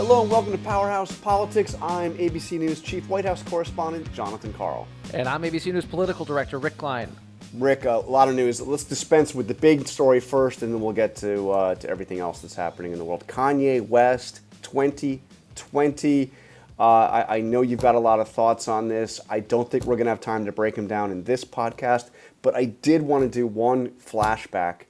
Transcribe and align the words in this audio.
Hello 0.00 0.22
and 0.22 0.30
welcome 0.30 0.50
to 0.50 0.56
Powerhouse 0.56 1.12
Politics. 1.18 1.76
I'm 1.82 2.14
ABC 2.14 2.58
News 2.58 2.80
Chief 2.80 3.06
White 3.06 3.26
House 3.26 3.42
Correspondent 3.42 4.10
Jonathan 4.14 4.50
Karl. 4.54 4.88
And 5.12 5.28
I'm 5.28 5.42
ABC 5.42 5.70
News 5.74 5.84
Political 5.84 6.24
Director 6.24 6.58
Rick 6.58 6.78
Klein. 6.78 7.14
Rick, 7.52 7.84
a 7.84 7.96
lot 7.96 8.26
of 8.26 8.34
news. 8.34 8.62
Let's 8.62 8.84
dispense 8.84 9.34
with 9.34 9.46
the 9.46 9.52
big 9.52 9.86
story 9.86 10.18
first, 10.18 10.62
and 10.62 10.72
then 10.72 10.80
we'll 10.80 10.94
get 10.94 11.16
to 11.16 11.50
uh, 11.50 11.74
to 11.74 11.90
everything 11.90 12.18
else 12.18 12.40
that's 12.40 12.54
happening 12.54 12.92
in 12.92 12.98
the 12.98 13.04
world. 13.04 13.26
Kanye 13.26 13.86
West, 13.86 14.40
2020. 14.62 16.30
Uh, 16.78 16.82
I, 16.82 17.36
I 17.36 17.40
know 17.42 17.60
you've 17.60 17.82
got 17.82 17.94
a 17.94 18.00
lot 18.00 18.20
of 18.20 18.28
thoughts 18.30 18.68
on 18.68 18.88
this. 18.88 19.20
I 19.28 19.40
don't 19.40 19.70
think 19.70 19.84
we're 19.84 19.96
going 19.96 20.06
to 20.06 20.12
have 20.12 20.20
time 20.22 20.46
to 20.46 20.52
break 20.52 20.76
them 20.76 20.86
down 20.86 21.10
in 21.10 21.24
this 21.24 21.44
podcast, 21.44 22.08
but 22.40 22.56
I 22.56 22.64
did 22.64 23.02
want 23.02 23.24
to 23.24 23.28
do 23.28 23.46
one 23.46 23.90
flashback 23.90 24.84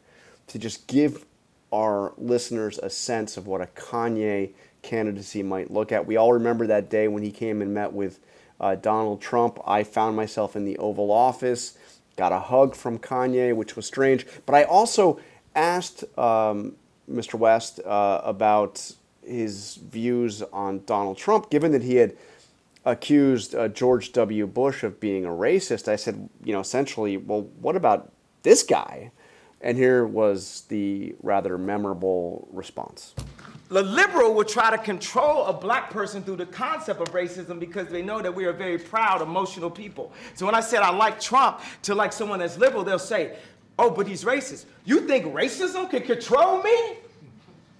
to 0.46 0.58
just 0.60 0.86
give 0.86 1.26
our 1.72 2.12
listeners 2.16 2.78
a 2.78 2.90
sense 2.90 3.36
of 3.36 3.48
what 3.48 3.60
a 3.60 3.66
Kanye 3.66 4.52
candidacy 4.82 5.42
might 5.42 5.70
look 5.70 5.92
at. 5.92 6.06
We 6.06 6.16
all 6.16 6.32
remember 6.32 6.66
that 6.66 6.90
day 6.90 7.08
when 7.08 7.22
he 7.22 7.30
came 7.30 7.62
and 7.62 7.72
met 7.74 7.92
with 7.92 8.20
uh, 8.60 8.74
Donald 8.74 9.20
Trump. 9.20 9.58
I 9.66 9.82
found 9.82 10.16
myself 10.16 10.56
in 10.56 10.64
the 10.64 10.78
Oval 10.78 11.10
Office 11.10 11.76
got 12.20 12.32
a 12.32 12.38
hug 12.38 12.74
from 12.74 12.98
Kanye, 12.98 13.56
which 13.56 13.76
was 13.76 13.86
strange. 13.86 14.26
But 14.44 14.54
I 14.54 14.64
also 14.64 15.18
asked 15.54 16.04
um, 16.18 16.76
Mr. 17.10 17.34
West 17.34 17.80
uh, 17.80 18.20
about 18.22 18.92
his 19.22 19.76
views 19.76 20.42
on 20.52 20.82
Donald 20.84 21.16
Trump, 21.16 21.48
given 21.48 21.72
that 21.72 21.82
he 21.82 21.96
had 21.96 22.14
accused 22.84 23.54
uh, 23.54 23.68
George 23.68 24.12
W. 24.12 24.46
Bush 24.46 24.82
of 24.82 25.00
being 25.00 25.24
a 25.24 25.30
racist. 25.30 25.88
I 25.88 25.96
said, 25.96 26.28
you 26.44 26.52
know, 26.52 26.60
essentially, 26.60 27.16
well, 27.16 27.42
what 27.60 27.74
about 27.74 28.12
this 28.42 28.62
guy? 28.62 29.12
And 29.62 29.78
here 29.78 30.06
was 30.06 30.64
the 30.68 31.14
rather 31.22 31.56
memorable 31.56 32.48
response 32.52 33.14
the 33.70 33.82
liberal 33.82 34.34
will 34.34 34.44
try 34.44 34.70
to 34.70 34.78
control 34.78 35.46
a 35.46 35.52
black 35.52 35.90
person 35.90 36.22
through 36.24 36.36
the 36.36 36.46
concept 36.46 37.00
of 37.00 37.08
racism 37.14 37.60
because 37.60 37.86
they 37.86 38.02
know 38.02 38.20
that 38.20 38.34
we 38.34 38.44
are 38.44 38.52
very 38.52 38.78
proud, 38.78 39.22
emotional 39.22 39.70
people. 39.70 40.12
So 40.34 40.44
when 40.44 40.56
I 40.56 40.60
said 40.60 40.82
I 40.82 40.90
like 40.90 41.20
Trump 41.20 41.60
to 41.82 41.94
like 41.94 42.12
someone 42.12 42.40
that's 42.40 42.58
liberal, 42.58 42.82
they'll 42.82 42.98
say, 42.98 43.36
oh, 43.78 43.88
but 43.88 44.08
he's 44.08 44.24
racist. 44.24 44.64
You 44.84 45.06
think 45.06 45.26
racism 45.26 45.88
can 45.88 46.02
control 46.02 46.62
me? 46.62 46.96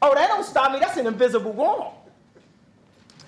Oh, 0.01 0.15
that 0.15 0.29
don't 0.29 0.45
stop 0.45 0.73
me. 0.73 0.79
That's 0.79 0.97
an 0.97 1.09
invisible 1.09 1.53
wall. 1.53 2.00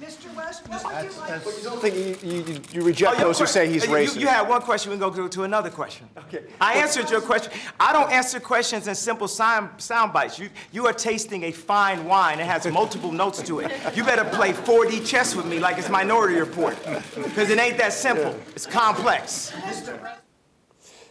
Mr. 0.02 0.34
West, 0.34 0.68
what 0.68 0.84
would 0.84 1.12
you 1.12 1.20
like? 1.20 1.44
But 1.44 1.56
you 1.56 1.62
don't 1.62 1.80
think 1.80 1.94
you, 2.24 2.28
you, 2.28 2.60
you 2.72 2.82
reject 2.82 3.20
oh, 3.20 3.22
those 3.22 3.38
who 3.38 3.46
say 3.46 3.68
he's 3.68 3.84
you, 3.84 3.90
racist? 3.92 4.14
You, 4.16 4.22
you 4.22 4.26
had 4.26 4.48
one 4.48 4.60
question, 4.60 4.90
we 4.90 4.98
can 4.98 5.12
go 5.12 5.28
to 5.28 5.44
another 5.44 5.70
question. 5.70 6.08
Okay. 6.18 6.42
I 6.60 6.74
answered 6.74 7.08
your 7.08 7.20
question. 7.20 7.52
I 7.78 7.92
don't 7.92 8.10
answer 8.10 8.40
questions 8.40 8.88
in 8.88 8.96
simple 8.96 9.28
sound, 9.28 9.80
sound 9.80 10.12
bites. 10.12 10.40
You, 10.40 10.50
you 10.72 10.88
are 10.88 10.92
tasting 10.92 11.44
a 11.44 11.52
fine 11.52 12.04
wine. 12.04 12.40
It 12.40 12.46
has 12.46 12.66
multiple 12.66 13.12
notes 13.12 13.42
to 13.42 13.60
it. 13.60 13.70
You 13.96 14.02
better 14.02 14.24
play 14.24 14.52
4D 14.52 15.06
chess 15.06 15.36
with 15.36 15.46
me 15.46 15.60
like 15.60 15.78
it's 15.78 15.88
Minority 15.88 16.34
Report. 16.40 16.76
Because 17.14 17.50
it 17.50 17.60
ain't 17.60 17.78
that 17.78 17.92
simple. 17.92 18.36
It's 18.56 18.66
complex. 18.66 19.52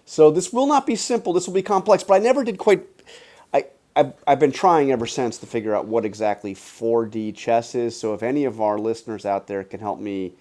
So 0.03 0.30
this 0.30 0.52
will 0.52 0.67
not 0.67 0.86
be 0.86 0.98
simple. 0.98 1.31
This 1.31 1.48
will 1.48 1.53
be 1.53 1.61
complex. 1.61 2.03
But 2.03 2.16
I 2.16 2.20
never 2.20 2.44
did 2.44 2.58
quite 2.58 2.91
I've, 3.95 4.14
I've 4.25 4.39
been 4.39 4.52
trying 4.52 4.92
ever 4.92 5.06
since 5.06 5.38
to 5.39 5.45
figure 5.45 5.75
out 5.75 5.86
what 5.86 6.06
exactly 6.06 6.56
4D 6.56 7.36
chess 7.36 7.75
is. 7.75 8.00
So 8.00 8.14
if 8.14 8.23
any 8.23 8.45
of 8.45 8.61
our 8.61 8.78
listeners 8.78 9.25
out 9.25 9.48
there 9.48 9.64
can 9.64 9.80
help 9.80 10.00
me 10.00 10.33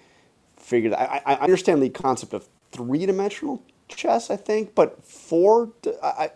figure 0.56 0.90
that, 0.90 1.00
I, 1.00 1.22
I 1.26 1.34
understand 1.36 1.82
the 1.82 1.90
concept 1.90 2.32
of 2.32 2.48
three 2.70 3.06
dimensional 3.06 3.62
chess, 3.88 4.30
I 4.30 4.36
think, 4.36 4.74
but 4.74 5.02
four. 5.04 5.72
I, 6.02 6.30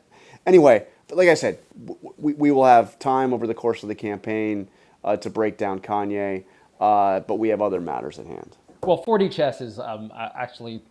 anyway, 0.46 0.86
like 1.10 1.28
I 1.28 1.34
said, 1.34 1.58
we, 2.16 2.34
we 2.34 2.50
will 2.50 2.64
have 2.64 2.98
time 2.98 3.32
over 3.32 3.46
the 3.46 3.54
course 3.54 3.82
of 3.82 3.88
the 3.88 3.94
campaign 3.94 4.68
uh, 5.04 5.16
to 5.18 5.30
break 5.30 5.56
down 5.56 5.80
Kanye, 5.80 6.44
uh, 6.80 7.20
but 7.20 7.36
we 7.36 7.48
have 7.50 7.62
other 7.62 7.80
matters 7.80 8.18
at 8.18 8.26
hand. 8.26 8.56
Well, 8.82 9.02
4D 9.04 9.30
chess 9.30 9.60
is 9.60 9.78
um, 9.78 10.12
actually 10.14 10.82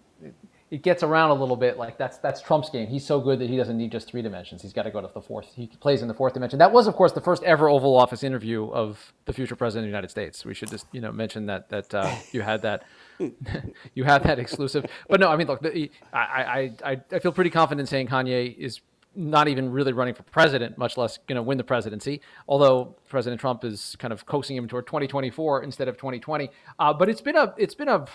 it 0.74 0.82
gets 0.82 1.04
around 1.04 1.30
a 1.30 1.36
little 1.36 1.56
bit. 1.56 1.78
Like 1.78 2.00
that's 2.00 2.18
that's 2.18 2.42
Trump's 2.42 2.72
game. 2.72 2.88
He's 2.88 3.06
so 3.06 3.20
good 3.20 3.38
that 3.38 3.48
he 3.48 3.58
doesn't 3.58 3.78
need 3.78 3.92
just 3.92 4.08
three 4.08 4.24
dimensions. 4.24 4.64
He's 4.64 4.74
got 4.74 4.84
to 4.84 4.90
go 4.90 5.02
to 5.02 5.10
the 5.14 5.22
fourth. 5.22 5.46
He 5.54 5.68
plays 5.68 6.02
in 6.02 6.08
the 6.08 6.16
fourth 6.16 6.34
dimension. 6.34 6.58
That 6.58 6.72
was, 6.72 6.88
of 6.88 6.96
course, 6.96 7.12
the 7.12 7.22
first 7.22 7.44
ever 7.44 7.70
Oval 7.70 7.96
Office 7.96 8.24
interview 8.24 8.72
of 8.72 9.14
the 9.26 9.34
future 9.34 9.56
president 9.56 9.84
of 9.84 9.90
the 9.90 9.92
United 9.92 10.10
States. 10.10 10.44
We 10.44 10.56
should 10.56 10.72
just 10.72 10.88
you 10.92 11.00
know 11.00 11.12
mention 11.12 11.46
that 11.46 11.70
that 11.70 11.94
uh, 11.94 12.12
you 12.32 12.42
had 12.42 12.64
that 12.64 12.86
you 13.94 14.04
had 14.04 14.24
that 14.24 14.40
exclusive. 14.40 14.88
But 15.08 15.20
no, 15.20 15.30
I 15.30 15.38
mean, 15.38 15.46
look, 15.46 15.62
the, 15.62 15.92
I, 16.12 16.18
I 16.18 16.72
I 16.84 17.02
I 17.12 17.20
feel 17.20 17.32
pretty 17.32 17.52
confident 17.52 17.82
in 17.82 17.86
saying 17.86 18.08
Kanye 18.08 18.58
is 18.58 18.82
not 19.16 19.48
even 19.48 19.72
really 19.72 19.94
running 19.94 20.14
for 20.14 20.24
president, 20.24 20.78
much 20.78 20.98
less 20.98 21.18
going 21.28 21.36
to 21.36 21.44
win 21.44 21.58
the 21.58 21.64
presidency. 21.64 22.22
Although 22.48 22.96
President 23.08 23.40
Trump 23.40 23.64
is 23.64 23.96
kind 24.00 24.12
of 24.12 24.26
coaxing 24.26 24.56
him 24.56 24.68
toward 24.68 24.88
2024 24.88 25.64
instead 25.64 25.88
of 25.88 25.98
2020. 25.98 26.50
Uh, 26.80 26.94
but 26.94 27.10
it's 27.10 27.22
been 27.22 27.36
a 27.36 27.54
it's 27.58 27.76
been 27.76 27.90
a, 27.90 28.06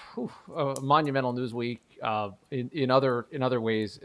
a 0.55 0.81
monumental 0.81 1.33
news 1.33 1.55
week 1.55 1.81
uh, 2.03 2.31
in, 2.51 2.71
in 2.73 2.91
other 2.91 3.27
in 3.31 3.43
other 3.43 3.61
ways 3.61 3.99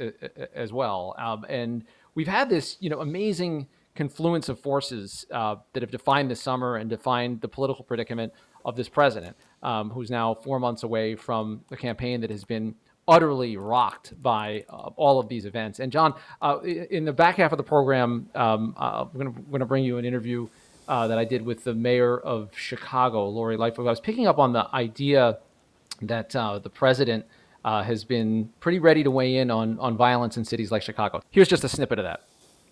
as 0.54 0.72
well. 0.72 1.16
Um, 1.18 1.46
and 1.50 1.84
we've 2.16 2.28
had 2.28 2.50
this 2.50 2.78
you 2.80 2.90
know 2.90 3.02
amazing 3.02 3.68
confluence 3.96 4.50
of 4.50 4.60
forces 4.60 5.26
uh, 5.32 5.56
that 5.74 5.84
have 5.84 5.92
defined 5.92 6.30
this 6.30 6.42
summer 6.42 6.78
and 6.78 6.90
defined 6.90 7.42
the 7.42 7.48
political 7.48 7.84
predicament 7.84 8.34
of 8.66 8.76
this 8.76 8.90
president, 8.90 9.36
um, 9.62 9.90
who's 9.90 10.10
now 10.10 10.34
four 10.34 10.60
months 10.60 10.84
away 10.84 11.16
from 11.16 11.62
the 11.70 11.78
campaign 11.78 12.22
that 12.22 12.30
has 12.30 12.44
been 12.44 12.76
utterly 13.08 13.58
rocked 13.58 14.22
by 14.22 14.66
uh, 14.70 14.90
all 14.96 15.20
of 15.20 15.28
these 15.28 15.46
events. 15.46 15.80
And 15.80 15.92
John, 15.92 16.14
uh, 16.42 16.60
in 16.62 17.06
the 17.06 17.14
back 17.14 17.36
half 17.36 17.52
of 17.52 17.58
the 17.58 17.64
program, 17.64 18.30
um, 18.36 18.74
uh, 18.78 19.06
we're 19.14 19.30
going 19.30 19.60
to 19.60 19.66
bring 19.66 19.84
you 19.84 19.98
an 19.98 20.06
interview 20.06 20.48
uh, 20.88 21.08
that 21.08 21.18
I 21.18 21.26
did 21.26 21.46
with 21.46 21.64
the 21.64 21.74
mayor 21.74 22.18
of 22.18 22.52
Chicago, 22.56 23.28
Lori 23.28 23.58
Lightfoot. 23.58 23.88
I 23.88 23.90
was 23.90 24.00
picking 24.00 24.28
up 24.28 24.40
on 24.40 24.54
the 24.54 24.68
idea 24.74 25.40
that 26.02 26.36
uh, 26.36 26.60
the 26.60 26.70
president 26.70 27.26
uh, 27.64 27.84
has 27.84 28.04
been 28.04 28.50
pretty 28.60 28.80
ready 28.80 29.04
to 29.04 29.12
weigh 29.12 29.38
in 29.38 29.50
on, 29.52 29.80
on 29.80 29.96
violence 29.96 30.38
in 30.38 30.44
cities 30.44 30.72
like 30.72 30.82
Chicago. 30.82 31.22
Here's 31.30 31.48
just 31.48 31.64
a 31.64 31.70
snippet 31.70 32.00
of 32.00 32.06
that. 32.06 32.24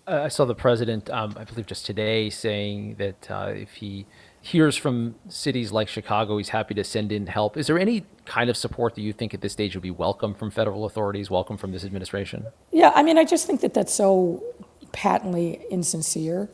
I 0.06 0.28
saw 0.28 0.44
the 0.44 0.54
president, 0.54 1.08
um, 1.10 1.34
I 1.38 1.44
believe 1.44 1.66
just 1.66 1.86
today, 1.86 2.28
saying 2.28 2.96
that 2.96 3.28
if 3.56 3.74
he 3.74 4.06
hears 4.42 4.76
from 4.76 5.14
cities 5.28 5.70
like 5.70 5.88
Chicago, 5.88 6.36
he's 6.36 6.48
happy 6.48 6.74
to 6.74 6.82
send 6.82 7.12
in 7.12 7.28
help. 7.28 7.56
Is 7.56 7.68
there 7.68 7.78
any 7.78 8.04
kind 8.24 8.50
of 8.50 8.56
support 8.56 8.96
that 8.96 9.00
you 9.00 9.12
think 9.12 9.32
at 9.32 9.40
this 9.40 9.52
stage 9.52 9.74
would 9.74 9.82
be 9.82 9.90
welcome 9.92 10.34
from 10.34 10.50
federal 10.50 10.84
authorities, 10.84 11.30
welcome 11.30 11.56
from 11.56 11.70
this 11.70 11.84
administration? 11.84 12.46
Yeah, 12.72 12.90
I 12.94 13.04
mean, 13.04 13.18
I 13.18 13.24
just 13.24 13.46
think 13.46 13.60
that 13.60 13.72
that's 13.72 13.94
so 13.94 14.42
patently 14.90 15.60
insincere. 15.70 16.50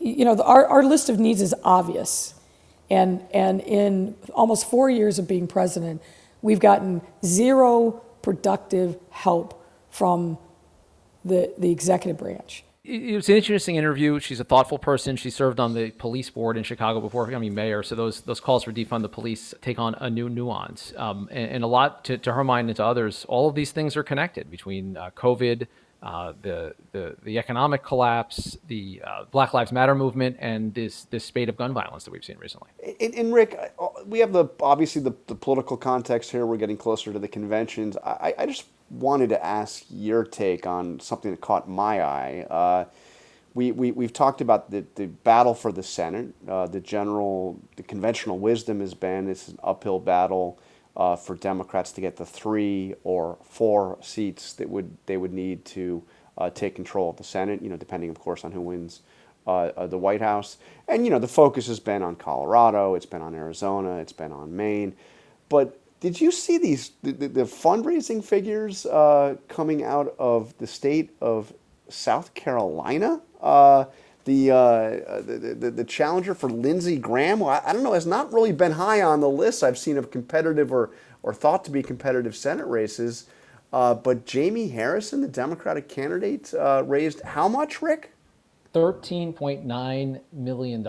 You 0.00 0.24
know, 0.24 0.40
our, 0.40 0.64
our 0.66 0.84
list 0.84 1.08
of 1.08 1.18
needs 1.18 1.42
is 1.42 1.52
obvious. 1.64 2.34
And, 2.88 3.24
and 3.34 3.60
in 3.62 4.14
almost 4.32 4.70
four 4.70 4.88
years 4.88 5.18
of 5.18 5.26
being 5.26 5.48
president, 5.48 6.00
we've 6.42 6.60
gotten 6.60 7.02
zero 7.24 8.02
productive 8.22 8.98
help 9.10 9.66
from 9.90 10.38
the, 11.24 11.52
the 11.58 11.72
executive 11.72 12.18
branch 12.18 12.64
it 12.84 13.14
was 13.14 13.28
an 13.28 13.36
interesting 13.36 13.76
interview. 13.76 14.18
She's 14.18 14.40
a 14.40 14.44
thoughtful 14.44 14.78
person. 14.78 15.14
She 15.14 15.30
served 15.30 15.60
on 15.60 15.72
the 15.72 15.92
police 15.92 16.30
board 16.30 16.56
in 16.56 16.64
Chicago 16.64 17.00
before 17.00 17.26
becoming 17.26 17.54
mayor. 17.54 17.84
So 17.84 17.94
those 17.94 18.22
those 18.22 18.40
calls 18.40 18.64
for 18.64 18.72
defund 18.72 19.02
the 19.02 19.08
police 19.08 19.54
take 19.60 19.78
on 19.78 19.94
a 20.00 20.10
new 20.10 20.28
nuance, 20.28 20.92
um, 20.96 21.28
and, 21.30 21.50
and, 21.52 21.64
a 21.64 21.68
lot 21.68 22.04
to, 22.06 22.18
to 22.18 22.32
her 22.32 22.42
mind 22.42 22.68
and 22.68 22.76
to 22.76 22.84
others. 22.84 23.24
All 23.28 23.48
of 23.48 23.54
these 23.54 23.70
things 23.70 23.96
are 23.96 24.02
connected 24.02 24.50
between 24.50 24.96
uh, 24.96 25.10
COVID, 25.14 25.68
uh, 26.02 26.32
the, 26.42 26.74
the 26.92 27.16
the 27.22 27.38
economic 27.38 27.84
collapse, 27.84 28.58
the 28.66 29.00
uh, 29.04 29.24
Black 29.30 29.54
Lives 29.54 29.72
Matter 29.72 29.94
movement, 29.94 30.36
and 30.40 30.74
this 30.74 31.04
this 31.04 31.24
spate 31.24 31.48
of 31.48 31.56
gun 31.56 31.72
violence 31.72 32.04
that 32.04 32.10
we've 32.10 32.24
seen 32.24 32.38
recently. 32.38 32.70
And, 33.00 33.14
and 33.14 33.34
Rick, 33.34 33.58
uh, 33.78 33.88
we 34.06 34.18
have 34.18 34.32
the 34.32 34.46
obviously 34.60 35.02
the, 35.02 35.14
the 35.28 35.34
political 35.34 35.76
context 35.76 36.30
here. 36.32 36.44
We're 36.44 36.56
getting 36.56 36.76
closer 36.76 37.12
to 37.12 37.18
the 37.18 37.28
conventions. 37.28 37.96
I, 38.04 38.34
I 38.38 38.46
just 38.46 38.66
wanted 38.90 39.28
to 39.30 39.44
ask 39.44 39.84
your 39.90 40.24
take 40.24 40.66
on 40.66 41.00
something 41.00 41.30
that 41.30 41.40
caught 41.40 41.68
my 41.68 42.02
eye. 42.02 42.46
Uh, 42.50 42.84
we, 43.54 43.70
we, 43.72 43.92
we've 43.92 44.12
talked 44.12 44.40
about 44.40 44.70
the, 44.70 44.84
the 44.94 45.06
battle 45.06 45.54
for 45.54 45.72
the 45.72 45.82
Senate. 45.82 46.34
Uh, 46.48 46.66
the 46.66 46.80
general, 46.80 47.60
the 47.76 47.82
conventional 47.82 48.38
wisdom 48.38 48.80
has 48.80 48.94
been 48.94 49.28
it's 49.28 49.48
an 49.48 49.58
uphill 49.62 50.00
battle 50.00 50.58
uh, 50.96 51.16
for 51.16 51.36
Democrats 51.36 51.92
to 51.92 52.00
get 52.00 52.16
the 52.16 52.26
three 52.26 52.94
or 53.04 53.38
four 53.42 53.98
seats 54.00 54.52
that 54.54 54.68
would 54.68 54.96
they 55.06 55.16
would 55.16 55.32
need 55.32 55.64
to 55.64 56.02
uh, 56.38 56.50
take 56.50 56.74
control 56.74 57.10
of 57.10 57.16
the 57.16 57.24
Senate. 57.24 57.62
You 57.62 57.70
know, 57.70 57.76
depending, 57.76 58.10
of 58.10 58.18
course, 58.18 58.44
on 58.44 58.52
who 58.52 58.60
wins 58.60 59.00
uh, 59.46 59.70
uh, 59.76 59.86
the 59.86 59.98
White 59.98 60.20
House. 60.20 60.58
And 60.88 61.04
you 61.04 61.10
know, 61.10 61.18
the 61.18 61.28
focus 61.28 61.66
has 61.66 61.80
been 61.80 62.02
on 62.02 62.16
Colorado. 62.16 62.94
It's 62.94 63.06
been 63.06 63.22
on 63.22 63.34
Arizona. 63.34 63.96
It's 63.96 64.12
been 64.12 64.32
on 64.32 64.54
Maine. 64.54 64.94
But 65.48 65.78
did 66.00 66.20
you 66.20 66.30
see 66.32 66.58
these 66.58 66.92
the, 67.02 67.12
the, 67.12 67.44
fundraising 67.44 68.24
figures 68.24 68.86
uh, 68.86 69.36
coming 69.48 69.84
out 69.84 70.14
of 70.18 70.56
the 70.58 70.66
state 70.66 71.10
of 71.20 71.52
South 71.88 72.34
Carolina? 72.34 73.20
Uh, 73.40 73.84
the, 74.24 74.50
uh, 74.50 75.20
the, 75.22 75.56
the, 75.58 75.70
the 75.70 75.84
challenger 75.84 76.34
for 76.34 76.48
Lindsey 76.48 76.96
Graham, 76.96 77.40
well, 77.40 77.50
I, 77.50 77.70
I, 77.70 77.72
don't 77.72 77.82
know, 77.82 77.92
has 77.92 78.06
not 78.06 78.32
really 78.32 78.52
been 78.52 78.72
high 78.72 79.02
on 79.02 79.20
the 79.20 79.28
list 79.28 79.62
I've 79.64 79.78
seen 79.78 79.98
of 79.98 80.10
competitive 80.10 80.72
or, 80.72 80.90
or 81.22 81.34
thought 81.34 81.64
to 81.64 81.70
be 81.70 81.82
competitive 81.82 82.36
Senate 82.36 82.66
races. 82.66 83.26
Uh, 83.72 83.94
but 83.94 84.26
Jamie 84.26 84.68
Harrison, 84.68 85.22
the 85.22 85.28
Democratic 85.28 85.88
candidate, 85.88 86.52
uh, 86.54 86.82
raised 86.86 87.22
how 87.22 87.48
much, 87.48 87.82
Rick? 87.82 88.12
$13.9 88.74 90.20
million 90.32 90.86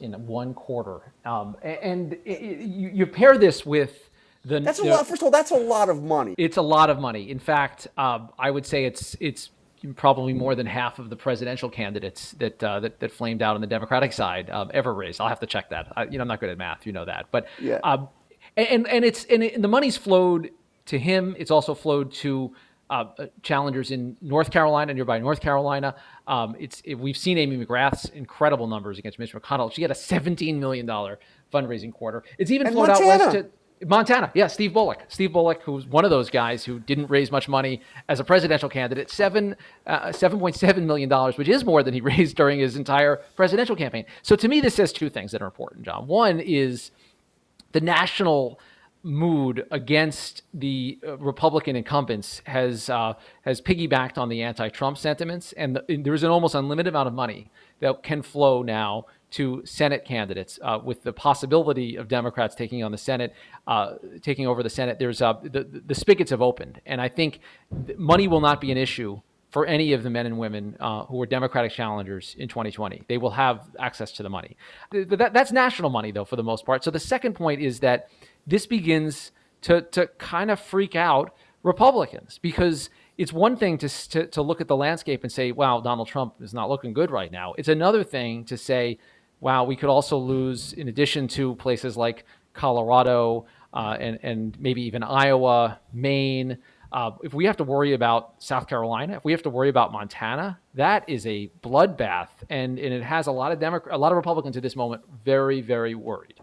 in 0.00 0.26
one 0.26 0.54
quarter. 0.54 1.00
Um, 1.24 1.56
and 1.62 2.12
it, 2.12 2.18
it, 2.26 2.60
you, 2.66 2.90
you 2.90 3.06
pair 3.06 3.36
this 3.36 3.66
with 3.66 4.10
the. 4.44 4.60
That's 4.60 4.78
a 4.78 4.82
the, 4.82 4.90
lot. 4.90 5.06
First 5.06 5.22
of 5.22 5.26
all, 5.26 5.30
that's 5.30 5.50
a 5.50 5.56
lot 5.56 5.88
of 5.88 6.02
money. 6.02 6.34
It's 6.38 6.56
a 6.56 6.62
lot 6.62 6.88
of 6.88 6.98
money. 6.98 7.30
In 7.30 7.38
fact, 7.38 7.88
uh, 7.96 8.26
I 8.38 8.50
would 8.50 8.64
say 8.64 8.84
it's 8.84 9.16
it's 9.20 9.50
probably 9.96 10.32
more 10.32 10.54
than 10.54 10.66
half 10.66 10.98
of 10.98 11.10
the 11.10 11.16
presidential 11.16 11.68
candidates 11.68 12.32
that 12.32 12.62
uh, 12.62 12.80
that, 12.80 13.00
that, 13.00 13.12
flamed 13.12 13.42
out 13.42 13.54
on 13.54 13.60
the 13.60 13.66
Democratic 13.66 14.12
side 14.12 14.50
um, 14.50 14.70
ever 14.74 14.92
raised. 14.94 15.20
I'll 15.20 15.28
have 15.28 15.40
to 15.40 15.46
check 15.46 15.70
that. 15.70 15.92
I, 15.96 16.04
you 16.04 16.18
know, 16.18 16.22
I'm 16.22 16.28
not 16.28 16.40
good 16.40 16.50
at 16.50 16.58
math. 16.58 16.86
You 16.86 16.92
know 16.92 17.04
that. 17.04 17.26
But 17.30 17.46
yeah. 17.60 17.78
Um, 17.82 18.08
and 18.56 18.86
and 18.88 19.04
it's 19.04 19.24
and, 19.24 19.42
it, 19.42 19.54
and 19.54 19.64
the 19.64 19.68
money's 19.68 19.96
flowed 19.96 20.50
to 20.86 20.98
him. 20.98 21.34
It's 21.38 21.50
also 21.50 21.74
flowed 21.74 22.12
to 22.14 22.54
uh, 22.90 23.04
challengers 23.42 23.90
in 23.92 24.16
North 24.20 24.50
Carolina, 24.50 24.92
nearby 24.92 25.18
North 25.18 25.40
Carolina. 25.40 25.94
Um, 26.26 26.56
it's 26.58 26.82
it, 26.84 26.96
we've 26.96 27.16
seen 27.16 27.38
Amy 27.38 27.64
McGrath's 27.64 28.06
incredible 28.06 28.66
numbers 28.66 28.98
against 28.98 29.18
Mitch 29.18 29.32
McConnell. 29.32 29.72
She 29.72 29.82
had 29.82 29.90
a 29.90 29.94
17 29.94 30.58
million 30.58 30.86
dollar 30.86 31.20
fundraising 31.52 31.92
quarter. 31.92 32.24
It's 32.38 32.50
even 32.50 32.66
and 32.66 32.74
flowed 32.74 32.88
Montana. 32.88 33.10
out 33.10 33.18
west 33.20 33.32
to 33.32 33.46
Montana. 33.86 34.30
Yeah, 34.34 34.46
Steve 34.46 34.74
Bullock. 34.74 35.04
Steve 35.08 35.32
Bullock, 35.32 35.62
who's 35.62 35.86
one 35.86 36.04
of 36.04 36.10
those 36.10 36.28
guys 36.28 36.64
who 36.64 36.80
didn't 36.80 37.08
raise 37.08 37.30
much 37.30 37.48
money 37.48 37.80
as 38.08 38.20
a 38.20 38.24
presidential 38.24 38.68
candidate, 38.68 39.10
seven 39.10 39.56
uh, 39.86 40.08
7.7 40.08 40.82
million 40.84 41.08
dollars, 41.08 41.38
which 41.38 41.48
is 41.48 41.64
more 41.64 41.82
than 41.82 41.94
he 41.94 42.00
raised 42.12 42.36
during 42.36 42.60
his 42.60 42.76
entire 42.76 43.16
presidential 43.36 43.76
campaign. 43.76 44.04
So 44.22 44.36
to 44.36 44.48
me, 44.48 44.60
this 44.60 44.74
says 44.74 44.92
two 44.92 45.08
things 45.08 45.32
that 45.32 45.40
are 45.40 45.46
important, 45.46 45.84
John. 45.84 46.06
One 46.06 46.40
is 46.40 46.90
the 47.72 47.80
national 47.80 48.60
mood 49.02 49.66
against 49.70 50.42
the 50.52 50.98
uh, 51.06 51.16
Republican 51.16 51.74
incumbents 51.74 52.42
has 52.44 52.90
uh, 52.90 53.14
has 53.42 53.60
piggybacked 53.60 54.18
on 54.18 54.28
the 54.28 54.42
anti-Trump 54.42 54.98
sentiments, 54.98 55.52
and, 55.52 55.76
the, 55.76 55.84
and 55.88 56.04
there's 56.04 56.22
an 56.22 56.30
almost 56.30 56.54
unlimited 56.54 56.92
amount 56.92 57.08
of 57.08 57.14
money 57.14 57.50
that 57.80 58.02
can 58.02 58.20
flow 58.20 58.62
now 58.62 59.06
to 59.32 59.62
Senate 59.64 60.04
candidates, 60.04 60.58
uh, 60.62 60.78
with 60.82 61.02
the 61.02 61.12
possibility 61.12 61.96
of 61.96 62.08
Democrats 62.08 62.54
taking 62.54 62.82
on 62.82 62.92
the 62.92 62.98
Senate, 62.98 63.34
uh, 63.66 63.94
taking 64.22 64.46
over 64.46 64.62
the 64.62 64.70
Senate. 64.70 64.98
There's 64.98 65.22
uh, 65.22 65.34
the 65.42 65.82
the 65.86 65.94
spigots 65.94 66.30
have 66.30 66.42
opened, 66.42 66.80
and 66.86 67.00
I 67.00 67.08
think 67.08 67.40
money 67.96 68.28
will 68.28 68.40
not 68.40 68.60
be 68.60 68.72
an 68.72 68.78
issue 68.78 69.20
for 69.50 69.66
any 69.66 69.92
of 69.92 70.02
the 70.02 70.10
men 70.10 70.26
and 70.26 70.38
women 70.38 70.76
uh, 70.80 71.04
who 71.04 71.20
are 71.20 71.26
Democratic 71.26 71.72
challengers 71.72 72.36
in 72.38 72.48
2020. 72.48 73.02
They 73.08 73.18
will 73.18 73.32
have 73.32 73.68
access 73.78 74.12
to 74.12 74.22
the 74.22 74.30
money. 74.30 74.56
That, 74.92 75.32
that's 75.32 75.50
national 75.52 75.90
money, 75.90 76.12
though, 76.12 76.24
for 76.24 76.36
the 76.36 76.44
most 76.44 76.64
part. 76.64 76.84
So 76.84 76.90
the 76.90 77.00
second 77.00 77.34
point 77.34 77.60
is 77.60 77.80
that 77.80 78.08
this 78.46 78.66
begins 78.66 79.32
to, 79.62 79.82
to 79.82 80.06
kind 80.18 80.50
of 80.50 80.60
freak 80.60 80.94
out 80.94 81.34
Republicans 81.62 82.38
because 82.40 82.90
it's 83.18 83.32
one 83.32 83.56
thing 83.56 83.76
to, 83.78 83.88
to, 83.88 84.26
to 84.28 84.40
look 84.40 84.60
at 84.60 84.68
the 84.68 84.76
landscape 84.76 85.24
and 85.24 85.32
say, 85.32 85.52
wow, 85.52 85.80
Donald 85.80 86.08
Trump 86.08 86.34
is 86.40 86.54
not 86.54 86.70
looking 86.70 86.92
good 86.92 87.10
right 87.10 87.30
now. 87.30 87.54
It's 87.58 87.68
another 87.68 88.04
thing 88.04 88.44
to 88.46 88.56
say, 88.56 88.98
wow, 89.40 89.64
we 89.64 89.76
could 89.76 89.88
also 89.88 90.16
lose, 90.16 90.72
in 90.74 90.88
addition 90.88 91.28
to 91.28 91.54
places 91.56 91.96
like 91.96 92.24
Colorado 92.52 93.46
uh, 93.72 93.96
and, 93.98 94.18
and 94.22 94.60
maybe 94.60 94.82
even 94.82 95.02
Iowa, 95.02 95.78
Maine. 95.92 96.58
Uh, 96.92 97.12
if 97.22 97.32
we 97.32 97.44
have 97.44 97.56
to 97.56 97.64
worry 97.64 97.94
about 97.94 98.34
South 98.38 98.66
Carolina, 98.66 99.14
if 99.16 99.24
we 99.24 99.32
have 99.32 99.42
to 99.42 99.50
worry 99.50 99.68
about 99.68 99.92
Montana, 99.92 100.58
that 100.74 101.08
is 101.08 101.24
a 101.26 101.50
bloodbath, 101.62 102.28
and, 102.48 102.78
and 102.78 102.92
it 102.92 103.02
has 103.02 103.28
a 103.28 103.32
lot 103.32 103.52
of 103.52 103.60
Democrat, 103.60 103.94
a 103.94 103.98
lot 103.98 104.10
of 104.10 104.16
Republicans 104.16 104.56
at 104.56 104.62
this 104.62 104.74
moment 104.74 105.02
very, 105.24 105.60
very 105.60 105.94
worried. 105.94 106.34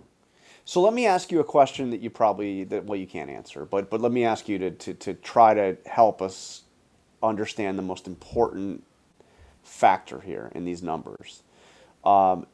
So 0.64 0.82
let 0.82 0.94
me 0.94 1.06
ask 1.06 1.32
you 1.32 1.40
a 1.40 1.46
question 1.46 1.92
that 1.92 2.02
you 2.02 2.10
probably 2.10 2.66
that 2.66 2.84
well 2.84 3.00
you 3.00 3.08
can't 3.08 3.30
answer, 3.30 3.64
but 3.64 3.90
but 3.90 4.02
let 4.02 4.12
me 4.12 4.26
ask 4.26 4.50
you 4.50 4.60
to 4.60 4.72
to, 4.72 4.94
to 4.96 5.14
try 5.14 5.54
to 5.54 5.78
help 5.86 6.22
us 6.22 6.64
understand 7.24 7.78
the 7.78 7.84
most 7.84 8.06
important 8.06 8.84
factor 9.64 10.20
here 10.20 10.52
in 10.54 10.66
these 10.66 10.84
numbers. 10.84 11.44
Um, 12.04 12.48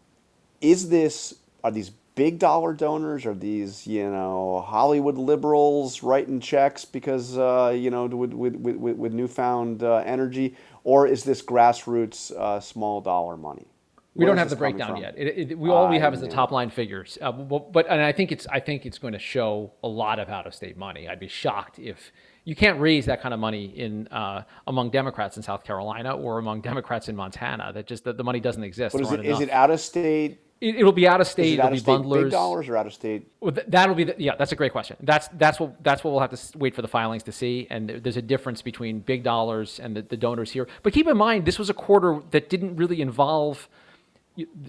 is 0.64 0.90
this 0.90 1.36
are 1.64 1.72
these 1.72 1.92
big 2.16 2.40
dollar 2.40 2.74
donors? 2.74 3.26
Are 3.26 3.36
these 3.36 3.86
you 3.86 4.10
know 4.10 4.64
Hollywood 4.66 5.18
liberals 5.18 6.02
writing 6.02 6.40
checks 6.40 6.86
because 6.86 7.38
uh, 7.38 7.76
you 7.76 7.92
know 7.92 8.06
with 8.06 8.34
with, 8.34 8.56
with, 8.56 8.96
with 8.98 9.14
newfound 9.14 9.84
uh, 9.84 9.98
energy, 9.98 10.56
or 10.84 11.06
is 11.06 11.24
this 11.24 11.42
grassroots 11.42 12.32
uh, 12.32 12.60
small 12.60 13.02
dollar 13.02 13.38
money? 13.38 13.68
We 14.16 14.26
don't 14.26 14.38
have 14.38 14.52
the 14.52 14.56
breakdown 14.56 14.98
yet. 14.98 15.16
It, 15.18 15.52
it, 15.52 15.58
we 15.58 15.72
all 15.72 15.90
we 15.90 15.98
have 15.98 16.14
is 16.14 16.22
the 16.22 16.28
top 16.28 16.52
line 16.52 16.70
figures. 16.70 17.18
Uh, 17.20 17.32
but, 17.32 17.72
but, 17.72 17.88
and 17.90 18.00
I 18.00 18.12
think 18.12 18.32
it's 18.32 18.46
I 18.48 18.60
think 18.60 18.86
it's 18.86 19.00
going 19.00 19.14
to 19.14 19.20
show 19.20 19.74
a 19.84 19.88
lot 19.88 20.20
of 20.20 20.30
out 20.30 20.46
of 20.46 20.54
state 20.54 20.78
money. 20.78 21.10
I'd 21.10 21.20
be 21.20 21.28
shocked 21.28 21.80
if 21.80 22.12
you 22.46 22.56
can't 22.56 22.80
raise 22.80 23.06
that 23.08 23.22
kind 23.22 23.34
of 23.34 23.40
money 23.40 23.66
in 23.66 24.08
uh, 24.10 24.44
among 24.68 24.92
Democrats 24.92 25.38
in 25.38 25.44
South 25.44 25.64
Carolina 25.64 26.16
or 26.16 26.38
among 26.38 26.62
Democrats 26.70 27.10
in 27.10 27.16
Montana. 27.16 27.72
That 27.74 27.88
just 27.88 28.04
the, 28.04 28.14
the 28.14 28.24
money 28.24 28.40
doesn't 28.40 28.64
exist. 28.64 28.94
But 28.94 29.02
is 29.02 29.12
it, 29.12 29.26
is 29.26 29.40
it 29.40 29.50
out 29.50 29.72
of 29.72 29.80
state? 29.80 30.40
It, 30.64 30.84
will 30.86 30.94
be 30.94 31.06
out 31.06 31.20
of 31.20 31.28
state. 31.28 31.48
It 31.48 31.54
it'll 31.54 31.66
out 31.66 31.72
be 31.72 31.78
of 31.78 31.84
state 31.84 31.92
bundlers. 31.92 32.24
big 32.24 32.32
dollars 32.32 32.70
or 32.70 32.78
out 32.78 32.88
of 32.88 32.94
state? 32.94 33.28
Well, 33.42 33.52
th- 33.52 33.68
that'll 33.68 33.96
be 33.96 34.06
the, 34.06 34.16
yeah. 34.18 34.36
That's 34.38 34.54
a 34.54 34.56
great 34.56 34.72
question. 34.72 34.96
That's 35.02 35.28
that's 35.34 35.60
what 35.60 35.84
that's 35.84 36.04
what 36.04 36.12
we'll 36.12 36.22
have 36.22 36.32
to 36.32 36.58
wait 36.58 36.74
for 36.74 36.82
the 36.82 36.88
filings 36.88 37.24
to 37.24 37.34
see. 37.34 37.68
And 37.70 37.90
there's 37.90 38.16
a 38.16 38.22
difference 38.22 38.62
between 38.62 39.00
big 39.00 39.24
dollars 39.24 39.82
and 39.82 39.96
the, 39.96 40.04
the 40.04 40.16
donors 40.16 40.52
here. 40.52 40.70
But 40.82 40.94
keep 40.94 41.08
in 41.08 41.18
mind, 41.18 41.46
this 41.46 41.60
was 41.60 41.70
a 41.70 41.74
quarter 41.74 42.22
that 42.32 42.50
didn't 42.50 42.78
really 42.78 43.02
involve 43.02 43.68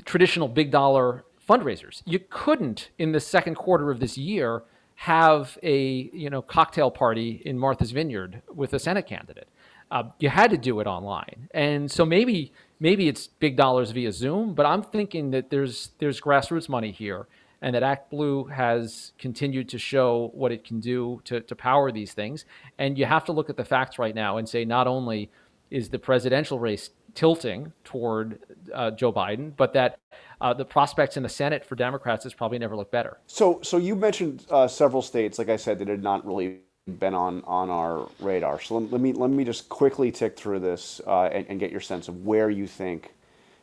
traditional 0.04 0.48
big 0.48 0.72
dollar 0.72 1.24
fundraisers. 1.48 2.02
You 2.04 2.20
couldn't 2.28 2.90
in 2.98 3.12
the 3.12 3.20
second 3.20 3.54
quarter 3.54 3.92
of 3.92 4.00
this 4.00 4.18
year 4.18 4.64
have 4.96 5.58
a 5.62 6.10
you 6.12 6.28
know 6.28 6.42
cocktail 6.42 6.90
party 6.90 7.40
in 7.44 7.56
Martha's 7.56 7.92
Vineyard 7.92 8.42
with 8.52 8.72
a 8.72 8.80
Senate 8.80 9.06
candidate. 9.06 9.48
Uh, 9.90 10.04
you 10.18 10.28
had 10.28 10.50
to 10.50 10.56
do 10.56 10.80
it 10.80 10.88
online, 10.88 11.48
and 11.52 11.90
so 11.90 12.04
maybe 12.04 12.52
maybe 12.80 13.08
it's 13.08 13.26
big 13.26 13.56
dollars 13.56 13.90
via 13.90 14.12
Zoom. 14.12 14.54
But 14.54 14.66
I'm 14.66 14.82
thinking 14.82 15.30
that 15.30 15.50
there's 15.50 15.90
there's 15.98 16.20
grassroots 16.20 16.68
money 16.68 16.90
here, 16.90 17.26
and 17.62 17.74
that 17.74 17.82
Act 17.82 18.10
Blue 18.10 18.44
has 18.44 19.12
continued 19.18 19.68
to 19.70 19.78
show 19.78 20.30
what 20.34 20.52
it 20.52 20.64
can 20.64 20.80
do 20.80 21.20
to 21.24 21.40
to 21.40 21.54
power 21.54 21.90
these 21.92 22.12
things. 22.12 22.44
And 22.78 22.98
you 22.98 23.06
have 23.06 23.24
to 23.26 23.32
look 23.32 23.50
at 23.50 23.56
the 23.56 23.64
facts 23.64 23.98
right 23.98 24.14
now 24.14 24.36
and 24.36 24.48
say 24.48 24.64
not 24.64 24.86
only 24.86 25.30
is 25.70 25.88
the 25.88 25.98
presidential 25.98 26.58
race 26.58 26.90
tilting 27.14 27.72
toward 27.84 28.40
uh, 28.72 28.90
Joe 28.90 29.12
Biden, 29.12 29.52
but 29.56 29.72
that 29.72 29.98
uh, 30.40 30.52
the 30.52 30.64
prospects 30.64 31.16
in 31.16 31.22
the 31.22 31.28
Senate 31.28 31.64
for 31.64 31.74
Democrats 31.76 32.24
has 32.24 32.34
probably 32.34 32.58
never 32.58 32.76
looked 32.76 32.92
better. 32.92 33.18
So, 33.26 33.60
so 33.62 33.76
you 33.76 33.96
mentioned 33.96 34.46
uh, 34.50 34.68
several 34.68 35.00
states, 35.02 35.38
like 35.38 35.48
I 35.48 35.56
said, 35.56 35.78
that 35.78 35.88
had 35.88 36.02
not 36.02 36.26
really 36.26 36.60
been 36.86 37.14
on, 37.14 37.42
on 37.46 37.70
our 37.70 38.08
radar. 38.20 38.60
So 38.60 38.76
let, 38.76 39.00
me 39.00 39.12
let 39.14 39.30
me 39.30 39.44
just 39.44 39.68
quickly 39.68 40.12
tick 40.12 40.36
through 40.36 40.60
this 40.60 41.00
uh, 41.06 41.24
and, 41.24 41.46
and, 41.48 41.58
get 41.58 41.70
your 41.70 41.80
sense 41.80 42.08
of 42.08 42.26
where 42.26 42.50
you 42.50 42.66
think 42.66 43.14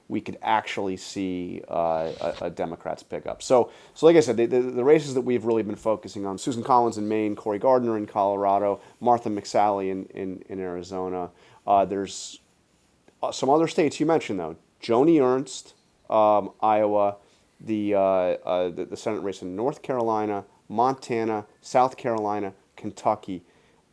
we 0.08 0.20
could 0.20 0.40
actually 0.42 0.98
see 0.98 1.62
uh, 1.70 2.12
a, 2.20 2.36
a, 2.42 2.50
Democrats 2.50 3.04
pick 3.04 3.28
up. 3.28 3.44
So, 3.44 3.72
so 3.94 4.08
like 4.08 4.16
I 4.16 4.22
said, 4.22 4.38
the, 4.38 4.48
the, 4.48 4.60
the, 4.60 4.84
races 4.84 5.14
that 5.14 5.22
we've 5.22 5.46
really 5.46 5.62
been 5.62 5.76
focusing 5.76 6.26
on: 6.26 6.40
Susan 6.40 6.64
Collins 6.64 6.98
in 6.98 7.08
Maine, 7.08 7.36
Cory 7.36 7.60
Gardner 7.60 7.96
in 7.96 8.08
Colorado, 8.08 8.82
Martha 9.00 9.30
McSally 9.30 9.92
in 9.92 10.06
in, 10.06 10.44
in 10.50 10.60
Arizona. 10.60 11.30
Uh, 11.68 11.86
there's 11.86 12.40
uh, 13.22 13.32
some 13.32 13.52
other 13.52 13.68
states 13.68 14.00
you 14.00 14.08
mentioned 14.08 14.40
though: 14.40 14.56
Joni 14.82 15.22
Ernst, 15.22 15.76
um, 16.10 16.54
Iowa, 16.60 17.18
the, 17.60 17.94
uh, 17.94 18.00
uh, 18.00 18.70
the, 18.70 18.86
the 18.86 18.98
Senate 18.98 19.22
race 19.22 19.44
in 19.44 19.56
North 19.56 19.84
Carolina, 19.84 20.44
Montana, 20.68 21.46
South 21.62 21.98
Carolina, 21.98 22.54
Kentucky, 22.82 23.44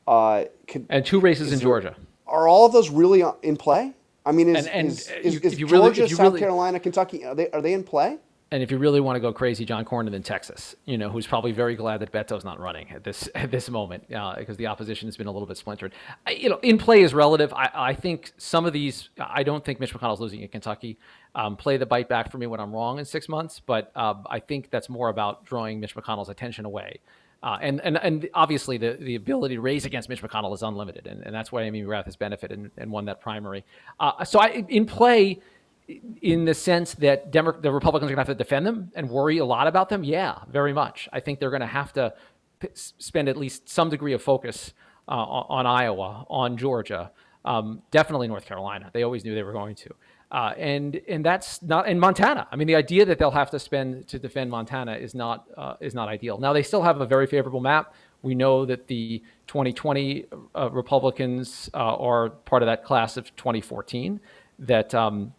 uh, 0.07 0.45
could, 0.67 0.87
and 0.89 1.05
two 1.05 1.21
races 1.21 1.53
in 1.53 1.61
Georgia. 1.61 1.95
Are 2.27 2.49
all 2.49 2.67
of 2.67 2.73
those 2.73 2.91
really 2.91 3.23
in 3.43 3.57
play? 3.57 3.93
I 4.25 4.33
mean, 4.33 4.55
is, 4.55 4.67
and, 4.67 4.75
and 4.75 4.89
is, 4.89 5.09
is, 5.23 5.37
is 5.37 5.57
Georgia, 5.57 6.03
really, 6.03 6.09
South 6.09 6.21
really, 6.21 6.41
Carolina, 6.41 6.81
Kentucky, 6.81 7.25
are 7.25 7.35
they, 7.35 7.51
are 7.51 7.63
they 7.63 7.75
in 7.75 7.85
play? 7.85 8.19
And 8.51 8.63
if 8.63 8.71
you 8.71 8.79
really 8.79 9.01
want 9.01 9.17
to 9.17 9.21
go 9.21 9.31
crazy, 9.31 9.67
John 9.67 9.85
Cornyn 9.85 10.15
in 10.15 10.23
Texas, 10.23 10.75
you 10.87 10.97
know, 10.97 11.11
who's 11.11 11.27
probably 11.27 11.53
very 11.53 11.77
glad 11.77 12.01
that 12.01 12.13
Beto's 12.13 12.45
not 12.45 12.59
running 12.59 12.91
at 12.91 13.05
this 13.05 13.29
at 13.35 13.51
this 13.51 13.69
moment 13.69 14.05
uh, 14.13 14.37
because 14.39 14.57
the 14.57 14.67
opposition 14.67 15.07
has 15.07 15.19
been 15.19 15.27
a 15.27 15.31
little 15.31 15.47
bit 15.47 15.59
splintered. 15.59 15.93
I, 16.27 16.31
you 16.31 16.49
know, 16.49 16.59
in 16.63 16.79
play 16.79 17.03
is 17.03 17.13
relative. 17.13 17.53
I, 17.53 17.71
I 17.75 17.95
think 17.95 18.33
some 18.39 18.65
of 18.65 18.73
these. 18.73 19.11
I 19.19 19.43
don't 19.43 19.65
think 19.65 19.81
Mitch 19.81 19.93
McConnell's 19.93 20.21
losing 20.21 20.41
in 20.41 20.49
Kentucky. 20.49 20.99
Um, 21.35 21.57
play 21.57 21.77
the 21.77 21.87
bite 21.87 22.09
back 22.09 22.33
for 22.33 22.39
me 22.39 22.47
when 22.47 22.59
I'm 22.59 22.73
wrong 22.73 22.99
in 22.99 23.05
six 23.05 23.29
months, 23.29 23.61
but 23.61 23.93
uh, 23.95 24.15
I 24.31 24.41
think 24.41 24.71
that's 24.71 24.89
more 24.89 25.11
about 25.11 25.45
drawing 25.45 25.79
Mitch 25.79 25.95
McConnell's 25.95 26.31
attention 26.31 26.65
away. 26.65 27.01
Uh, 27.41 27.57
and, 27.61 27.81
and 27.83 27.97
and 27.99 28.29
obviously 28.35 28.79
the, 28.79 28.97
the 29.01 29.15
ability 29.15 29.55
to 29.55 29.61
raise 29.61 29.85
against 29.85 30.09
Mitch 30.09 30.23
McConnell 30.23 30.53
is 30.55 30.63
unlimited, 30.63 31.07
and, 31.07 31.23
and 31.23 31.33
that's 31.33 31.53
why 31.53 31.63
Amy 31.63 31.83
McGrath 31.83 32.07
has 32.07 32.17
benefited 32.17 32.59
and, 32.59 32.71
and 32.77 32.91
won 32.91 33.05
that 33.05 33.21
primary. 33.21 33.65
Uh, 34.01 34.25
so 34.25 34.41
I, 34.41 34.65
in 34.69 34.87
play, 34.87 35.39
in 36.21 36.45
the 36.45 36.55
sense 36.55 36.95
that 36.95 37.31
Demo- 37.31 37.59
the 37.61 37.73
Republicans 37.73 38.11
are 38.11 38.15
going 38.15 38.25
to 38.25 38.31
have 38.31 38.37
to 38.37 38.45
defend 38.45 38.67
them 38.67 38.91
and 38.95 39.09
worry 39.09 39.39
a 39.39 39.45
lot 39.45 39.67
about 39.67 39.89
them? 39.89 40.05
Yeah, 40.05 40.41
very 40.51 40.73
much. 40.73 41.09
I 41.13 41.21
think 41.21 41.39
they're 41.39 41.51
going 41.51 41.61
to 41.61 41.67
have 41.67 41.93
to 41.95 42.13
p- 42.59 42.69
spend 42.75 43.29
at 43.29 43.37
least 43.37 43.69
some 43.69 43.89
degree 43.89 44.13
of 44.13 44.23
focus 44.23 44.75
uh, 45.09 45.13
on, 45.13 45.67
Iowa, 45.67 46.27
on 46.29 46.57
Georgia, 46.57 47.11
um, 47.45 47.83
definitely 47.91 48.29
North 48.29 48.45
Carolina. 48.45 48.91
They 48.93 49.03
always 49.03 49.25
knew 49.25 49.35
they 49.35 49.43
were 49.43 49.53
going 49.53 49.77
to. 49.77 49.95
Uh, 50.31 50.53
and 50.59 51.01
and 51.09 51.25
that's 51.25 51.63
not 51.63 51.89
in 51.89 51.99
Montana. 51.99 52.47
I 52.53 52.57
mean, 52.57 52.67
the 52.67 52.77
idea 52.77 53.07
that 53.07 53.19
they'll 53.19 53.31
have 53.31 53.51
to 53.51 53.59
spend 53.59 54.09
to 54.09 54.19
defend 54.19 54.51
Montana 54.51 54.95
is 54.95 55.15
not 55.15 55.47
uh, 55.57 55.75
is 55.81 55.95
not 55.95 56.09
ideal. 56.09 56.39
Now 56.39 56.53
they 56.53 56.63
still 56.63 56.83
have 56.83 57.01
a 57.01 57.07
very 57.07 57.27
favorable 57.27 57.61
map. 57.61 57.95
We 58.21 58.35
know 58.35 58.67
that 58.67 58.89
the 58.89 59.23
2020 59.47 60.27
uh, 60.55 60.71
Republicans 60.71 61.71
uh, 61.73 61.79
are 61.79 62.31
part 62.31 62.63
of 62.63 62.67
that 62.67 62.85
class 62.85 63.17
of 63.17 63.35
2014. 63.37 64.21
That 64.59 64.95
um, 64.95 65.33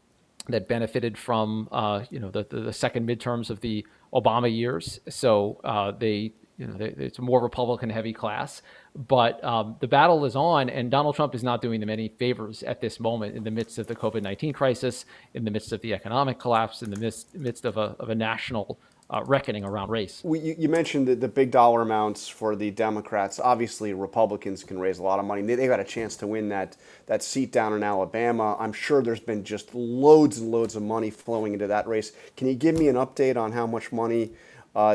that 0.47 0.67
benefited 0.67 1.17
from 1.17 1.69
uh, 1.71 2.05
you 2.09 2.19
know 2.19 2.31
the, 2.31 2.47
the, 2.49 2.61
the 2.61 2.73
second 2.73 3.07
midterms 3.07 3.51
of 3.51 3.61
the 3.61 3.85
Obama 4.13 4.51
years. 4.51 4.99
So 5.07 5.61
uh, 5.63 5.91
they 5.91 6.33
you 6.59 6.67
know 6.67 6.75
it's 6.79 7.17
a 7.17 7.21
more 7.21 7.41
Republican 7.41 7.89
heavy 7.89 8.13
class. 8.13 8.61
But 8.95 9.43
um, 9.43 9.77
the 9.79 9.87
battle 9.87 10.25
is 10.25 10.35
on, 10.35 10.69
and 10.69 10.91
Donald 10.91 11.15
Trump 11.15 11.33
is 11.33 11.43
not 11.43 11.61
doing 11.61 11.79
them 11.79 11.89
any 11.89 12.09
favors 12.09 12.63
at 12.63 12.81
this 12.81 12.99
moment 12.99 13.35
in 13.35 13.43
the 13.43 13.51
midst 13.51 13.77
of 13.77 13.87
the 13.87 13.95
COVID 13.95 14.21
19 14.21 14.53
crisis, 14.53 15.05
in 15.33 15.45
the 15.45 15.51
midst 15.51 15.71
of 15.71 15.81
the 15.81 15.93
economic 15.93 16.37
collapse, 16.37 16.83
in 16.83 16.91
the 16.91 16.99
midst, 16.99 17.33
midst 17.33 17.65
of, 17.65 17.77
a, 17.77 17.95
of 17.99 18.09
a 18.09 18.15
national 18.15 18.77
uh, 19.11 19.23
reckoning 19.25 19.63
around 19.63 19.89
race. 19.89 20.21
We, 20.23 20.39
you, 20.39 20.55
you 20.59 20.69
mentioned 20.69 21.07
the, 21.07 21.15
the 21.15 21.27
big 21.27 21.49
dollar 21.49 21.81
amounts 21.81 22.27
for 22.27 22.55
the 22.55 22.69
Democrats. 22.71 23.39
Obviously, 23.39 23.93
Republicans 23.93 24.63
can 24.63 24.79
raise 24.79 24.99
a 24.99 25.03
lot 25.03 25.19
of 25.19 25.25
money. 25.25 25.41
They, 25.41 25.55
they 25.55 25.67
got 25.67 25.79
a 25.79 25.85
chance 25.85 26.15
to 26.17 26.27
win 26.27 26.49
that, 26.49 26.77
that 27.07 27.23
seat 27.23 27.51
down 27.51 27.73
in 27.73 27.81
Alabama. 27.81 28.55
I'm 28.59 28.73
sure 28.73 29.01
there's 29.01 29.19
been 29.19 29.43
just 29.43 29.73
loads 29.73 30.37
and 30.37 30.51
loads 30.51 30.75
of 30.75 30.83
money 30.83 31.09
flowing 31.09 31.53
into 31.53 31.67
that 31.67 31.87
race. 31.87 32.11
Can 32.37 32.47
you 32.47 32.53
give 32.53 32.77
me 32.77 32.87
an 32.87 32.95
update 32.95 33.35
on 33.35 33.51
how 33.51 33.65
much 33.65 33.91
money 33.91 34.31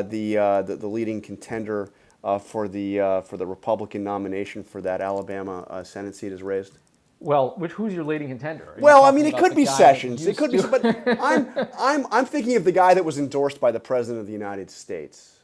the, 0.03 0.37
uh, 0.37 0.61
the, 0.61 0.75
the 0.75 0.87
leading 0.87 1.21
contender 1.21 1.91
uh, 2.25 2.39
for 2.39 2.67
the 2.67 2.99
uh, 2.99 3.21
for 3.21 3.37
the 3.37 3.45
Republican 3.45 4.03
nomination 4.03 4.63
for 4.63 4.81
that 4.81 4.99
Alabama 4.99 5.61
uh, 5.69 5.83
Senate 5.83 6.15
seat 6.15 6.31
is 6.31 6.41
raised? 6.41 6.77
Well, 7.19 7.53
which 7.57 7.71
who's 7.71 7.93
your 7.93 8.03
leading 8.03 8.27
contender? 8.27 8.75
Well, 8.79 9.03
I 9.03 9.11
mean, 9.11 9.25
it 9.25 9.37
could 9.37 9.55
be 9.55 9.65
Sessions. 9.65 10.25
It 10.25 10.37
could 10.37 10.51
be, 10.51 10.61
but 10.61 10.83
I'm 11.21 11.47
I'm 11.79 12.07
I'm 12.11 12.25
thinking 12.25 12.55
of 12.55 12.63
the 12.63 12.71
guy 12.71 12.93
that 12.95 13.05
was 13.05 13.17
endorsed 13.17 13.61
by 13.61 13.71
the 13.71 13.79
president 13.79 14.21
of 14.21 14.27
the 14.27 14.33
United 14.33 14.69
States. 14.71 15.34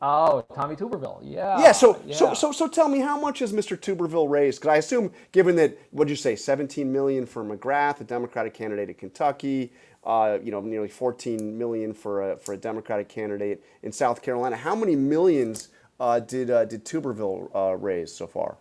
Oh, 0.00 0.44
Tommy 0.54 0.76
Tuberville. 0.76 1.20
Yeah. 1.22 1.60
Yeah. 1.60 1.72
So 1.72 2.00
yeah. 2.04 2.14
so 2.14 2.34
so 2.34 2.52
so 2.52 2.68
tell 2.68 2.88
me, 2.88 3.00
how 3.00 3.18
much 3.20 3.40
has 3.40 3.52
Mr. 3.52 3.76
Tuberville 3.76 4.28
raised? 4.30 4.60
Because 4.60 4.74
I 4.74 4.76
assume, 4.76 5.12
given 5.32 5.56
that, 5.56 5.76
what'd 5.90 6.10
you 6.10 6.16
say, 6.16 6.36
17 6.36 6.92
million 6.92 7.26
for 7.26 7.44
McGrath, 7.44 8.00
a 8.00 8.04
Democratic 8.04 8.54
candidate 8.54 8.88
in 8.90 8.94
Kentucky, 8.94 9.72
uh, 10.04 10.38
you 10.42 10.52
know, 10.52 10.60
nearly 10.60 10.88
14 10.88 11.58
million 11.58 11.92
for 11.92 12.32
a 12.32 12.36
for 12.38 12.52
a 12.54 12.56
Democratic 12.56 13.08
candidate 13.08 13.64
in 13.82 13.90
South 13.92 14.22
Carolina. 14.22 14.56
How 14.56 14.74
many 14.74 14.94
millions? 14.94 15.70
uh, 16.00 16.20
did 16.20 16.50
uh, 16.50 16.64
did 16.64 16.84
Tuberville 16.84 17.54
uh, 17.54 17.76
raise 17.76 18.14
so 18.14 18.26
far? 18.26 18.56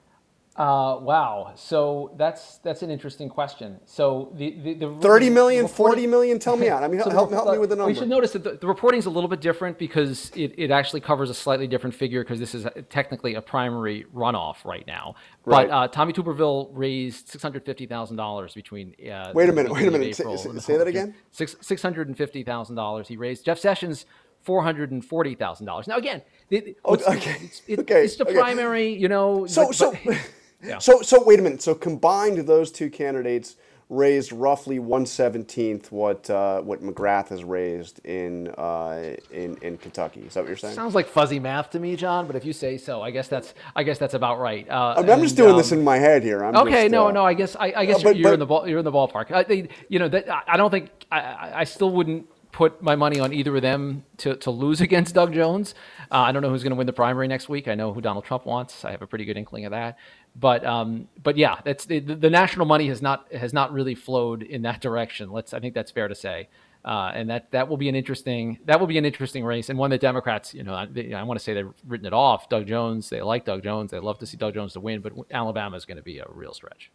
Uh, 0.58 0.98
wow. 1.02 1.54
So 1.56 2.16
that's 2.18 2.58
that's 2.58 2.82
an 2.82 2.90
interesting 2.90 3.30
question. 3.30 3.80
So 3.86 4.34
the 4.34 4.58
the, 4.64 4.74
the 4.74 4.96
30 5.02 5.30
million, 5.30 5.68
40 5.68 6.08
million, 6.08 6.40
tell 6.40 6.58
me 6.58 6.68
out. 6.72 6.82
I 6.82 6.88
mean, 6.88 7.00
so 7.00 7.12
help, 7.12 7.32
help 7.32 7.52
me 7.52 7.60
with 7.60 7.70
the 7.70 7.76
number. 7.76 7.92
We 7.92 7.96
should 7.96 8.10
notice 8.10 8.32
that 8.32 8.44
the, 8.44 8.54
the 8.54 8.66
reporting 8.66 8.98
is 8.98 9.06
a 9.06 9.10
little 9.12 9.28
bit 9.28 9.40
different 9.40 9.78
because 9.78 10.32
it, 10.36 10.56
it 10.58 10.72
actually 10.72 11.02
covers 11.02 11.30
a 11.30 11.34
slightly 11.36 11.68
different 11.68 11.94
figure 11.96 12.24
because 12.24 12.40
this 12.40 12.56
is 12.56 12.66
a, 12.66 12.82
technically 12.90 13.36
a 13.36 13.42
primary 13.42 14.06
runoff 14.16 14.66
right 14.66 14.86
now. 14.88 15.14
Right. 15.46 15.70
But 15.70 15.74
uh, 15.74 15.88
Tommy 15.90 16.12
Tuberville 16.12 16.70
raised 16.72 17.28
$650,000 17.28 18.56
between. 18.56 18.96
Uh, 19.12 19.32
wait 19.36 19.50
a 19.50 19.54
minute, 19.54 19.72
wait 19.72 19.88
a 19.88 19.92
minute. 19.92 20.16
Say, 20.16 20.36
say 20.58 20.78
that 20.78 20.88
again? 20.88 21.14
Six, 21.32 21.54
$650,000 21.56 23.08
he 23.08 23.16
raised. 23.16 23.46
Jeff 23.46 23.60
Sessions 23.60 24.06
four 24.48 24.64
hundred 24.64 24.92
and 24.92 25.04
forty 25.04 25.36
thousand 25.36 25.66
dollars. 25.66 25.88
Now 25.88 25.98
again, 25.98 26.22
it, 26.50 26.78
okay, 26.86 27.36
it's, 27.42 27.62
it, 27.68 27.80
okay, 27.80 28.06
it's 28.06 28.16
the 28.16 28.24
okay. 28.24 28.34
primary, 28.34 28.94
you 28.94 29.10
know. 29.10 29.46
So 29.46 29.68
but, 29.68 29.76
so 29.76 29.94
but, 30.06 30.18
yeah. 30.64 30.80
so 30.80 31.02
so 31.02 31.24
wait 31.24 31.40
a 31.40 31.42
minute. 31.42 31.62
So 31.62 31.76
combined, 31.76 32.38
those 32.40 32.72
two 32.72 32.90
candidates 32.90 33.56
raised 33.90 34.34
roughly 34.34 34.80
one 34.80 35.06
seventeenth 35.06 35.92
what 35.92 36.30
uh, 36.30 36.62
what 36.62 36.82
McGrath 36.82 37.30
has 37.30 37.44
raised 37.44 38.06
in 38.06 38.50
uh, 38.50 39.16
in 39.32 39.58
in 39.62 39.78
Kentucky. 39.78 40.22
Is 40.22 40.34
that 40.34 40.42
what 40.42 40.48
you're 40.48 40.58
saying? 40.58 40.76
Sounds 40.76 40.96
like 40.96 41.08
fuzzy 41.08 41.40
math 41.40 41.70
to 41.72 41.80
me, 41.80 41.96
John. 41.96 42.28
But 42.28 42.36
if 42.36 42.46
you 42.46 42.54
say 42.54 42.78
so, 42.78 43.02
I 43.02 43.12
guess 43.12 43.28
that's 43.28 43.54
I 43.76 43.84
guess 43.84 43.98
that's 43.98 44.14
about 44.14 44.40
right. 44.40 44.70
Uh, 44.70 44.96
I'm, 44.98 45.10
and, 45.10 45.22
just 45.22 45.38
doing 45.38 45.52
um, 45.52 45.58
this 45.58 45.72
in 45.72 45.84
my 45.84 45.98
head 45.98 46.24
here. 46.24 46.44
I'm 46.44 46.56
okay, 46.56 46.84
just, 46.84 46.92
no, 46.92 47.08
uh, 47.08 47.12
no. 47.12 47.26
I 47.26 47.34
guess 47.34 47.56
I, 47.56 47.74
I 47.76 47.86
guess 47.86 48.02
you're, 48.02 48.14
but, 48.14 48.18
you're 48.18 48.34
in 48.34 48.40
the 48.40 48.46
ball, 48.46 48.68
you're 48.68 48.80
in 48.80 48.86
the 48.86 48.92
ballpark. 48.92 49.32
I, 49.32 49.68
you 49.90 50.00
know 50.00 50.10
that 50.10 50.30
I 50.48 50.58
don't 50.58 50.72
think 50.72 50.90
I, 51.12 51.52
I 51.56 51.64
still 51.64 51.92
wouldn't 51.92 52.28
put 52.58 52.82
my 52.82 52.96
money 52.96 53.20
on 53.20 53.34
either 53.34 53.56
of 53.56 53.62
them 53.62 54.04
to, 54.18 54.36
to 54.36 54.50
lose 54.50 54.82
against 54.88 55.14
Doug 55.14 55.32
Jones. 55.34 55.76
Uh, 56.12 56.22
I 56.22 56.32
don't 56.32 56.42
know 56.42 56.50
who's 56.50 56.64
going 56.64 56.72
to 56.72 56.76
win 56.76 56.88
the 56.88 56.94
primary 56.94 57.28
next 57.28 57.50
week. 57.50 57.68
I 57.68 57.76
know 57.76 57.94
who 57.94 58.02
Donald 58.02 58.26
Trump 58.26 58.48
wants. 58.48 58.84
I 58.84 58.92
have 58.92 59.04
a 59.04 59.08
pretty 59.08 59.26
good 59.26 59.38
inkling 59.38 59.66
of 59.66 59.72
that. 59.72 59.98
But 60.40 60.66
um, 60.66 61.08
but 61.24 61.38
yeah, 61.38 61.60
that's 61.64 61.86
the, 61.86 62.00
the 62.00 62.30
national 62.30 62.66
money 62.66 62.88
has 62.88 63.02
not 63.02 63.32
has 63.34 63.54
not 63.54 63.74
really 63.74 63.96
flowed 63.96 64.44
in 64.44 64.62
that 64.64 64.82
direction. 64.82 65.32
Let's 65.32 65.54
I 65.54 65.60
think 65.60 65.74
that's 65.74 65.92
fair 65.92 66.08
to 66.08 66.16
say. 66.16 66.50
Uh, 66.86 67.12
and 67.14 67.30
that 67.30 67.52
that 67.52 67.68
will 67.68 67.76
be 67.76 67.90
an 67.90 67.96
interesting 67.96 68.60
that 68.66 68.80
will 68.80 68.88
be 68.88 68.98
an 68.98 69.06
interesting 69.06 69.44
race 69.44 69.70
and 69.70 69.78
one 69.78 69.90
that 69.90 70.00
Democrats 70.00 70.54
you 70.54 70.64
know 70.64 70.74
I, 70.74 70.88
I 71.16 71.24
want 71.24 71.40
to 71.40 71.44
say 71.44 71.54
they've 71.54 71.74
written 71.86 72.06
it 72.06 72.14
off. 72.14 72.50
Doug 72.50 72.68
Jones 72.68 73.10
they 73.10 73.22
like 73.22 73.46
Doug 73.46 73.64
Jones 73.64 73.92
they 73.92 74.00
love 74.00 74.20
to 74.20 74.26
see 74.26 74.38
Doug 74.38 74.54
Jones 74.54 74.74
to 74.74 74.80
win, 74.80 75.02
but 75.02 75.14
Alabama 75.32 75.76
is 75.76 75.86
going 75.86 75.98
to 75.98 76.04
be 76.04 76.20
a 76.20 76.26
real 76.30 76.54
stretch. 76.54 76.92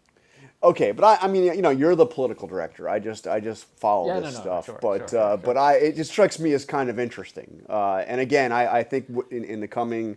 Okay, 0.63 0.93
but 0.93 1.05
I, 1.05 1.27
I 1.27 1.29
mean, 1.29 1.45
you 1.45 1.63
know, 1.63 1.71
you're 1.71 1.97
the 1.97 2.07
political 2.07 2.47
director. 2.47 2.89
I 2.89 3.01
just, 3.01 3.27
I 3.27 3.41
just 3.41 3.65
follow 3.79 4.07
yeah, 4.07 4.21
this 4.21 4.35
no, 4.35 4.39
no, 4.39 4.43
stuff. 4.45 4.67
Sure, 4.67 4.79
but, 4.81 5.11
sure, 5.11 5.19
uh, 5.19 5.31
sure. 5.31 5.37
but 5.39 5.57
I, 5.57 5.75
it 5.75 5.97
just 5.97 6.13
strikes 6.13 6.39
me 6.39 6.53
as 6.53 6.65
kind 6.65 6.89
of 6.89 7.01
interesting. 7.01 7.63
Uh, 7.69 8.05
and 8.07 8.21
again, 8.21 8.53
I, 8.53 8.79
I 8.79 8.83
think 8.85 9.09
in, 9.31 9.43
in 9.45 9.61
the 9.61 9.67
coming, 9.67 10.17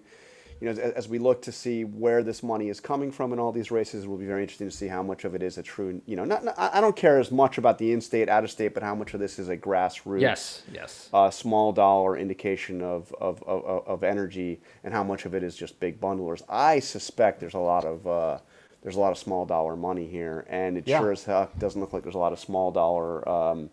you 0.62 0.66
know, 0.66 0.72
as, 0.72 0.80
as, 0.80 1.10
we 1.10 1.20
look 1.20 1.42
to 1.42 1.52
see 1.52 1.84
where 1.84 2.24
this 2.24 2.42
money 2.42 2.70
is 2.70 2.80
coming 2.80 3.12
from 3.12 3.34
in 3.34 3.40
all 3.40 3.52
these 3.52 3.72
races, 3.72 4.06
it 4.06 4.08
will 4.08 4.18
be 4.18 4.26
very 4.26 4.42
interesting 4.42 4.70
to 4.70 4.76
see 4.76 4.88
how 4.88 5.04
much 5.04 5.26
of 5.26 5.36
it 5.36 5.44
is 5.44 5.58
a 5.58 5.64
true, 5.64 6.02
you 6.06 6.16
know, 6.16 6.24
not, 6.24 6.46
not 6.46 6.56
I 6.58 6.80
don't 6.80 6.96
care 6.96 7.20
as 7.20 7.32
much 7.32 7.58
about 7.58 7.78
the 7.78 7.92
in-state, 7.92 8.30
out-of-state, 8.30 8.74
but 8.74 8.82
how 8.82 8.96
much 8.96 9.14
of 9.14 9.20
this 9.20 9.38
is 9.38 9.50
a 9.50 9.58
grassroots, 9.58 10.22
yes, 10.22 10.64
yes, 10.72 11.10
uh, 11.14 11.30
small 11.30 11.74
dollar 11.74 12.18
indication 12.18 12.82
of, 12.82 13.14
of, 13.20 13.44
of, 13.44 13.86
of, 13.86 14.04
energy, 14.04 14.62
and 14.84 14.94
how 14.94 15.04
much 15.04 15.26
of 15.26 15.36
it 15.36 15.44
is 15.44 15.56
just 15.58 15.80
big 15.80 16.00
bundlers. 16.00 16.42
I 16.48 16.80
suspect 16.80 17.42
there's 17.42 17.54
a 17.54 17.60
lot 17.60 17.84
of 17.84 18.08
uh, 18.08 18.40
there's 18.82 18.96
a 18.96 19.00
lot 19.00 19.12
of 19.12 19.18
small 19.18 19.46
dollar 19.46 19.76
money 19.76 20.08
here, 20.08 20.46
and 20.48 20.78
it 20.78 20.88
yeah. 20.88 21.00
sure 21.00 21.12
as 21.12 21.26
heck 21.26 21.58
doesn't 21.60 21.82
look 21.82 21.92
like 21.92 22.04
there's 22.04 22.16
a 22.16 22.20
lot 22.20 22.32
of 22.32 22.40
small 22.40 22.72
dollar 22.72 23.28
um, 23.28 23.70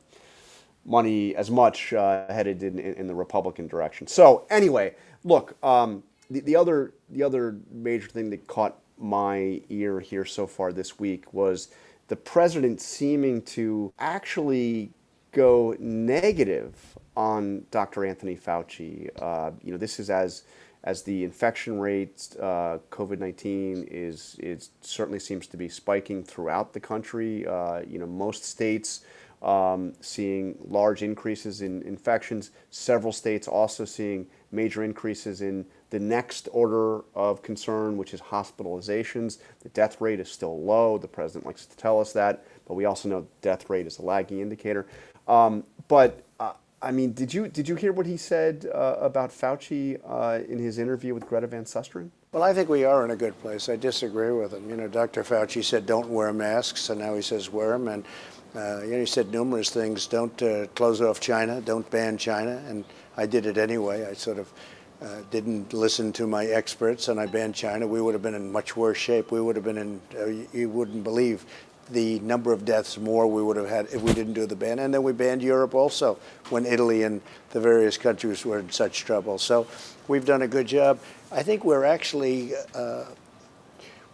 money 0.85 1.37
as 1.37 1.51
much 1.51 1.93
uh, 1.93 2.27
headed 2.33 2.63
in, 2.63 2.79
in, 2.79 2.95
in, 2.95 3.07
the 3.07 3.15
Republican 3.15 3.69
direction. 3.69 4.07
So 4.07 4.47
anyway, 4.51 4.95
look, 5.23 5.57
um, 5.63 6.03
the, 6.33 6.41
the 6.41 6.57
other 6.57 6.95
the 7.11 7.23
other 7.23 7.59
major 7.71 8.09
thing 8.09 8.31
that 8.31 8.47
caught 8.47 8.79
my 8.99 9.61
ear 9.69 10.01
here 10.01 10.25
so 10.25 10.47
far 10.47 10.73
this 10.73 10.99
week 10.99 11.33
was 11.33 11.69
the 12.09 12.17
president 12.17 12.81
seeming 12.81 13.43
to 13.43 13.93
actually 13.99 14.91
go 15.33 15.75
negative 15.79 16.75
on 17.17 17.65
Dr. 17.71 18.05
Anthony 18.05 18.37
Fauci. 18.37 19.09
Uh, 19.21 19.51
you 19.63 19.73
know, 19.73 19.79
this 19.79 19.99
is 19.99 20.11
as 20.11 20.45
as 20.85 21.03
the 21.03 21.23
infection 21.23 21.79
rate, 21.79 22.29
uh, 22.41 22.79
COVID 22.91 23.19
nineteen 23.19 23.87
is 23.91 24.37
is 24.41 24.71
certainly 24.81 25.19
seems 25.19 25.47
to 25.49 25.57
be 25.57 25.69
spiking 25.69 26.25
throughout 26.25 26.73
the 26.73 26.81
country. 26.81 27.47
Uh, 27.47 27.83
you 27.87 27.99
know, 27.99 28.07
most 28.07 28.45
states 28.45 29.05
um, 29.43 29.93
seeing 30.01 30.57
large 30.65 31.03
increases 31.03 31.63
in 31.63 31.83
infections. 31.83 32.51
Several 32.71 33.13
states 33.13 33.49
also 33.49 33.85
seeing 33.85 34.27
major 34.51 34.83
increases 34.85 35.41
in 35.43 35.67
the 35.93 36.01
next 36.01 36.49
order 36.53 37.03
of 37.15 37.43
concern, 37.43 37.99
which 37.99 38.15
is 38.15 38.21
hospitalizations. 38.23 39.41
The 39.61 39.69
death 39.69 40.01
rate 40.01 40.21
is 40.21 40.33
still 40.33 40.59
low. 40.59 40.97
The 40.97 41.07
president 41.07 41.45
likes 41.45 41.67
to 41.67 41.77
tell 41.77 42.01
us 42.01 42.15
that, 42.15 42.47
but 42.67 42.75
we 42.75 42.87
also 42.87 43.11
know 43.11 43.27
death 43.43 43.69
rate 43.69 43.87
is 43.87 43.99
a 43.99 44.03
lagging 44.03 44.41
indicator. 44.41 44.87
Um, 45.29 45.65
but 45.89 46.25
uh, 46.41 46.55
I 46.81 46.93
mean, 46.93 47.13
did 47.13 47.35
you 47.35 47.47
did 47.47 47.69
you 47.69 47.75
hear 47.75 47.93
what 47.93 48.07
he 48.07 48.17
said 48.17 48.71
uh, 48.75 48.97
about 49.01 49.31
Fauci 49.33 50.01
uh, 50.07 50.43
in 50.49 50.59
his 50.59 50.79
interview 50.79 51.13
with 51.13 51.27
Greta 51.27 51.47
Van 51.47 51.65
Susteren? 51.65 52.09
Well, 52.33 52.43
I 52.43 52.55
think 52.55 52.71
we 52.71 52.85
are 52.85 53.05
in 53.05 53.11
a 53.11 53.17
good 53.17 53.39
place. 53.43 53.69
I 53.69 53.77
disagree 53.77 54.33
with 54.33 54.55
him. 54.55 54.71
You 54.71 54.77
know, 54.77 54.89
Dr. 54.89 55.23
Fauci 55.23 55.63
said 55.63 55.85
don't 55.85 56.09
wear 56.09 56.33
masks, 56.33 56.89
and 56.89 57.03
now 57.03 57.15
he 57.15 57.21
says 57.21 57.51
wear 57.51 57.73
them. 57.73 57.89
And 57.89 58.05
uh, 58.57 58.81
you 58.83 58.93
know, 58.93 59.01
he 59.01 59.07
said 59.07 59.31
numerous 59.31 59.69
things. 59.69 60.07
Don't 60.07 60.43
uh, 60.43 60.69
close 60.69 61.03
off 61.03 61.21
China. 61.21 61.61
Don't 61.61 61.89
ban 61.91 62.17
China. 62.17 62.63
And 62.67 62.87
I 63.19 63.27
did 63.27 63.45
it 63.45 63.59
anyway. 63.59 64.07
I 64.07 64.15
sort 64.15 64.39
of 64.39 64.51
uh, 65.03 65.23
didn't 65.31 65.73
listen 65.73 66.13
to 66.13 66.27
my 66.27 66.47
experts, 66.47 67.09
and 67.09 67.19
I 67.19 67.27
banned 67.27 67.55
China. 67.55 67.87
We 67.87 68.01
would 68.01 68.15
have 68.15 68.23
been 68.23 68.35
in 68.35 68.53
much 68.53 68.77
worse 68.77 68.99
shape. 68.99 69.33
We 69.33 69.41
would 69.41 69.57
have 69.57 69.65
been 69.65 69.79
in. 69.79 70.01
Uh, 70.17 70.57
you 70.57 70.69
wouldn't 70.69 71.03
believe 71.03 71.45
the 71.91 72.21
number 72.21 72.53
of 72.53 72.65
deaths 72.65 72.97
more 72.97 73.27
we 73.27 73.43
would 73.43 73.57
have 73.57 73.69
had 73.69 73.87
if 73.87 74.01
we 74.01 74.13
didn't 74.15 74.35
do 74.35 74.47
the 74.47 74.55
ban. 74.57 74.79
And 74.79 74.95
then 74.95 75.03
we 75.03 75.13
banned 75.13 75.43
Europe 75.43 75.75
also 75.75 76.19
when 76.51 76.65
Italy 76.65 77.03
and 77.03 77.21
the 77.51 77.61
various 77.61 77.99
countries 77.99 78.45
were 78.47 78.59
in 78.59 78.71
such 78.71 79.01
trouble. 79.01 79.39
So 79.39 79.67
we've 80.09 80.25
done 80.25 80.43
a 80.43 80.49
good 80.49 80.67
job. 80.67 81.01
I 81.31 81.43
think 81.43 81.65
we're 81.65 81.85
actually. 81.85 82.53
Uh, 82.75 83.05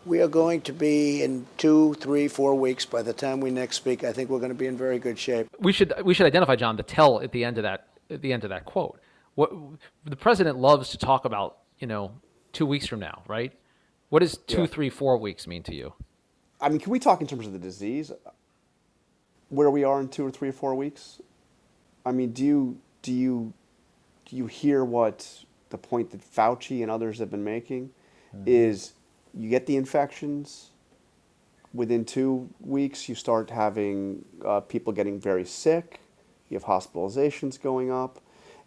we 0.07 0.23
are 0.23 0.29
going 0.29 0.63
to 0.63 0.73
be 0.73 1.23
in 1.23 1.47
two, 1.59 1.93
three, 1.95 2.29
four 2.29 2.55
weeks. 2.55 2.87
By 2.87 3.03
the 3.03 3.13
time 3.13 3.41
we 3.41 3.51
next 3.51 3.77
speak, 3.77 4.05
I 4.05 4.13
think 4.13 4.31
we're 4.31 4.39
going 4.39 4.53
to 4.53 4.55
be 4.55 4.67
in 4.67 4.77
very 4.77 4.99
good 4.99 5.19
shape. 5.19 5.49
We 5.59 5.73
should 5.73 5.93
we 6.03 6.15
should 6.15 6.27
identify 6.27 6.57
John 6.57 6.77
the 6.77 6.83
tell 6.83 7.21
at 7.21 7.33
the 7.33 7.45
end 7.45 7.59
of 7.59 7.65
that 7.65 7.89
at 8.09 8.23
the 8.23 8.33
end 8.33 8.45
of 8.45 8.51
that 8.51 8.65
quote. 8.65 8.99
What 9.39 9.53
the 10.05 10.17
president 10.17 10.59
loves 10.59 10.91
to 10.91 10.99
talk 10.99 11.25
about, 11.25 11.59
you 11.79 11.87
know, 11.87 12.11
two 12.53 12.67
weeks 12.67 12.89
from 12.89 12.99
now, 12.99 13.23
right? 13.29 13.53
What 14.09 14.19
does 14.19 14.37
two, 14.37 14.63
yeah. 14.63 14.67
three, 14.67 14.91
four 14.91 15.17
weeks 15.17 15.47
mean 15.47 15.63
to 15.63 15.75
you? 15.77 15.93
I 16.61 16.69
mean, 16.69 16.81
can 16.81 16.91
we 16.91 16.99
talk 16.99 17.21
in 17.21 17.29
terms 17.29 17.47
of 17.47 17.53
the 17.53 17.59
disease? 17.61 18.11
Where 19.49 19.71
we 19.71 19.85
are 19.85 20.01
in 20.01 20.09
two 20.09 20.27
or 20.27 20.33
three 20.33 20.49
or 20.49 20.53
four 20.53 20.75
weeks? 20.75 21.21
I 22.05 22.11
mean, 22.11 22.33
do 22.33 22.45
you 22.45 22.81
do 23.03 23.13
you 23.13 23.53
do 24.25 24.35
you 24.35 24.49
hear 24.49 24.85
what 24.85 25.45
the 25.71 25.79
point 25.79 26.11
that 26.11 26.21
Fauci 26.21 26.83
and 26.83 26.91
others 26.91 27.21
have 27.21 27.31
been 27.31 27.45
making 27.45 27.91
mm-hmm. 28.35 28.43
is 28.45 28.95
you 29.33 29.49
get 29.49 29.67
the 29.67 29.77
infections, 29.77 30.71
within 31.73 32.05
two 32.05 32.51
weeks, 32.59 33.09
you 33.09 33.15
start 33.15 33.51
having 33.51 34.25
uh, 34.45 34.59
people 34.59 34.93
getting 34.93 35.21
very 35.21 35.45
sick. 35.45 36.01
You 36.51 36.57
have 36.57 36.65
hospitalizations 36.65 37.63
going 37.63 37.93
up, 37.93 38.21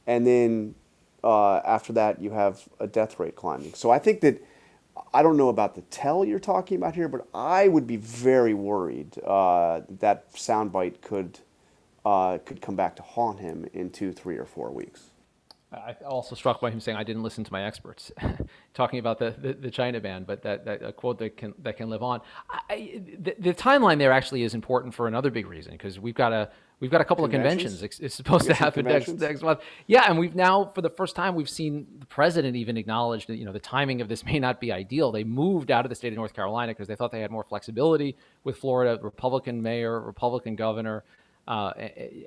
and 0.08 0.25
then 0.25 0.75
uh, 1.24 1.58
after 1.58 1.93
that, 1.93 2.22
you 2.22 2.31
have 2.31 2.67
a 2.79 2.88
death 2.88 3.20
rate 3.20 3.36
climbing. 3.36 3.74
So 3.74 3.91
I 3.91 4.00
think 4.00 4.22
that 4.22 4.43
I 5.13 5.24
don't 5.24 5.38
know 5.38 5.50
about 5.50 5.75
the 5.75 5.81
tell 5.84 6.25
you're 6.25 6.39
talking 6.39 6.77
about 6.77 6.96
here, 6.96 7.08
but 7.08 7.27
I 7.34 7.67
would 7.67 7.88
be 7.88 7.98
very 7.98 8.53
worried 8.53 9.17
uh, 9.24 9.81
that 10.00 10.34
soundbite 10.34 11.01
could 11.01 11.39
uh, 12.03 12.39
could 12.46 12.62
come 12.62 12.75
back 12.75 12.96
to 12.96 13.03
haunt 13.03 13.39
him 13.39 13.67
in 13.74 13.91
two, 13.91 14.12
three, 14.12 14.38
or 14.38 14.46
four 14.46 14.72
weeks. 14.72 15.12
I 15.72 15.96
also 16.05 16.36
struck 16.36 16.60
by 16.60 16.70
him 16.70 16.81
saying 16.81 16.98
I 16.98 17.03
didn't 17.03 17.24
listen 17.24 17.43
to 17.46 17.53
my 17.53 17.63
experts, 17.63 18.12
talking 18.74 19.00
about 19.00 19.20
the, 19.20 19.34
the, 19.38 19.53
the, 19.53 19.72
China 19.72 20.01
ban, 20.01 20.25
but 20.25 20.41
that, 20.41 20.65
that 20.65 20.84
a 20.84 20.91
quote 20.91 21.17
that 21.20 21.38
can 21.38 21.53
that 21.60 21.77
can 21.77 21.89
live 21.89 22.03
on. 22.03 22.20
I, 22.70 23.01
the, 23.20 23.36
the, 23.39 23.53
timeline 23.53 23.98
there 23.98 24.12
actually 24.12 24.43
is 24.43 24.53
important 24.53 24.93
for 24.93 25.08
another 25.08 25.31
big 25.31 25.48
reason 25.48 25.72
because 25.72 25.98
we've 25.98 26.15
got 26.15 26.34
a 26.34 26.50
we've 26.81 26.91
got 26.91 27.00
a 27.00 27.05
couple 27.05 27.23
of 27.23 27.31
conventions. 27.31 27.81
It's, 27.81 28.00
it's 28.00 28.15
supposed 28.15 28.45
to 28.47 28.53
happen 28.53 28.85
next 28.85 29.07
next 29.07 29.41
month. 29.41 29.61
Yeah, 29.88 30.09
and 30.09 30.19
we've 30.19 30.35
now 30.35 30.65
for 30.65 30.81
the 30.81 30.89
first 30.89 31.15
time 31.15 31.35
we've 31.35 31.50
seen 31.50 31.88
the 32.00 32.05
president 32.07 32.57
even 32.57 32.75
acknowledge 32.75 33.27
that 33.27 33.38
you 33.38 33.45
know 33.45 33.53
the 33.53 33.59
timing 33.59 34.01
of 34.01 34.09
this 34.09 34.25
may 34.31 34.39
not 34.39 34.59
be 34.59 34.73
ideal. 34.73 35.13
They 35.13 35.23
moved 35.23 35.71
out 35.71 35.85
of 35.85 35.89
the 35.89 35.95
state 35.95 36.11
of 36.11 36.17
North 36.17 36.33
Carolina 36.33 36.73
because 36.73 36.89
they 36.89 36.95
thought 36.95 37.13
they 37.13 37.21
had 37.21 37.31
more 37.31 37.45
flexibility 37.45 38.17
with 38.43 38.57
Florida, 38.57 39.00
Republican 39.01 39.61
mayor, 39.61 40.01
Republican 40.01 40.57
governor. 40.57 41.05
Uh, 41.47 41.71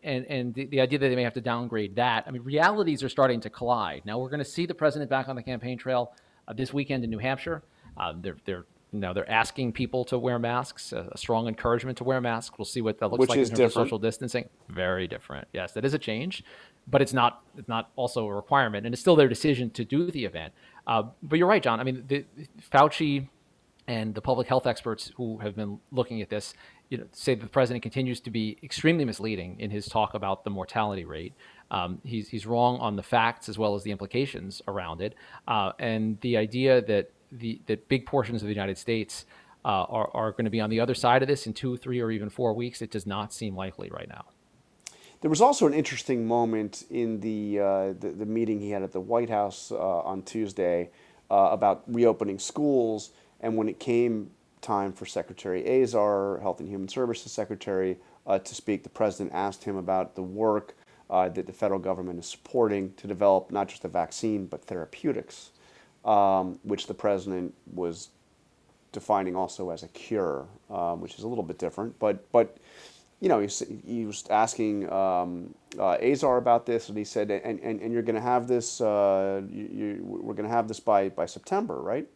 and 0.03 0.25
and 0.27 0.55
the, 0.55 0.67
the, 0.67 0.81
idea 0.81 0.99
that 0.99 1.09
they 1.09 1.15
may 1.15 1.23
have 1.23 1.35
to 1.35 1.41
downgrade 1.41 1.95
that. 1.95 2.25
I 2.27 2.33
mean, 2.33 2.43
realities 2.43 3.05
are 3.05 3.09
starting 3.09 3.41
to 3.43 3.51
collide. 3.51 4.03
Now 4.05 4.19
we're 4.19 4.29
going 4.29 4.43
to 4.43 4.45
see 4.45 4.67
the 4.67 4.75
president 4.75 5.09
back 5.09 5.29
on 5.29 5.37
the 5.37 5.43
campaign 5.43 5.79
trail 5.79 6.13
uh, 6.49 6.53
this 6.53 6.75
weekend 6.75 7.05
in 7.05 7.11
New 7.11 7.19
Hampshire. 7.19 7.63
Uh, 7.97 8.13
they're 8.21 8.37
they're 8.45 8.67
now 9.01 9.13
they're 9.13 9.31
asking 9.31 9.73
people 9.73 10.05
to 10.07 10.19
wear 10.19 10.39
masks, 10.39 10.93
a, 10.93 11.09
a, 11.13 11.19
strong 11.19 11.49
encouragement 11.49 11.99
to 11.99 12.05
wear 12.05 12.21
masks. 12.21 12.59
We'll 12.59 12.65
see 12.65 12.81
what 12.81 12.99
that 12.99 13.09
looks 13.09 13.21
Which 13.21 13.31
like 13.31 13.39
in 13.39 13.45
terms 13.45 13.51
different. 13.51 13.77
of 13.77 13.87
social 13.87 13.99
distancing. 13.99 14.49
Very 14.69 15.07
different. 15.07 15.49
Yes, 15.53 15.73
that 15.73 15.85
is 15.85 15.95
a 15.95 15.99
change, 15.99 16.45
but 16.87 17.03
it's 17.03 17.13
not 17.13 17.43
it's 17.57 17.69
not 17.69 17.91
also 17.97 18.27
a 18.27 18.35
requirement, 18.35 18.87
and 18.87 18.95
it's 18.95 19.01
still 19.01 19.17
their 19.17 19.29
decision 19.29 19.71
to 19.71 19.85
do 19.85 20.11
the 20.11 20.25
event. 20.25 20.53
Uh, 20.87 21.05
but 21.23 21.39
you're 21.39 21.49
right, 21.49 21.63
John. 21.63 21.81
I 21.81 21.85
mean, 21.85 22.05
the, 22.07 22.25
Fauci 22.73 23.29
and 23.87 24.15
the 24.15 24.23
public 24.23 24.49
health 24.49 24.67
experts 24.67 25.13
who 25.17 25.39
have 25.39 25.57
been 25.57 25.79
looking 25.91 26.23
at 26.23 26.31
this 26.31 26.55
you 26.91 26.99
know, 26.99 27.07
say 27.13 27.35
that 27.35 27.43
the 27.43 27.51
president 27.51 27.83
continues 27.83 28.21
to 28.21 28.31
be 28.31 28.59
extremely 28.63 29.05
misleading 29.05 29.59
in 29.59 29.71
his 29.71 29.87
talk 29.87 30.15
about 30.15 30.45
the 30.45 30.51
mortality 30.51 31.05
rate. 31.05 31.33
Um, 31.71 32.01
he's, 32.05 32.29
he's 32.29 32.47
wrong 32.47 32.79
on 32.79 32.97
the 32.97 33.03
facts 33.03 33.49
as 33.49 33.59
well 33.59 33.75
as 33.75 33.83
the 33.83 33.91
implications 33.91 34.63
around 34.69 35.01
it. 35.01 35.15
Uh, 35.49 35.73
and 35.79 36.21
the 36.21 36.37
idea 36.37 36.83
that, 36.83 37.11
the, 37.39 37.61
that 37.67 37.89
big 37.89 38.07
portions 38.07 38.43
of 38.43 38.49
the 38.49 38.55
United 38.55 38.79
States 38.79 39.25
uh, 39.65 39.69
are, 39.69 40.11
are 40.15 40.31
going 40.33 40.45
to 40.45 40.51
be 40.51 40.61
on 40.61 40.71
the 40.71 40.81
other 40.81 40.95
side 40.95 41.23
of 41.23 41.29
this 41.29 41.47
in 41.47 41.53
two, 41.53 41.77
three, 41.77 42.01
or 42.01 42.11
even 42.11 42.29
four 42.29 42.55
weeks, 42.55 42.83
it 42.83 42.91
does 42.91 43.07
not 43.07 43.33
seem 43.33 43.57
likely 43.57 43.89
right 43.91 44.09
now. 44.09 44.25
There 45.21 45.31
was 45.31 45.41
also 45.41 45.67
an 45.67 45.73
interesting 45.73 46.27
moment 46.27 46.85
in 46.91 47.21
the, 47.21 47.59
uh, 47.59 47.93
the, 47.99 48.13
the, 48.15 48.27
meeting 48.27 48.61
he 48.61 48.71
had 48.71 48.83
at 48.83 48.93
the 48.93 49.01
White 49.01 49.31
House 49.31 49.73
uh, 49.73 50.01
on 50.01 50.23
Tuesday 50.23 50.91
uh, 51.31 51.49
about 51.51 51.83
reopening 51.87 52.39
schools. 52.39 53.13
And 53.41 53.57
when 53.57 53.69
it 53.69 53.81
came 53.81 54.31
time 54.61 54.93
for 54.93 55.07
Secretary 55.07 55.83
Azar, 55.83 56.41
Health 56.41 56.61
and 56.61 56.69
Human 56.69 56.89
Services 56.89 57.33
Secretary, 57.33 57.97
uh, 58.27 58.39
to 58.39 58.55
speak. 58.55 58.83
The 58.83 58.89
president 58.89 59.35
asked 59.35 59.65
him 59.65 59.77
about 59.77 60.15
the 60.15 60.23
work 60.23 60.77
uh, 61.11 61.29
that 61.29 61.47
the 61.47 61.53
federal 61.53 61.79
government 61.79 62.19
is 62.19 62.27
supporting 62.27 62.95
to 62.95 63.07
develop 63.07 63.51
not 63.51 63.69
just 63.69 63.85
a 63.85 63.89
vaccine 63.89 64.47
but 64.47 64.65
therapeutics, 64.65 65.51
um, 66.05 66.59
which 66.63 66.87
the 66.87 66.95
president 66.95 67.55
was 67.73 68.11
defining 68.93 69.37
also 69.37 69.71
as 69.71 69.83
a 69.83 69.89
cure, 69.89 70.47
um, 70.71 71.01
which 71.01 71.17
is 71.19 71.25
a 71.25 71.29
little 71.29 71.45
bit 71.45 71.59
different. 71.59 71.99
But 71.99 72.31
but 72.33 72.57
you 73.21 73.29
know 73.29 73.41
he, 73.41 73.49
he 73.87 74.07
was 74.07 74.25
asking 74.31 74.91
um, 74.93 75.55
uh, 75.79 75.97
Azar 76.03 76.39
about 76.39 76.67
this, 76.67 76.89
and 76.89 76.97
he 76.97 77.05
said, 77.05 77.31
and, 77.31 77.61
and, 77.61 77.81
and 77.81 77.93
you're 77.93 78.03
going 78.03 78.15
to 78.15 78.21
have 78.21 78.47
this, 78.47 78.81
uh, 78.81 79.43
you, 79.51 79.69
you, 79.73 79.99
we're 80.03 80.35
going 80.35 80.49
to 80.49 80.55
have 80.55 80.69
this 80.69 80.81
by 80.81 81.09
by 81.11 81.27
September, 81.27 81.81
right? 81.81 82.07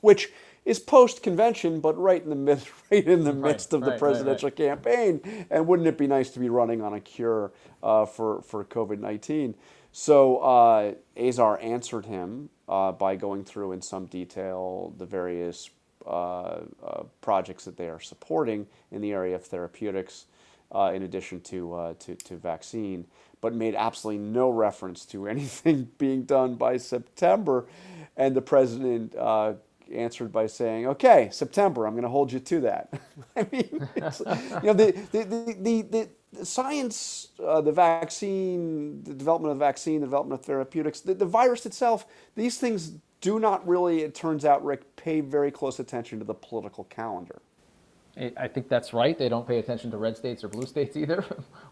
Which 0.00 0.30
is 0.64 0.78
post 0.78 1.22
convention, 1.22 1.80
but 1.80 1.96
right 1.96 2.22
in 2.22 2.28
the 2.28 2.36
midst, 2.36 2.68
right 2.90 3.06
in 3.06 3.24
the 3.24 3.32
right, 3.32 3.52
midst 3.52 3.72
of 3.72 3.80
the 3.82 3.92
right, 3.92 3.98
presidential 3.98 4.48
right, 4.48 4.56
campaign. 4.56 5.46
And 5.50 5.66
wouldn't 5.66 5.88
it 5.88 5.96
be 5.96 6.06
nice 6.06 6.30
to 6.30 6.40
be 6.40 6.48
running 6.48 6.82
on 6.82 6.94
a 6.94 7.00
cure 7.00 7.52
uh, 7.82 8.04
for 8.04 8.42
for 8.42 8.64
COVID 8.64 8.98
nineteen? 9.00 9.54
So 9.98 10.36
uh, 10.40 10.92
Azar 11.18 11.58
answered 11.62 12.04
him 12.04 12.50
uh, 12.68 12.92
by 12.92 13.16
going 13.16 13.44
through 13.44 13.72
in 13.72 13.80
some 13.80 14.04
detail 14.04 14.92
the 14.98 15.06
various 15.06 15.70
uh, 16.06 16.10
uh, 16.84 17.04
projects 17.22 17.64
that 17.64 17.78
they 17.78 17.88
are 17.88 17.98
supporting 17.98 18.66
in 18.90 19.00
the 19.00 19.12
area 19.12 19.34
of 19.34 19.46
therapeutics, 19.46 20.26
uh, 20.70 20.92
in 20.94 21.02
addition 21.02 21.40
to, 21.40 21.96
to 21.98 22.14
to 22.14 22.36
vaccine, 22.36 23.06
but 23.40 23.54
made 23.54 23.74
absolutely 23.74 24.22
no 24.22 24.50
reference 24.50 25.06
to 25.06 25.26
anything 25.28 25.88
being 25.96 26.24
done 26.24 26.56
by 26.56 26.76
September. 26.76 27.66
And 28.18 28.36
the 28.36 28.42
president 28.42 29.14
answered 29.92 30.32
by 30.32 30.46
saying, 30.46 30.86
"Okay, 30.86 31.28
September, 31.32 31.86
I'm 31.86 31.94
going 31.94 32.02
to 32.02 32.08
hold 32.08 32.32
you 32.32 32.40
to 32.40 32.60
that." 32.60 33.00
I 33.36 33.46
mean, 33.50 33.88
you 33.94 34.66
know, 34.66 34.72
the 34.72 34.92
the 35.12 35.56
the, 35.60 35.82
the, 35.82 36.08
science, 36.44 37.28
uh, 37.42 37.60
the 37.60 37.72
vaccine, 37.72 39.02
the 39.04 39.14
development 39.14 39.52
of 39.52 39.58
the 39.58 39.64
vaccine, 39.64 40.00
the 40.00 40.06
development 40.06 40.40
of 40.40 40.46
therapeutics, 40.46 41.00
the, 41.00 41.14
the 41.14 41.24
virus 41.24 41.64
itself, 41.64 42.06
these 42.34 42.58
things 42.58 42.92
do 43.20 43.40
not 43.40 43.66
really, 43.66 44.02
it 44.02 44.14
turns 44.14 44.44
out, 44.44 44.64
Rick, 44.64 44.96
pay 44.96 45.20
very 45.20 45.50
close 45.50 45.78
attention 45.78 46.18
to 46.18 46.24
the 46.24 46.34
political 46.34 46.84
calendar. 46.84 47.40
I 48.36 48.48
think 48.48 48.68
that's 48.68 48.94
right. 48.94 49.18
They 49.18 49.28
don't 49.28 49.46
pay 49.46 49.58
attention 49.58 49.90
to 49.90 49.98
red 49.98 50.16
states 50.16 50.42
or 50.42 50.48
blue 50.48 50.66
states 50.66 50.96
either. 50.96 51.24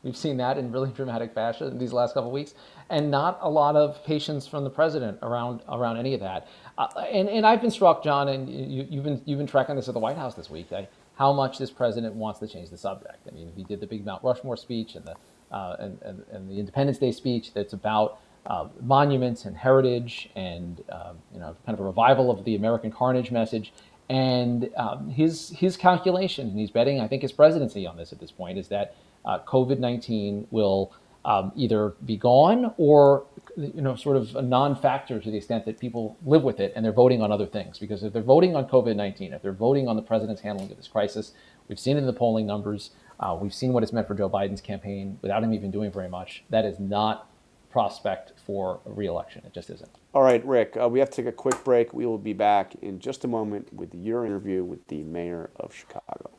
We've 0.03 0.17
seen 0.17 0.37
that 0.39 0.59
in 0.59 0.71
really 0.71 0.91
dramatic 0.91 1.33
fashion 1.33 1.79
these 1.79 1.93
last 1.93 2.15
couple 2.15 2.29
of 2.29 2.35
weeks, 2.35 2.55
and 2.91 3.11
not 3.11 3.39
a 3.41 3.49
lot 3.49 3.77
of 3.77 4.05
patience 4.05 4.47
from 4.47 4.65
the 4.65 4.71
president 4.71 5.19
around 5.23 5.63
around 5.69 5.97
any 5.97 6.13
of 6.15 6.21
that. 6.21 6.49
Uh, 6.77 6.87
and 7.11 7.29
and 7.29 7.47
I've 7.47 7.63
been 7.63 7.71
struck, 7.71 8.05
John, 8.05 8.29
and 8.29 8.49
you, 8.49 8.83
have 8.97 9.05
been 9.05 9.23
you've 9.25 9.39
been 9.39 9.47
tracking 9.47 9.77
this 9.77 9.89
at 9.89 9.95
the 9.95 10.01
White 10.01 10.17
House 10.17 10.35
this 10.35 10.51
week. 10.51 10.71
I, 10.73 10.87
how 11.17 11.33
much 11.33 11.59
this 11.59 11.71
president 11.71 12.15
wants 12.15 12.41
to 12.41 12.49
change 12.49 12.71
the 12.71 12.77
subject. 12.77 13.27
I 13.29 13.35
mean, 13.35 13.53
he 13.57 13.63
did 13.65 13.81
the 13.81 13.87
big 13.87 14.05
Mount 14.05 14.23
Rushmore 14.25 14.57
speech 14.57 14.97
and 14.97 15.05
the 15.05 15.15
uh, 15.51 15.77
and, 15.79 16.03
and, 16.03 16.25
and, 16.33 16.51
the 16.51 16.59
Independence 16.59 16.99
Day 16.99 17.13
speech 17.13 17.55
that's 17.55 17.75
about 17.75 18.19
uh, 18.47 18.67
monuments 18.81 19.45
and 19.45 19.57
heritage 19.57 20.29
and 20.35 20.83
um, 20.91 21.19
you 21.33 21.39
know 21.39 21.55
kind 21.65 21.79
of 21.79 21.81
a 21.81 21.85
revival 21.85 22.31
of 22.31 22.45
the 22.45 22.57
American 22.57 22.91
carnage 22.91 23.31
message. 23.31 23.73
And 24.11 24.71
um, 24.77 25.09
his 25.09 25.51
his 25.51 25.77
calculation, 25.77 26.49
and 26.49 26.59
he's 26.59 26.71
betting, 26.71 27.01
I 27.01 27.09
think, 27.09 27.23
his 27.23 27.33
presidency 27.33 27.87
on 27.87 27.97
this 27.97 28.13
at 28.13 28.21
this 28.21 28.31
point, 28.31 28.59
is 28.59 28.69
that 28.69 28.95
uh, 29.25 29.39
COVID 29.41 29.79
nineteen 29.79 30.47
will 30.51 30.93
um, 31.25 31.53
either 31.57 31.95
be 32.05 32.19
gone 32.19 32.75
or 32.77 33.25
you 33.57 33.81
know 33.81 33.97
sort 33.97 34.19
of 34.19 34.37
a 34.37 34.43
non-factor 34.43 35.21
to 35.21 35.31
the 35.31 35.37
extent 35.39 35.65
that 35.65 35.79
people 35.79 36.19
live 36.27 36.43
with 36.43 36.61
it 36.61 36.73
and 36.77 36.85
they're 36.85 36.93
voting 36.93 37.23
on 37.23 37.33
other 37.33 37.47
things. 37.47 37.79
Because 37.79 38.03
if 38.03 38.13
they're 38.13 38.23
voting 38.23 38.55
on 38.55 38.69
COVID 38.69 38.95
nineteen, 38.95 39.33
if 39.33 39.41
they're 39.41 39.53
voting 39.53 39.89
on 39.89 39.97
the 39.97 40.03
president's 40.03 40.43
handling 40.43 40.71
of 40.71 40.77
this 40.77 40.89
crisis, 40.89 41.33
we've 41.69 41.81
seen 41.81 41.97
it 41.97 42.01
in 42.01 42.07
the 42.07 42.13
polling 42.13 42.47
numbers. 42.47 42.91
Uh, 43.19 43.39
we've 43.41 43.55
seen 43.55 43.73
what 43.73 43.83
it's 43.83 43.93
meant 43.93 44.07
for 44.07 44.15
Joe 44.15 44.29
Biden's 44.29 44.61
campaign 44.61 45.19
without 45.23 45.43
him 45.43 45.55
even 45.55 45.71
doing 45.71 45.91
very 45.91 46.09
much. 46.09 46.45
That 46.51 46.67
is 46.67 46.79
not 46.79 47.31
prospect 47.75 48.35
for 48.47 48.81
a 48.87 48.93
reelection. 48.93 49.43
It 49.45 49.53
just 49.53 49.69
isn't. 49.69 49.91
All 50.15 50.23
right, 50.23 50.47
Rick, 50.47 50.77
uh, 50.81 50.89
we 50.89 51.01
have 51.01 51.11
to 51.11 51.17
take 51.17 51.27
a 51.27 51.33
quick 51.33 51.65
break. 51.65 51.93
We 51.93 52.07
will 52.07 52.19
be 52.19 52.33
back 52.33 52.77
in 52.77 53.01
just 53.01 53.25
a 53.25 53.29
moment 53.29 53.73
with 53.73 53.93
your 53.97 54.25
interview 54.25 54.63
with 54.63 54.87
the 54.87 55.03
mayor 55.03 55.51
of 55.57 55.75
Chicago. 55.75 56.31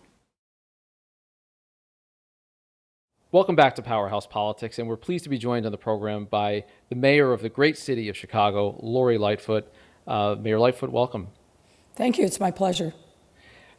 Welcome 3.34 3.58
back 3.58 3.76
to 3.76 3.82
Powerhouse 3.82 4.26
Politics, 4.26 4.80
and 4.80 4.88
we're 4.88 4.96
pleased 4.96 5.26
to 5.26 5.30
be 5.30 5.38
joined 5.38 5.66
on 5.66 5.74
the 5.74 5.78
program 5.78 6.24
by 6.24 6.64
the 6.88 6.96
mayor 6.96 7.34
of 7.34 7.42
the 7.42 7.50
great 7.50 7.78
city 7.78 8.08
of 8.08 8.16
Chicago, 8.16 8.80
Lori 8.82 9.18
Lightfoot. 9.18 9.68
Uh, 10.08 10.38
mayor 10.40 10.58
Lightfoot, 10.58 10.90
welcome. 10.90 11.28
Thank 11.98 12.18
you. 12.18 12.24
It's 12.24 12.40
my 12.40 12.52
pleasure. 12.52 12.94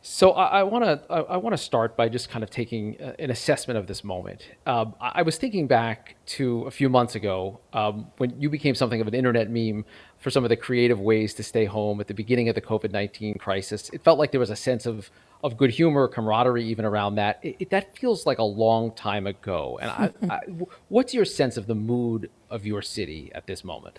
So 0.08 0.30
I 0.30 0.62
want 0.62 0.84
to 0.84 1.12
I, 1.12 1.36
want 1.36 1.52
to 1.52 1.60
start 1.60 1.96
by 1.96 2.08
just 2.08 2.30
kind 2.30 2.44
of 2.44 2.48
taking 2.48 2.96
uh, 3.02 3.14
an 3.18 3.32
assessment 3.32 3.76
of 3.76 3.88
this 3.88 4.04
moment. 4.04 4.46
Um, 4.64 4.94
I 5.00 5.22
was 5.22 5.36
thinking 5.36 5.66
back 5.66 6.14
to 6.36 6.62
a 6.62 6.70
few 6.70 6.88
months 6.88 7.16
ago 7.16 7.58
um, 7.72 8.06
when 8.18 8.40
you 8.40 8.48
became 8.48 8.76
something 8.76 9.00
of 9.00 9.08
an 9.08 9.14
internet 9.14 9.50
meme 9.50 9.84
for 10.18 10.30
some 10.30 10.44
of 10.44 10.48
the 10.48 10.56
creative 10.56 11.00
ways 11.00 11.34
to 11.34 11.42
stay 11.42 11.64
home 11.64 12.00
at 12.00 12.06
the 12.06 12.14
beginning 12.14 12.48
of 12.48 12.54
the 12.54 12.60
COVID 12.60 12.92
nineteen 12.92 13.34
crisis. 13.34 13.90
It 13.92 14.04
felt 14.04 14.16
like 14.16 14.30
there 14.30 14.38
was 14.38 14.50
a 14.50 14.56
sense 14.56 14.86
of 14.86 15.10
of 15.42 15.56
good 15.56 15.70
humor, 15.70 16.06
camaraderie, 16.06 16.64
even 16.64 16.84
around 16.84 17.16
that. 17.16 17.40
It, 17.42 17.56
it, 17.58 17.70
that 17.70 17.98
feels 17.98 18.26
like 18.26 18.38
a 18.38 18.44
long 18.44 18.92
time 18.92 19.26
ago. 19.26 19.76
And 19.82 19.90
I, 19.90 20.34
I, 20.34 20.40
what's 20.88 21.14
your 21.14 21.24
sense 21.24 21.56
of 21.56 21.66
the 21.66 21.74
mood 21.74 22.30
of 22.48 22.64
your 22.64 22.80
city 22.80 23.32
at 23.34 23.48
this 23.48 23.64
moment? 23.64 23.98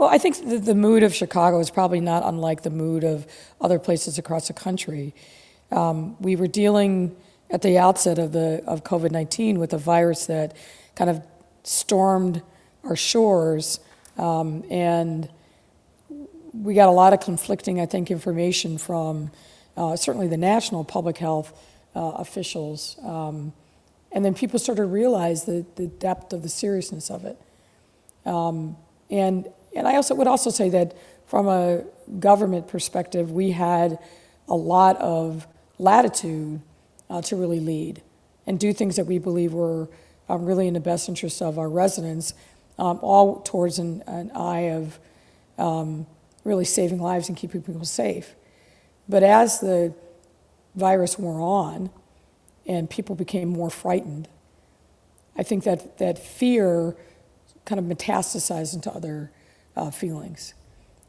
Well, 0.00 0.08
I 0.08 0.16
think 0.16 0.48
the, 0.48 0.56
the, 0.56 0.74
mood 0.74 1.02
of 1.02 1.14
Chicago 1.14 1.58
is 1.58 1.68
probably 1.70 2.00
not 2.00 2.22
unlike 2.24 2.62
the 2.62 2.70
mood 2.70 3.04
of 3.04 3.26
other 3.60 3.78
places 3.78 4.16
across 4.16 4.48
the 4.48 4.54
country. 4.54 5.14
Um, 5.70 6.16
we 6.20 6.36
were 6.36 6.46
dealing 6.46 7.14
at 7.50 7.60
the 7.60 7.76
outset 7.76 8.18
of 8.18 8.32
the 8.32 8.62
of 8.66 8.82
COVID 8.82 9.10
nineteen 9.10 9.58
with 9.58 9.74
a 9.74 9.78
virus 9.78 10.24
that 10.24 10.56
kind 10.96 11.10
of 11.10 11.22
stormed 11.64 12.40
our 12.82 12.96
shores, 12.96 13.78
um, 14.16 14.64
and 14.70 15.28
we 16.54 16.72
got 16.72 16.88
a 16.88 16.92
lot 16.92 17.12
of 17.12 17.20
conflicting, 17.20 17.78
I 17.78 17.84
think, 17.84 18.10
information 18.10 18.78
from 18.78 19.30
uh, 19.76 19.96
certainly 19.96 20.28
the 20.28 20.38
national 20.38 20.82
public 20.82 21.18
health 21.18 21.52
uh, 21.94 22.12
officials. 22.16 22.96
Um, 23.02 23.52
and 24.12 24.24
then 24.24 24.32
people 24.32 24.58
started 24.58 24.80
to 24.80 24.86
realize 24.86 25.44
the, 25.44 25.66
the 25.76 25.88
depth 25.88 26.32
of 26.32 26.42
the 26.42 26.48
seriousness 26.48 27.10
of 27.10 27.26
it. 27.26 27.38
Um, 28.24 28.78
and, 29.10 29.46
and 29.74 29.86
I 29.86 29.96
also 29.96 30.14
would 30.14 30.26
also 30.26 30.50
say 30.50 30.68
that 30.70 30.96
from 31.26 31.46
a 31.46 31.84
government 32.18 32.68
perspective, 32.68 33.30
we 33.30 33.52
had 33.52 33.98
a 34.48 34.54
lot 34.54 34.96
of 34.96 35.46
latitude 35.78 36.60
uh, 37.08 37.22
to 37.22 37.36
really 37.36 37.60
lead 37.60 38.02
and 38.46 38.58
do 38.58 38.72
things 38.72 38.96
that 38.96 39.06
we 39.06 39.18
believe 39.18 39.52
were 39.52 39.88
um, 40.28 40.44
really 40.44 40.66
in 40.66 40.74
the 40.74 40.80
best 40.80 41.08
interest 41.08 41.40
of 41.42 41.58
our 41.58 41.68
residents, 41.68 42.34
um, 42.78 42.98
all 43.02 43.40
towards 43.42 43.78
an, 43.78 44.02
an 44.06 44.30
eye 44.32 44.70
of 44.70 44.98
um, 45.58 46.06
really 46.44 46.64
saving 46.64 47.00
lives 47.00 47.28
and 47.28 47.36
keeping 47.36 47.62
people 47.62 47.84
safe. 47.84 48.34
But 49.08 49.22
as 49.22 49.60
the 49.60 49.92
virus 50.74 51.18
wore 51.18 51.40
on 51.40 51.90
and 52.66 52.88
people 52.88 53.14
became 53.14 53.48
more 53.48 53.70
frightened, 53.70 54.28
I 55.36 55.42
think 55.42 55.64
that, 55.64 55.98
that 55.98 56.18
fear 56.18 56.96
kind 57.64 57.78
of 57.78 57.84
metastasized 57.84 58.74
into 58.74 58.92
other 58.92 59.30
uh, 59.76 59.90
feelings. 59.90 60.54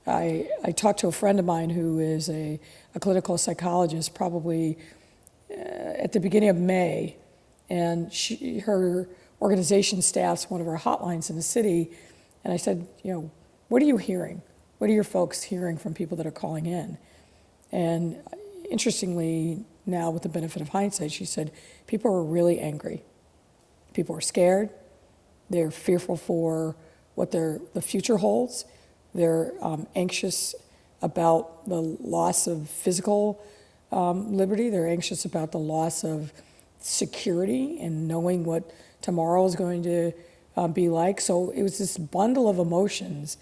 I, 0.07 0.49
I 0.63 0.71
talked 0.71 0.99
to 1.01 1.07
a 1.07 1.11
friend 1.11 1.39
of 1.39 1.45
mine 1.45 1.69
who 1.69 1.99
is 1.99 2.29
a, 2.29 2.59
a 2.95 2.99
clinical 2.99 3.37
psychologist 3.37 4.15
probably 4.15 4.77
uh, 5.51 5.53
at 5.53 6.11
the 6.11 6.19
beginning 6.19 6.49
of 6.49 6.57
May, 6.57 7.17
and 7.69 8.11
she, 8.11 8.59
her 8.59 9.07
organization 9.41 10.01
staffs 10.01 10.49
one 10.49 10.61
of 10.61 10.67
our 10.67 10.77
hotlines 10.77 11.29
in 11.29 11.35
the 11.35 11.41
city. 11.41 11.91
And 12.43 12.51
I 12.53 12.57
said, 12.57 12.87
you 13.03 13.13
know, 13.13 13.31
what 13.69 13.81
are 13.81 13.85
you 13.85 13.97
hearing? 13.97 14.41
What 14.79 14.89
are 14.89 14.93
your 14.93 15.03
folks 15.03 15.43
hearing 15.43 15.77
from 15.77 15.93
people 15.93 16.17
that 16.17 16.25
are 16.25 16.31
calling 16.31 16.65
in? 16.65 16.97
And 17.71 18.17
interestingly, 18.69 19.63
now 19.85 20.09
with 20.09 20.23
the 20.23 20.29
benefit 20.29 20.61
of 20.61 20.69
hindsight, 20.69 21.11
she 21.11 21.25
said 21.25 21.51
people 21.87 22.11
are 22.11 22.23
really 22.23 22.59
angry. 22.59 23.03
People 23.93 24.15
are 24.15 24.21
scared. 24.21 24.69
They're 25.49 25.71
fearful 25.71 26.17
for 26.17 26.75
what 27.15 27.31
their, 27.31 27.59
the 27.73 27.81
future 27.81 28.17
holds. 28.17 28.65
They're 29.13 29.53
um, 29.61 29.87
anxious 29.95 30.55
about 31.01 31.67
the 31.67 31.81
loss 31.81 32.47
of 32.47 32.69
physical 32.69 33.43
um, 33.91 34.37
liberty. 34.37 34.69
They're 34.69 34.87
anxious 34.87 35.25
about 35.25 35.51
the 35.51 35.59
loss 35.59 36.03
of 36.03 36.31
security 36.79 37.79
and 37.79 38.07
knowing 38.07 38.43
what 38.43 38.71
tomorrow 39.01 39.45
is 39.45 39.55
going 39.55 39.83
to 39.83 40.11
uh, 40.55 40.67
be 40.67 40.89
like. 40.89 41.21
So 41.21 41.51
it 41.51 41.63
was 41.63 41.77
this 41.77 41.97
bundle 41.97 42.47
of 42.47 42.59
emotions 42.59 43.37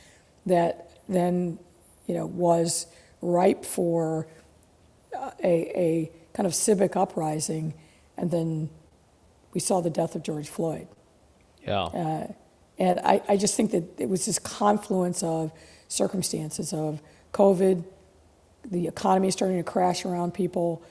that 0.45 0.91
then, 1.07 1.59
you 2.07 2.15
know, 2.15 2.25
was 2.25 2.87
ripe 3.21 3.65
for 3.65 4.27
uh, 5.17 5.31
a, 5.43 5.77
a 5.77 6.11
kind 6.33 6.47
of 6.47 6.55
civic 6.55 6.95
uprising. 6.95 7.73
And 8.17 8.31
then 8.31 8.69
we 9.53 9.59
saw 9.59 9.81
the 9.81 9.89
death 9.89 10.15
of 10.15 10.23
George 10.23 10.49
Floyd. 10.49 10.87
Yeah. 11.65 11.83
Uh, 11.83 12.27
and 12.79 12.99
I, 13.01 13.21
I 13.27 13.37
just 13.37 13.55
think 13.55 13.71
that 13.71 13.83
it 13.99 14.07
was 14.07 14.25
this 14.25 14.39
confluence 14.39 15.21
of 15.21 15.51
circumstances 15.89 16.71
of 16.71 17.01
COVID, 17.33 17.83
the 18.63 18.87
economy 18.87 19.31
starting 19.31 19.57
to 19.57 19.63
crash 19.63 20.05
around 20.05 20.33
people, 20.33 20.81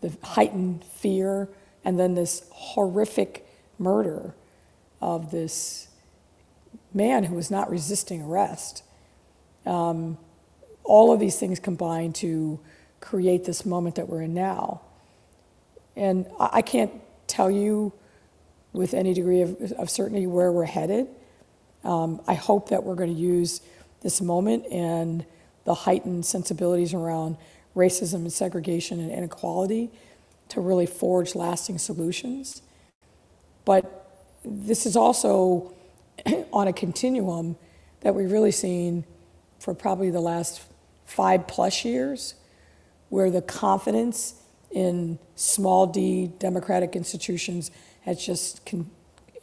the 0.00 0.12
heightened 0.22 0.84
fear, 0.84 1.48
and 1.84 1.98
then 1.98 2.14
this 2.14 2.44
horrific 2.52 3.46
murder 3.78 4.34
of 5.00 5.32
this 5.32 5.88
man 6.94 7.24
who 7.24 7.34
was 7.34 7.50
not 7.50 7.70
resisting 7.70 8.22
arrest. 8.22 8.84
Um, 9.66 10.18
all 10.84 11.12
of 11.12 11.18
these 11.20 11.38
things 11.38 11.58
combine 11.58 12.12
to 12.14 12.60
create 13.00 13.44
this 13.44 13.66
moment 13.66 13.96
that 13.96 14.08
we're 14.08 14.22
in 14.22 14.34
now. 14.34 14.80
And 15.96 16.26
I 16.38 16.50
I 16.52 16.62
can't 16.62 16.92
tell 17.26 17.50
you 17.50 17.92
with 18.72 18.94
any 18.94 19.12
degree 19.14 19.42
of, 19.42 19.72
of 19.72 19.90
certainty 19.90 20.26
where 20.26 20.52
we're 20.52 20.64
headed. 20.64 21.08
Um, 21.84 22.20
I 22.26 22.34
hope 22.34 22.68
that 22.70 22.84
we're 22.84 22.94
going 22.94 23.14
to 23.14 23.20
use 23.20 23.60
this 24.02 24.20
moment 24.20 24.66
and 24.70 25.24
the 25.64 25.74
heightened 25.74 26.26
sensibilities 26.26 26.94
around 26.94 27.36
racism 27.76 28.16
and 28.16 28.32
segregation 28.32 29.00
and 29.00 29.10
inequality 29.10 29.90
to 30.48 30.60
really 30.60 30.86
forge 30.86 31.34
lasting 31.34 31.78
solutions. 31.78 32.62
But 33.64 34.10
this 34.44 34.86
is 34.86 34.96
also 34.96 35.72
on 36.52 36.68
a 36.68 36.72
continuum 36.72 37.56
that 38.00 38.14
we've 38.14 38.30
really 38.30 38.52
seen 38.52 39.04
for 39.58 39.74
probably 39.74 40.10
the 40.10 40.20
last 40.20 40.62
five 41.06 41.46
plus 41.46 41.84
years, 41.84 42.34
where 43.08 43.30
the 43.30 43.42
confidence 43.42 44.34
in 44.70 45.18
small 45.36 45.86
d 45.86 46.32
democratic 46.38 46.96
institutions 46.96 47.70
has 48.02 48.24
just, 48.24 48.68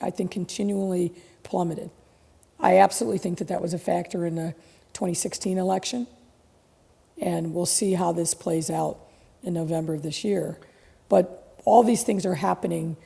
I 0.01 0.09
think, 0.09 0.31
continually 0.31 1.13
plummeted. 1.43 1.89
I 2.59 2.77
absolutely 2.77 3.19
think 3.19 3.37
that 3.39 3.47
that 3.47 3.61
was 3.61 3.73
a 3.73 3.79
factor 3.79 4.25
in 4.25 4.35
the 4.35 4.53
2016 4.93 5.57
election, 5.57 6.07
and 7.21 7.53
we'll 7.53 7.65
see 7.65 7.93
how 7.93 8.11
this 8.11 8.33
plays 8.33 8.69
out 8.69 8.97
in 9.43 9.53
November 9.53 9.93
of 9.93 10.03
this 10.03 10.23
year. 10.23 10.57
But 11.07 11.55
all 11.65 11.83
these 11.83 12.03
things 12.03 12.25
are 12.25 12.35
happening 12.35 12.97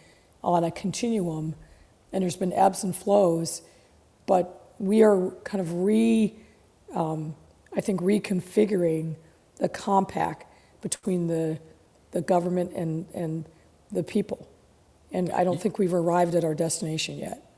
on 0.43 0.63
a 0.63 0.71
continuum, 0.71 1.55
and 2.11 2.23
there's 2.23 2.35
been 2.35 2.53
ebbs 2.53 2.83
and 2.83 2.95
flows, 2.95 3.61
but 4.25 4.73
we 4.79 5.03
are 5.03 5.29
kind 5.43 5.61
of 5.61 5.73
re, 5.73 6.33
um, 6.93 7.35
I 7.75 7.81
think, 7.81 8.01
reconfiguring 8.01 9.15
the 9.57 9.69
compact 9.69 10.45
between 10.81 11.27
the, 11.27 11.59
the 12.11 12.21
government 12.21 12.73
and, 12.73 13.05
and 13.13 13.45
the 13.91 14.03
people. 14.03 14.47
And 15.11 15.31
I 15.31 15.43
don't 15.43 15.61
think 15.61 15.77
we've 15.77 15.93
arrived 15.93 16.33
at 16.33 16.43
our 16.43 16.55
destination 16.55 17.17
yet. 17.19 17.52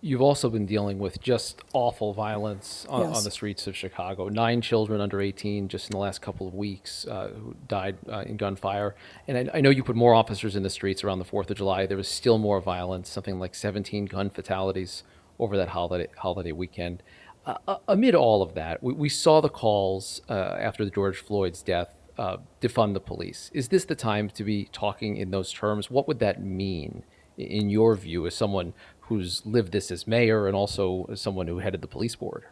You've 0.00 0.22
also 0.22 0.48
been 0.50 0.66
dealing 0.66 0.98
with 0.98 1.20
just 1.20 1.60
awful 1.72 2.12
violence 2.12 2.86
on, 2.88 3.02
Yes. 3.08 3.18
on 3.18 3.24
the 3.24 3.30
streets 3.30 3.66
of 3.66 3.76
Chicago. 3.76 4.28
Nine 4.28 4.60
children 4.60 5.00
under 5.00 5.20
18 5.20 5.68
just 5.68 5.88
in 5.88 5.92
the 5.92 5.98
last 5.98 6.20
couple 6.22 6.48
of 6.48 6.54
weeks 6.54 7.06
uh, 7.06 7.28
who 7.28 7.54
died 7.68 7.96
uh, 8.10 8.20
in 8.20 8.36
gunfire. 8.36 8.96
And 9.28 9.50
I, 9.50 9.58
I 9.58 9.60
know 9.60 9.70
you 9.70 9.84
put 9.84 9.94
more 9.94 10.14
officers 10.14 10.56
in 10.56 10.62
the 10.62 10.70
streets 10.70 11.04
around 11.04 11.18
the 11.20 11.24
4th 11.24 11.50
of 11.50 11.56
July. 11.58 11.86
There 11.86 11.96
was 11.96 12.08
still 12.08 12.38
more 12.38 12.60
violence, 12.60 13.08
something 13.08 13.38
like 13.38 13.54
17 13.54 14.06
gun 14.06 14.30
fatalities 14.30 15.04
over 15.38 15.56
that 15.56 15.68
holiday, 15.68 16.08
holiday 16.16 16.52
weekend. 16.52 17.02
Uh, 17.44 17.54
uh, 17.68 17.76
amid 17.86 18.14
all 18.16 18.42
of 18.42 18.54
that, 18.54 18.82
we, 18.82 18.92
we 18.92 19.08
saw 19.08 19.40
the 19.40 19.48
calls 19.50 20.20
uh, 20.28 20.32
after 20.32 20.84
the 20.84 20.90
George 20.90 21.18
Floyd's 21.18 21.62
death 21.62 21.94
uh, 22.18 22.38
defund 22.60 22.94
the 22.94 23.00
police. 23.00 23.50
Is 23.54 23.68
this 23.68 23.84
the 23.84 23.94
time 23.94 24.30
to 24.30 24.42
be 24.42 24.68
talking 24.72 25.16
in 25.16 25.30
those 25.30 25.52
terms? 25.52 25.90
What 25.90 26.08
would 26.08 26.18
that 26.20 26.42
mean, 26.42 27.04
in 27.36 27.68
your 27.70 27.94
view, 27.94 28.26
as 28.26 28.34
someone 28.34 28.72
who's 29.08 29.44
lived 29.46 29.72
this 29.72 29.90
as 29.90 30.06
mayor 30.06 30.46
and 30.46 30.56
also 30.56 31.06
as 31.10 31.20
someone 31.20 31.46
who 31.46 31.58
headed 31.58 31.80
the 31.80 31.86
police 31.86 32.16
board? 32.16 32.44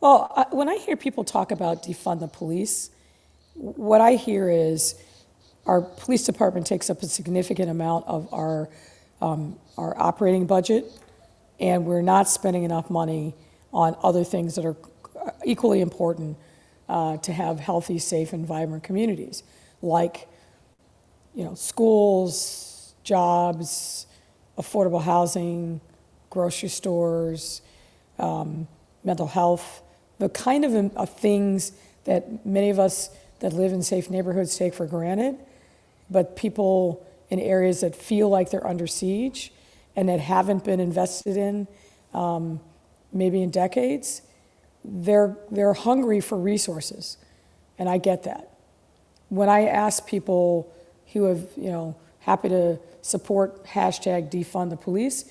Well, 0.00 0.32
I, 0.36 0.54
when 0.54 0.68
I 0.68 0.76
hear 0.76 0.96
people 0.96 1.24
talk 1.24 1.50
about 1.50 1.82
defund 1.82 2.20
the 2.20 2.28
police, 2.28 2.90
what 3.54 4.00
I 4.00 4.14
hear 4.14 4.50
is 4.50 5.00
our 5.64 5.80
police 5.80 6.24
department 6.24 6.66
takes 6.66 6.90
up 6.90 7.02
a 7.02 7.06
significant 7.06 7.70
amount 7.70 8.06
of 8.06 8.32
our, 8.32 8.68
um, 9.20 9.58
our 9.78 9.96
operating 9.98 10.46
budget, 10.46 10.84
and 11.58 11.86
we're 11.86 12.02
not 12.02 12.28
spending 12.28 12.64
enough 12.64 12.90
money 12.90 13.34
on 13.72 13.96
other 14.02 14.24
things 14.24 14.54
that 14.56 14.64
are 14.64 14.76
equally 15.44 15.80
important 15.80 16.36
uh, 16.88 17.16
to 17.18 17.32
have 17.32 17.58
healthy, 17.58 17.98
safe, 17.98 18.32
and 18.32 18.46
vibrant 18.46 18.84
communities, 18.84 19.42
like 19.82 20.28
you 21.34 21.44
know, 21.44 21.54
schools, 21.54 22.94
jobs, 23.02 24.06
affordable 24.58 25.02
housing, 25.02 25.80
grocery 26.30 26.68
stores, 26.68 27.62
um, 28.18 28.66
mental 29.04 29.26
health, 29.26 29.82
the 30.18 30.28
kind 30.28 30.64
of, 30.64 30.96
of 30.96 31.10
things 31.10 31.72
that 32.04 32.44
many 32.46 32.70
of 32.70 32.78
us 32.78 33.10
that 33.40 33.52
live 33.52 33.72
in 33.72 33.82
safe 33.82 34.10
neighborhoods 34.10 34.56
take 34.56 34.74
for 34.74 34.86
granted, 34.86 35.36
but 36.10 36.36
people 36.36 37.06
in 37.28 37.38
areas 37.40 37.80
that 37.80 37.94
feel 37.94 38.28
like 38.28 38.50
they're 38.50 38.66
under 38.66 38.86
siege 38.86 39.52
and 39.94 40.08
that 40.08 40.20
haven't 40.20 40.64
been 40.64 40.80
invested 40.80 41.36
in 41.36 41.66
um, 42.14 42.60
maybe 43.12 43.42
in 43.42 43.50
decades, 43.50 44.22
they're, 44.84 45.36
they're 45.50 45.74
hungry 45.74 46.20
for 46.20 46.38
resources. 46.38 47.16
And 47.78 47.88
I 47.88 47.98
get 47.98 48.22
that. 48.22 48.50
When 49.28 49.48
I 49.48 49.66
ask 49.66 50.06
people 50.06 50.72
who 51.12 51.24
have, 51.24 51.48
you 51.56 51.70
know, 51.70 51.96
happy 52.26 52.48
to 52.48 52.76
support 53.02 53.64
hashtag 53.66 54.28
defund 54.28 54.70
the 54.70 54.76
police, 54.76 55.30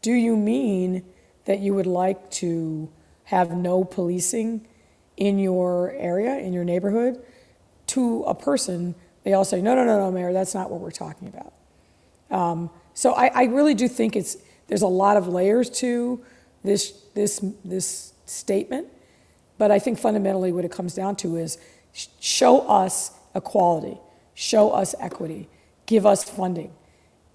do 0.00 0.12
you 0.12 0.36
mean 0.36 1.02
that 1.44 1.58
you 1.58 1.74
would 1.74 1.88
like 1.88 2.30
to 2.30 2.88
have 3.24 3.50
no 3.50 3.82
policing 3.82 4.64
in 5.16 5.40
your 5.40 5.90
area, 5.96 6.38
in 6.38 6.52
your 6.52 6.62
neighborhood? 6.62 7.20
To 7.88 8.22
a 8.22 8.34
person, 8.34 8.94
they 9.24 9.32
all 9.32 9.44
say, 9.44 9.60
no, 9.60 9.74
no, 9.74 9.84
no, 9.84 9.98
no, 9.98 10.12
Mayor, 10.12 10.32
that's 10.32 10.54
not 10.54 10.70
what 10.70 10.80
we're 10.80 10.92
talking 10.92 11.26
about. 11.26 11.52
Um, 12.30 12.70
so 12.94 13.12
I, 13.14 13.26
I 13.34 13.44
really 13.46 13.74
do 13.74 13.88
think 13.88 14.14
it's, 14.14 14.36
there's 14.68 14.82
a 14.82 14.86
lot 14.86 15.16
of 15.16 15.26
layers 15.26 15.68
to 15.80 16.24
this, 16.62 16.92
this, 17.14 17.44
this 17.64 18.12
statement. 18.24 18.86
But 19.58 19.72
I 19.72 19.80
think 19.80 19.98
fundamentally 19.98 20.52
what 20.52 20.64
it 20.64 20.70
comes 20.70 20.94
down 20.94 21.16
to 21.16 21.36
is 21.36 21.58
sh- 21.92 22.06
show 22.20 22.60
us 22.68 23.10
equality, 23.34 23.98
show 24.34 24.70
us 24.70 24.94
equity, 25.00 25.48
give 25.90 26.06
us 26.06 26.22
funding, 26.22 26.72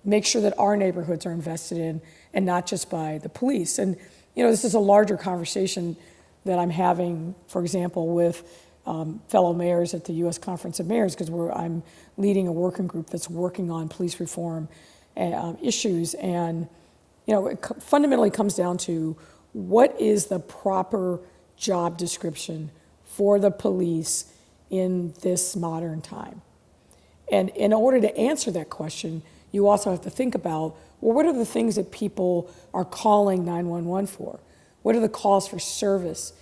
make 0.05 0.25
sure 0.25 0.41
that 0.41 0.57
our 0.57 0.77
neighborhoods 0.77 1.25
are 1.25 1.33
invested 1.33 1.77
in 1.77 2.01
and 2.33 2.45
not 2.45 2.65
just 2.65 2.89
by 2.89 3.19
the 3.21 3.27
police. 3.27 3.77
And, 3.77 3.97
you 4.33 4.45
know, 4.45 4.49
this 4.49 4.63
is 4.63 4.73
a 4.73 4.79
larger 4.79 5.17
conversation 5.17 5.97
that 6.45 6.57
I'm 6.57 6.69
having, 6.69 7.35
for 7.47 7.61
example, 7.61 8.15
with 8.15 8.43
um, 8.85 9.21
fellow 9.27 9.51
mayors 9.51 9.93
at 9.93 10.05
the 10.05 10.13
U.S. 10.13 10.37
Conference 10.37 10.79
of 10.79 10.87
Mayors, 10.87 11.15
because 11.15 11.29
I'm 11.53 11.83
leading 12.15 12.47
a 12.47 12.51
working 12.53 12.87
group 12.87 13.09
that's 13.09 13.29
working 13.29 13.69
on 13.69 13.89
police 13.89 14.21
reform 14.21 14.69
uh, 15.17 15.53
issues. 15.61 16.13
And, 16.13 16.69
you 17.25 17.33
know, 17.33 17.47
it 17.47 17.65
fundamentally 17.79 18.31
comes 18.31 18.55
down 18.55 18.77
to 18.89 19.17
what 19.51 19.99
is 19.99 20.27
the 20.27 20.39
proper 20.39 21.19
job 21.57 21.97
description 21.97 22.71
for 23.03 23.37
the 23.37 23.51
police 23.51 24.31
in 24.69 25.13
this 25.21 25.57
modern 25.57 25.99
time? 26.01 26.41
And 27.31 27.49
in 27.49 27.73
order 27.73 27.99
to 28.01 28.17
answer 28.17 28.51
that 28.51 28.69
question, 28.69 29.23
you 29.51 29.67
also 29.67 29.91
have 29.91 30.01
to 30.01 30.09
think 30.09 30.35
about 30.35 30.75
well, 31.01 31.13
what 31.13 31.25
are 31.25 31.33
the 31.33 31.45
things 31.45 31.75
that 31.75 31.91
people 31.91 32.49
are 32.73 32.85
calling 32.85 33.45
911 33.45 34.07
for? 34.07 34.39
What 34.81 34.95
are 34.95 34.99
the 34.99 35.09
calls 35.09 35.47
for 35.47 35.59
service 35.59 36.33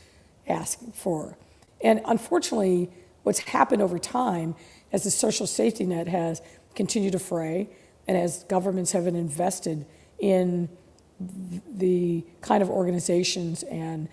asking 0.47 0.91
for? 0.93 1.37
And 1.81 2.01
unfortunately, 2.05 2.89
what's 3.23 3.39
happened 3.39 3.81
over 3.81 3.99
time 3.99 4.55
as 4.91 5.03
the 5.03 5.11
social 5.11 5.47
safety 5.47 5.85
net 5.85 6.07
has 6.07 6.41
continued 6.75 7.13
to 7.13 7.19
fray 7.19 7.69
and 8.07 8.17
as 8.17 8.43
governments 8.45 8.91
haven't 8.91 9.15
invested 9.15 9.85
in 10.19 10.69
the 11.19 12.25
kind 12.41 12.61
of 12.61 12.69
organizations 12.69 13.63
and 13.63 14.07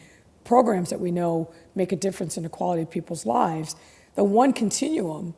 programs 0.44 0.90
that 0.90 1.00
we 1.00 1.10
know 1.10 1.52
make 1.74 1.92
a 1.92 1.96
difference 1.96 2.36
in 2.36 2.42
the 2.42 2.48
quality 2.48 2.82
of 2.82 2.90
people's 2.90 3.26
lives, 3.26 3.76
the 4.14 4.24
one 4.24 4.52
continuum 4.52 5.34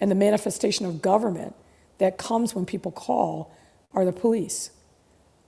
and 0.00 0.10
the 0.10 0.14
manifestation 0.14 0.86
of 0.86 1.02
government 1.02 1.54
that 1.98 2.16
comes 2.16 2.54
when 2.54 2.64
people 2.64 2.90
call 2.90 3.54
are 3.92 4.04
the 4.04 4.12
police. 4.12 4.70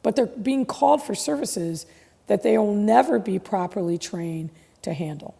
But 0.03 0.17
they're 0.17 0.27
being 0.27 0.67
called 0.67 1.03
for 1.03 1.15
services 1.15 1.87
that 2.27 2.43
they 2.43 2.59
will 2.59 2.75
never 2.75 3.19
be 3.19 3.39
properly 3.39 3.99
trained 3.99 4.51
to 4.83 4.93
handle. 4.93 5.35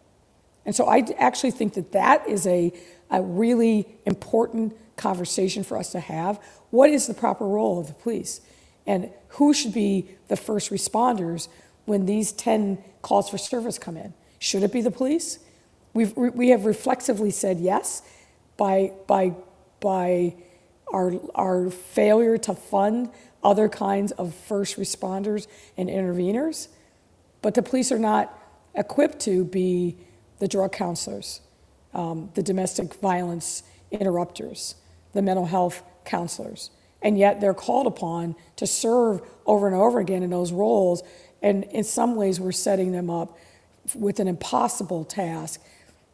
And 0.65 0.75
so 0.75 0.87
I 0.87 1.03
actually 1.17 1.51
think 1.51 1.73
that 1.73 1.91
that 1.91 2.27
is 2.27 2.47
a, 2.47 2.73
a 3.11 3.21
really 3.21 3.87
important 4.05 4.75
conversation 4.95 5.63
for 5.63 5.77
us 5.77 5.91
to 5.91 5.99
have. 5.99 6.41
What 6.69 6.89
is 6.89 7.07
the 7.07 7.13
proper 7.13 7.45
role 7.45 7.79
of 7.79 7.87
the 7.87 7.93
police? 7.93 8.41
And 8.85 9.11
who 9.29 9.53
should 9.53 9.73
be 9.73 10.09
the 10.27 10.35
first 10.35 10.71
responders 10.71 11.47
when 11.85 12.05
these 12.05 12.31
10 12.31 12.83
calls 13.01 13.29
for 13.29 13.37
service 13.37 13.77
come 13.77 13.97
in? 13.97 14.13
Should 14.39 14.63
it 14.63 14.71
be 14.71 14.81
the 14.81 14.91
police? 14.91 15.39
We've, 15.93 16.15
we 16.15 16.49
have 16.49 16.65
reflexively 16.65 17.31
said 17.31 17.59
yes 17.59 18.01
by, 18.63 18.93
by, 19.07 19.33
by 19.81 20.33
our, 20.93 21.11
our 21.35 21.69
failure 21.69 22.37
to 22.37 22.55
fund 22.55 23.09
other 23.43 23.67
kinds 23.67 24.13
of 24.13 24.33
first 24.33 24.77
responders 24.77 25.47
and 25.75 25.89
interveners. 25.89 26.69
But 27.41 27.55
the 27.55 27.61
police 27.61 27.91
are 27.91 27.99
not 27.99 28.39
equipped 28.73 29.19
to 29.23 29.43
be 29.43 29.97
the 30.39 30.47
drug 30.47 30.71
counselors, 30.71 31.41
um, 31.93 32.29
the 32.35 32.41
domestic 32.41 32.93
violence 33.01 33.63
interrupters, 33.91 34.75
the 35.11 35.21
mental 35.21 35.45
health 35.45 35.83
counselors. 36.05 36.69
And 37.01 37.17
yet 37.17 37.41
they're 37.41 37.53
called 37.53 37.85
upon 37.85 38.33
to 38.55 38.65
serve 38.65 39.19
over 39.45 39.67
and 39.67 39.75
over 39.75 39.99
again 39.99 40.23
in 40.23 40.29
those 40.29 40.53
roles. 40.53 41.03
And 41.41 41.65
in 41.65 41.83
some 41.83 42.15
ways, 42.15 42.39
we're 42.39 42.53
setting 42.53 42.93
them 42.93 43.09
up 43.09 43.37
with 43.93 44.21
an 44.21 44.29
impossible 44.29 45.03
task 45.03 45.61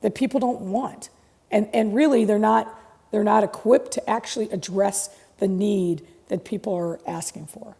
that 0.01 0.15
people 0.15 0.39
don't 0.39 0.61
want. 0.61 1.09
And, 1.51 1.67
and 1.73 1.95
really, 1.95 2.25
they're 2.25 2.39
not, 2.39 2.79
they're 3.11 3.23
not 3.23 3.43
equipped 3.43 3.91
to 3.93 4.09
actually 4.09 4.49
address 4.51 5.09
the 5.37 5.47
need 5.47 6.05
that 6.27 6.45
people 6.45 6.73
are 6.75 6.99
asking 7.07 7.47
for. 7.47 7.75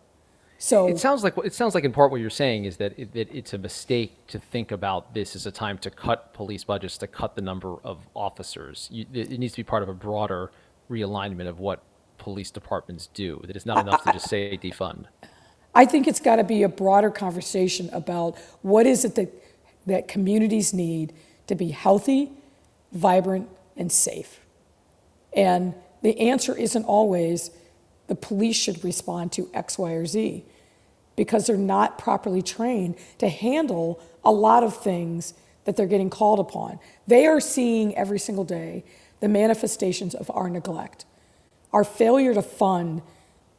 So 0.61 0.89
it 0.89 0.99
sounds 0.99 1.23
like 1.23 1.37
it 1.45 1.53
sounds 1.53 1.73
like 1.73 1.85
in 1.85 1.93
part 1.93 2.11
what 2.11 2.19
you're 2.19 2.29
saying 2.29 2.65
is 2.65 2.75
that, 2.77 2.93
it, 2.99 3.13
that 3.13 3.33
it's 3.33 3.53
a 3.53 3.57
mistake 3.57 4.27
to 4.27 4.39
think 4.39 4.71
about 4.73 5.13
this 5.13 5.33
as 5.33 5.45
a 5.45 5.51
time 5.51 5.77
to 5.79 5.89
cut 5.89 6.33
police 6.33 6.65
budgets, 6.65 6.97
to 6.97 7.07
cut 7.07 7.35
the 7.35 7.41
number 7.41 7.75
of 7.85 7.99
officers. 8.13 8.89
You, 8.91 9.05
it 9.13 9.39
needs 9.39 9.53
to 9.53 9.59
be 9.59 9.63
part 9.63 9.83
of 9.83 9.89
a 9.89 9.93
broader 9.93 10.51
realignment 10.91 11.47
of 11.47 11.59
what 11.59 11.81
police 12.17 12.51
departments 12.51 13.07
do. 13.13 13.41
That 13.47 13.55
it's 13.55 13.65
not 13.65 13.87
enough 13.87 14.03
to 14.03 14.11
just 14.11 14.27
say 14.27 14.59
defund. 14.61 15.05
I 15.73 15.85
think 15.85 16.07
it's 16.09 16.19
got 16.19 16.37
to 16.37 16.43
be 16.43 16.63
a 16.63 16.69
broader 16.69 17.09
conversation 17.09 17.89
about 17.93 18.37
what 18.61 18.85
is 18.85 19.05
it 19.05 19.15
that 19.15 19.31
that 19.85 20.09
communities 20.09 20.73
need 20.73 21.13
to 21.47 21.55
be 21.55 21.69
healthy, 21.69 22.31
vibrant, 22.91 23.49
and 23.79 23.91
safe. 23.91 24.41
And 25.33 25.73
the 26.03 26.19
answer 26.19 26.55
isn't 26.55 26.83
always 26.83 27.49
the 28.07 28.15
police 28.15 28.55
should 28.55 28.83
respond 28.83 29.31
to 29.33 29.49
X, 29.53 29.79
Y, 29.79 29.91
or 29.91 30.05
Z 30.05 30.45
because 31.15 31.47
they're 31.47 31.57
not 31.57 31.97
properly 31.97 32.41
trained 32.41 32.95
to 33.17 33.27
handle 33.27 34.01
a 34.23 34.31
lot 34.31 34.63
of 34.63 34.75
things 34.75 35.33
that 35.65 35.75
they're 35.75 35.87
getting 35.87 36.09
called 36.09 36.39
upon. 36.39 36.79
They 37.07 37.25
are 37.25 37.39
seeing 37.39 37.95
every 37.95 38.19
single 38.19 38.45
day 38.45 38.83
the 39.19 39.27
manifestations 39.27 40.15
of 40.15 40.31
our 40.33 40.49
neglect, 40.49 41.05
our 41.73 41.83
failure 41.83 42.33
to 42.33 42.41
fund 42.41 43.01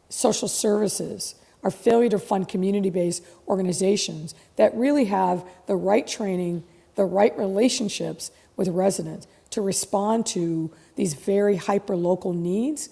social 0.09 0.48
services, 0.48 1.35
our 1.62 1.70
failure 1.70 2.09
to 2.09 2.18
fund 2.18 2.48
community 2.48 2.90
based 2.90 3.22
organizations 3.46 4.35
that 4.56 4.74
really 4.74 5.04
have 5.04 5.46
the 5.66 5.76
right 5.76 6.06
training, 6.06 6.64
the 6.94 7.04
right 7.04 7.37
relationships 7.38 8.30
with 8.56 8.68
residents 8.68 9.26
to 9.50 9.60
respond 9.60 10.26
to 10.26 10.70
these 10.96 11.14
very 11.14 11.56
hyper 11.56 11.96
local 11.96 12.32
needs. 12.32 12.88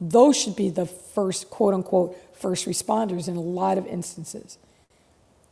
Those 0.00 0.36
should 0.36 0.56
be 0.56 0.70
the 0.70 0.86
first, 0.86 1.50
quote 1.50 1.74
unquote, 1.74 2.16
first 2.34 2.66
responders 2.66 3.28
in 3.28 3.36
a 3.36 3.40
lot 3.40 3.78
of 3.78 3.86
instances. 3.86 4.58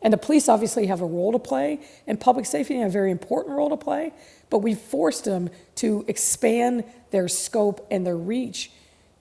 And 0.00 0.12
the 0.12 0.18
police 0.18 0.48
obviously 0.48 0.86
have 0.86 1.00
a 1.00 1.06
role 1.06 1.32
to 1.32 1.38
play, 1.38 1.80
and 2.06 2.20
public 2.20 2.46
safety 2.46 2.76
have 2.76 2.88
a 2.88 2.92
very 2.92 3.10
important 3.10 3.56
role 3.56 3.70
to 3.70 3.76
play, 3.76 4.12
but 4.48 4.58
we've 4.58 4.78
forced 4.78 5.24
them 5.24 5.50
to 5.76 6.04
expand 6.06 6.84
their 7.10 7.28
scope 7.28 7.86
and 7.90 8.06
their 8.06 8.16
reach 8.16 8.70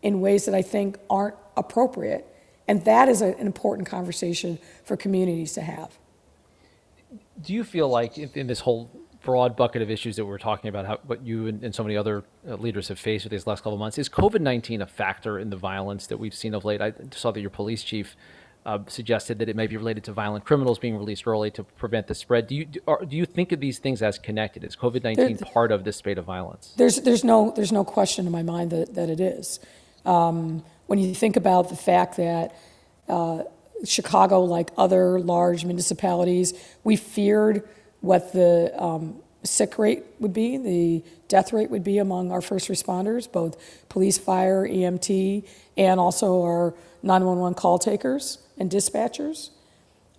in 0.04 0.22
ways 0.22 0.46
that 0.46 0.54
I 0.54 0.62
think 0.62 0.98
aren't 1.10 1.36
appropriate. 1.56 2.26
And 2.68 2.86
that 2.86 3.10
is 3.10 3.22
a, 3.22 3.36
an 3.38 3.48
important 3.48 3.88
conversation 3.88 4.60
for 4.84 4.96
communities 4.96 5.54
to 5.54 5.62
have. 5.62 5.98
Do 7.42 7.54
you 7.54 7.64
feel 7.64 7.90
like 7.90 8.18
in 8.18 8.48
this 8.48 8.60
whole 8.60 8.92
broad 9.22 9.56
bucket 9.56 9.82
of 9.82 9.90
issues 9.90 10.16
that 10.16 10.26
we're 10.26 10.38
talking 10.38 10.70
about, 10.70 10.86
how, 10.86 11.00
what 11.06 11.26
you 11.26 11.48
and, 11.48 11.64
and, 11.64 11.74
so 11.74 11.84
many 11.84 11.98
other 11.98 12.24
uh, 12.48 12.56
leaders 12.56 12.88
have 12.88 13.00
faced 13.00 13.26
with 13.26 13.32
these 13.32 13.48
last 13.48 13.60
couple 13.60 13.74
of 13.74 13.80
months, 13.80 13.98
is 13.98 14.10
COVID 14.10 14.42
19 14.42 14.82
a 14.82 14.88
factor 14.88 15.40
in 15.40 15.50
the 15.50 15.56
violence 15.58 16.08
that 16.08 16.18
we've 16.18 16.34
seen 16.34 16.54
of 16.54 16.66
late? 16.66 16.82
I 16.82 16.94
saw 17.12 17.32
that 17.32 17.42
your 17.42 17.50
police 17.50 17.84
chief 17.84 18.16
uh, 18.66 18.80
suggested 18.88 19.40
that 19.40 19.48
it 19.48 19.56
may 19.56 19.66
be 19.66 19.78
related 19.78 20.04
to 20.04 20.12
violent 20.12 20.44
criminals 20.44 20.78
being 20.78 20.98
released 20.98 21.26
early 21.26 21.50
to 21.52 21.64
prevent 21.64 22.08
the 22.08 22.14
spread. 22.14 22.48
Do 22.48 22.56
you 22.56 22.66
do, 22.66 22.80
do 23.08 23.16
you 23.16 23.26
think 23.26 23.54
of 23.54 23.62
these 23.62 23.80
things 23.80 24.02
as 24.02 24.20
connected? 24.20 24.64
Is 24.66 24.76
COVID 24.76 25.04
nineteen 25.04 25.38
part 25.38 25.72
of 25.72 25.86
this 25.86 25.96
spate 25.96 26.18
of 26.18 26.26
violence? 26.26 26.74
There's 26.76 26.98
there's 26.98 27.24
no 27.24 27.52
there's 27.56 27.72
no 27.72 27.86
question 27.86 28.26
in 28.26 28.32
my 28.32 28.44
mind 28.44 28.72
that, 28.72 28.94
that 28.96 29.10
it 29.10 29.22
is. 29.22 29.62
Um, 30.06 30.64
when 30.88 31.00
you 31.00 31.14
think 31.16 31.38
about 31.38 31.70
the 31.70 31.78
fact 31.78 32.18
that 32.18 32.56
uh, 33.08 33.44
Chicago, 33.86 34.42
like 34.42 34.72
other 34.78 35.20
large 35.20 35.64
municipalities, 35.64 36.54
we 36.84 36.98
feared 36.98 37.68
what 38.02 38.34
the 38.34 38.72
um, 38.82 39.16
sick 39.44 39.78
rate 39.78 40.04
would 40.20 40.34
be, 40.34 40.58
the 40.58 41.04
death 41.28 41.54
rate 41.54 41.70
would 41.70 41.84
be 41.84 41.98
among 41.98 42.32
our 42.32 42.42
first 42.42 42.70
responders, 42.70 43.32
both 43.32 43.58
police, 43.90 44.18
fire, 44.18 44.68
EMT, 44.68 45.48
and 45.78 46.00
also 46.00 46.42
our 46.44 46.74
911 47.04 47.56
call 47.56 47.80
takers 47.80 48.40
and 48.58 48.70
dispatchers. 48.70 49.50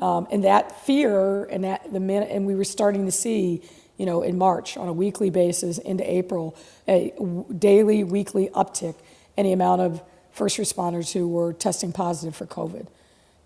Um, 0.01 0.29
and 0.31 0.45
that 0.45 0.81
fear 0.85 1.45
and 1.45 1.65
that 1.65 1.93
the 1.93 2.01
minute, 2.01 2.31
and 2.31 2.47
we 2.47 2.55
were 2.55 2.65
starting 2.65 3.05
to 3.07 3.13
see, 3.13 3.63
you 3.97 4.07
know, 4.07 4.23
in 4.23 4.39
March 4.39 4.77
on 4.77 4.89
a 4.89 4.93
weekly 4.93 5.31
basis 5.31 5.79
into 5.79 6.09
April, 6.09 6.57
a 6.87 7.13
daily, 7.59 8.05
weekly 8.05 8.49
uptick 8.55 8.95
any 9.37 9.53
amount 9.53 9.81
of 9.81 10.03
first 10.31 10.57
responders 10.59 11.13
who 11.13 11.27
were 11.27 11.53
testing 11.53 11.93
positive 11.93 12.37
for 12.37 12.47
COVID. 12.47 12.87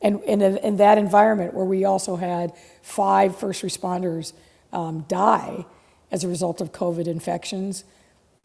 And, 0.02 0.20
and 0.24 0.42
in 0.42 0.76
that 0.78 0.98
environment 0.98 1.54
where 1.54 1.64
we 1.64 1.84
also 1.84 2.16
had 2.16 2.52
five 2.82 3.36
first 3.36 3.62
responders 3.62 4.32
um, 4.72 5.04
die 5.08 5.64
as 6.10 6.24
a 6.24 6.28
result 6.28 6.60
of 6.60 6.72
COVID 6.72 7.06
infections, 7.06 7.84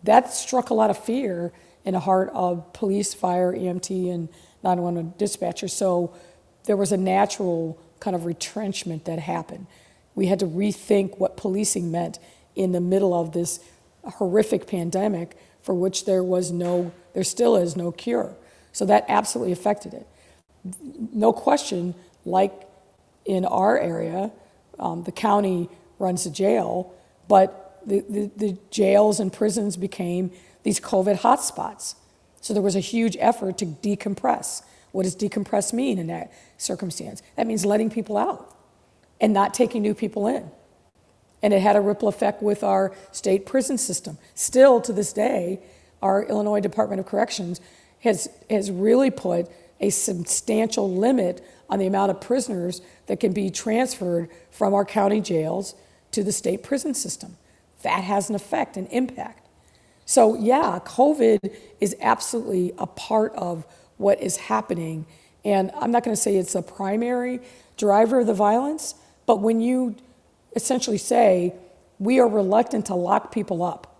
that 0.03 0.31
struck 0.31 0.69
a 0.69 0.73
lot 0.73 0.89
of 0.89 0.97
fear 1.03 1.51
in 1.83 1.93
the 1.93 1.99
heart 1.99 2.29
of 2.33 2.71
police, 2.73 3.13
fire, 3.13 3.51
EMT, 3.51 4.13
and 4.13 4.29
911 4.63 5.13
dispatchers. 5.17 5.71
So 5.71 6.13
there 6.65 6.77
was 6.77 6.91
a 6.91 6.97
natural 6.97 7.79
kind 7.99 8.15
of 8.15 8.25
retrenchment 8.25 9.05
that 9.05 9.19
happened. 9.19 9.65
We 10.13 10.27
had 10.27 10.39
to 10.39 10.45
rethink 10.45 11.17
what 11.17 11.37
policing 11.37 11.91
meant 11.91 12.19
in 12.55 12.71
the 12.71 12.81
middle 12.81 13.13
of 13.13 13.31
this 13.31 13.59
horrific 14.03 14.67
pandemic 14.67 15.37
for 15.61 15.73
which 15.73 16.05
there 16.05 16.23
was 16.23 16.51
no, 16.51 16.91
there 17.13 17.23
still 17.23 17.55
is 17.55 17.75
no 17.75 17.91
cure. 17.91 18.35
So 18.71 18.85
that 18.85 19.05
absolutely 19.07 19.51
affected 19.51 19.93
it. 19.93 20.07
No 21.13 21.33
question, 21.33 21.95
like 22.25 22.53
in 23.25 23.45
our 23.45 23.77
area, 23.77 24.31
um, 24.79 25.03
the 25.03 25.11
county 25.11 25.69
runs 25.99 26.23
the 26.23 26.29
jail, 26.29 26.93
but 27.27 27.81
the, 27.85 28.01
the, 28.09 28.31
the 28.35 28.57
jails 28.69 29.19
and 29.19 29.31
prisons 29.31 29.77
became 29.77 30.31
these 30.63 30.79
COVID 30.79 31.19
hotspots. 31.21 31.95
So 32.41 32.53
there 32.53 32.63
was 32.63 32.75
a 32.75 32.81
huge 32.81 33.17
effort 33.19 33.57
to 33.59 33.65
decompress. 33.65 34.63
What 34.91 35.03
does 35.03 35.15
decompress 35.15 35.73
mean 35.73 35.97
in 35.97 36.07
that 36.07 36.31
circumstance? 36.57 37.21
That 37.35 37.47
means 37.47 37.65
letting 37.65 37.89
people 37.89 38.17
out 38.17 38.55
and 39.19 39.33
not 39.33 39.53
taking 39.53 39.81
new 39.81 39.93
people 39.93 40.27
in. 40.27 40.49
And 41.41 41.53
it 41.53 41.61
had 41.61 41.75
a 41.75 41.81
ripple 41.81 42.07
effect 42.07 42.41
with 42.41 42.63
our 42.63 42.93
state 43.11 43.45
prison 43.45 43.77
system. 43.77 44.17
Still 44.33 44.81
to 44.81 44.93
this 44.93 45.13
day, 45.13 45.59
our 46.01 46.23
Illinois 46.23 46.59
Department 46.59 46.99
of 46.99 47.05
Corrections 47.05 47.61
has, 48.01 48.29
has 48.49 48.71
really 48.71 49.11
put 49.11 49.49
a 49.79 49.89
substantial 49.89 50.91
limit 50.91 51.45
on 51.69 51.79
the 51.79 51.87
amount 51.87 52.11
of 52.11 52.21
prisoners 52.21 52.81
that 53.07 53.19
can 53.19 53.33
be 53.33 53.49
transferred 53.49 54.29
from 54.51 54.73
our 54.73 54.85
county 54.85 55.21
jails 55.21 55.75
to 56.11 56.23
the 56.23 56.31
state 56.31 56.63
prison 56.63 56.93
system. 56.93 57.37
That 57.83 58.03
has 58.03 58.29
an 58.29 58.35
effect, 58.35 58.77
an 58.77 58.87
impact. 58.87 59.47
So, 60.05 60.35
yeah, 60.35 60.79
COVID 60.85 61.55
is 61.81 61.95
absolutely 61.99 62.73
a 62.77 62.87
part 62.87 63.33
of 63.35 63.65
what 63.97 64.21
is 64.21 64.37
happening. 64.37 65.05
And 65.43 65.71
I'm 65.77 65.91
not 65.91 66.03
going 66.03 66.15
to 66.15 66.21
say 66.21 66.37
it's 66.37 66.55
a 66.55 66.61
primary 66.61 67.41
driver 67.75 68.21
of 68.21 68.27
the 68.27 68.33
violence, 68.33 68.95
but 69.25 69.41
when 69.41 69.59
you 69.59 69.95
essentially 70.55 70.97
say, 70.97 71.53
we 71.99 72.19
are 72.19 72.27
reluctant 72.27 72.85
to 72.87 72.95
lock 72.95 73.31
people 73.31 73.63
up, 73.63 73.95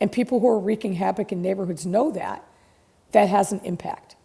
and 0.00 0.10
people 0.10 0.40
who 0.40 0.48
are 0.48 0.58
wreaking 0.58 0.94
havoc 0.94 1.32
in 1.32 1.42
neighborhoods 1.42 1.86
know 1.86 2.10
that, 2.10 2.44
that 3.12 3.28
has 3.28 3.52
an 3.52 3.60
impact. 3.64 4.16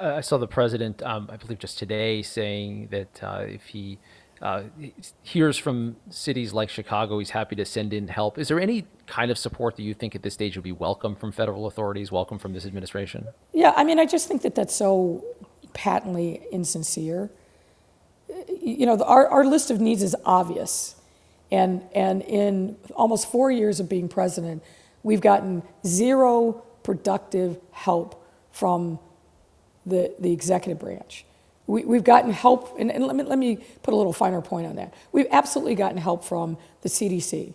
I 0.00 0.20
saw 0.20 0.38
the 0.38 0.48
president, 0.48 1.02
um, 1.02 1.28
I 1.30 1.36
believe 1.36 1.58
just 1.58 1.78
today, 1.78 2.22
saying 2.22 2.88
that 2.90 3.22
uh, 3.22 3.44
if 3.46 3.66
he 3.66 3.98
uh, 4.42 4.64
hears 5.22 5.56
from 5.56 5.96
cities 6.10 6.52
like 6.52 6.68
Chicago, 6.68 7.18
he's 7.18 7.30
happy 7.30 7.56
to 7.56 7.64
send 7.64 7.92
in 7.92 8.08
help. 8.08 8.38
Is 8.38 8.48
there 8.48 8.60
any 8.60 8.86
kind 9.06 9.30
of 9.30 9.38
support 9.38 9.76
that 9.76 9.82
you 9.82 9.94
think 9.94 10.14
at 10.14 10.22
this 10.22 10.34
stage 10.34 10.56
would 10.56 10.64
be 10.64 10.72
welcome 10.72 11.14
from 11.14 11.32
federal 11.32 11.66
authorities, 11.66 12.10
welcome 12.12 12.38
from 12.38 12.52
this 12.52 12.66
administration? 12.66 13.26
Yeah, 13.52 13.72
I 13.76 13.84
mean, 13.84 13.98
I 13.98 14.06
just 14.06 14.28
think 14.28 14.42
that 14.42 14.54
that's 14.54 14.74
so 14.74 15.24
patently 15.72 16.42
insincere. 16.50 17.30
You 18.60 18.86
know, 18.86 19.00
our, 19.02 19.28
our 19.28 19.44
list 19.44 19.70
of 19.70 19.80
needs 19.80 20.02
is 20.02 20.16
obvious. 20.24 20.96
And, 21.50 21.84
and 21.94 22.22
in 22.22 22.76
almost 22.94 23.30
four 23.30 23.50
years 23.50 23.78
of 23.78 23.88
being 23.88 24.08
president, 24.08 24.64
we've 25.02 25.20
gotten 25.20 25.62
zero 25.86 26.64
productive 26.82 27.60
help 27.70 28.26
from 28.50 28.98
the, 29.86 30.12
the 30.18 30.32
executive 30.32 30.78
branch. 30.78 31.24
We, 31.66 31.84
we've 31.84 32.04
gotten 32.04 32.32
help, 32.32 32.76
and, 32.78 32.90
and 32.92 33.06
let, 33.06 33.16
me, 33.16 33.24
let 33.24 33.38
me 33.38 33.56
put 33.82 33.94
a 33.94 33.96
little 33.96 34.12
finer 34.12 34.40
point 34.40 34.66
on 34.66 34.76
that. 34.76 34.92
We've 35.12 35.26
absolutely 35.30 35.74
gotten 35.74 35.98
help 35.98 36.24
from 36.24 36.58
the 36.82 36.88
CDC. 36.88 37.54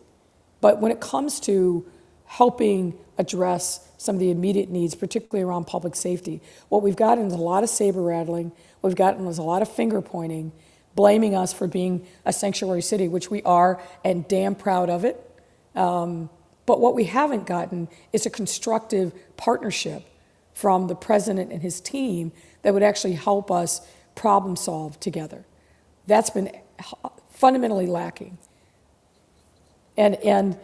But 0.59 0.79
when 0.79 0.91
it 0.91 0.99
comes 0.99 1.39
to 1.41 1.85
helping 2.25 2.97
address 3.17 3.87
some 3.97 4.15
of 4.15 4.19
the 4.19 4.31
immediate 4.31 4.69
needs, 4.69 4.95
particularly 4.95 5.43
around 5.43 5.65
public 5.65 5.95
safety, 5.95 6.41
what 6.69 6.81
we've 6.81 6.95
gotten 6.95 7.25
is 7.27 7.33
a 7.33 7.37
lot 7.37 7.63
of 7.63 7.69
saber 7.69 8.01
rattling, 8.01 8.51
what 8.79 8.89
we've 8.89 8.95
gotten 8.95 9.27
is 9.27 9.37
a 9.37 9.43
lot 9.43 9.61
of 9.61 9.69
finger 9.69 10.01
pointing, 10.01 10.51
blaming 10.95 11.35
us 11.35 11.53
for 11.53 11.67
being 11.67 12.05
a 12.25 12.33
sanctuary 12.33 12.81
city, 12.81 13.07
which 13.07 13.29
we 13.29 13.41
are, 13.43 13.81
and 14.03 14.27
damn 14.27 14.55
proud 14.55 14.89
of 14.89 15.05
it. 15.05 15.19
Um, 15.75 16.29
but 16.65 16.79
what 16.79 16.95
we 16.95 17.05
haven't 17.05 17.45
gotten 17.45 17.87
is 18.11 18.25
a 18.25 18.29
constructive 18.29 19.13
partnership 19.37 20.03
from 20.53 20.87
the 20.87 20.95
president 20.95 21.51
and 21.51 21.61
his 21.61 21.79
team 21.81 22.31
that 22.61 22.73
would 22.73 22.83
actually 22.83 23.13
help 23.13 23.51
us 23.51 23.81
problem 24.15 24.55
solve 24.55 24.99
together. 24.99 25.45
That's 26.07 26.29
been 26.29 26.51
fundamentally 27.29 27.87
lacking. 27.87 28.37
And, 29.97 30.15
and 30.15 30.57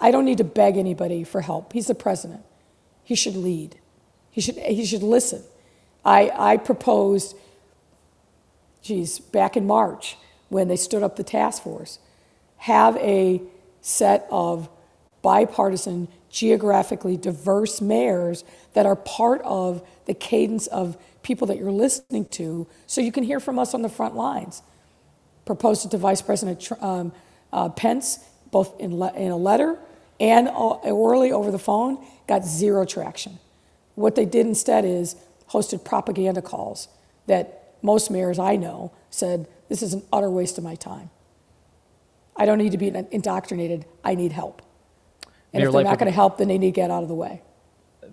I 0.00 0.10
don't 0.10 0.24
need 0.24 0.38
to 0.38 0.44
beg 0.44 0.76
anybody 0.76 1.24
for 1.24 1.40
help. 1.40 1.72
He's 1.72 1.86
the 1.86 1.94
president. 1.94 2.42
He 3.04 3.14
should 3.14 3.36
lead. 3.36 3.76
He 4.30 4.40
should, 4.40 4.56
he 4.56 4.84
should 4.84 5.02
listen. 5.02 5.42
I, 6.04 6.30
I 6.34 6.56
proposed, 6.56 7.36
geez, 8.82 9.18
back 9.18 9.56
in 9.56 9.66
March 9.66 10.16
when 10.48 10.68
they 10.68 10.76
stood 10.76 11.02
up 11.02 11.16
the 11.16 11.24
task 11.24 11.62
force, 11.62 11.98
have 12.58 12.96
a 12.98 13.42
set 13.80 14.26
of 14.30 14.68
bipartisan, 15.26 16.06
geographically 16.30 17.16
diverse 17.16 17.80
mayors 17.80 18.44
that 18.74 18.86
are 18.86 18.94
part 18.94 19.42
of 19.42 19.84
the 20.04 20.14
cadence 20.14 20.68
of 20.68 20.96
people 21.24 21.48
that 21.48 21.58
you're 21.58 21.72
listening 21.72 22.24
to 22.26 22.64
so 22.86 23.00
you 23.00 23.10
can 23.10 23.24
hear 23.24 23.40
from 23.40 23.58
us 23.58 23.74
on 23.74 23.82
the 23.82 23.88
front 23.88 24.14
lines. 24.14 24.62
Proposed 25.44 25.84
it 25.84 25.90
to 25.90 25.98
Vice 25.98 26.22
President 26.22 26.70
um, 26.80 27.12
uh, 27.52 27.68
Pence, 27.70 28.20
both 28.52 28.80
in, 28.80 29.00
le- 29.00 29.12
in 29.14 29.32
a 29.32 29.36
letter 29.36 29.76
and 30.20 30.46
orally 30.48 31.32
over 31.32 31.50
the 31.50 31.58
phone, 31.58 31.98
got 32.28 32.44
zero 32.44 32.84
traction. 32.84 33.40
What 33.96 34.14
they 34.14 34.26
did 34.26 34.46
instead 34.46 34.84
is 34.84 35.16
hosted 35.50 35.84
propaganda 35.84 36.40
calls 36.40 36.86
that 37.26 37.74
most 37.82 38.12
mayors 38.12 38.38
I 38.38 38.54
know 38.54 38.92
said, 39.10 39.48
This 39.68 39.82
is 39.82 39.92
an 39.92 40.04
utter 40.12 40.30
waste 40.30 40.56
of 40.56 40.62
my 40.62 40.76
time. 40.76 41.10
I 42.36 42.46
don't 42.46 42.58
need 42.58 42.72
to 42.72 42.78
be 42.78 42.94
indoctrinated, 43.10 43.86
I 44.04 44.14
need 44.14 44.30
help. 44.30 44.62
And 45.56 45.62
Mayor 45.62 45.68
if 45.68 45.72
they're 45.72 45.82
Lightfoot, 45.82 45.92
not 45.92 45.98
going 45.98 46.12
to 46.12 46.14
help, 46.14 46.38
then 46.38 46.48
they 46.48 46.58
need 46.58 46.68
to 46.68 46.80
get 46.80 46.90
out 46.90 47.02
of 47.02 47.08
the 47.08 47.14
way. 47.14 47.42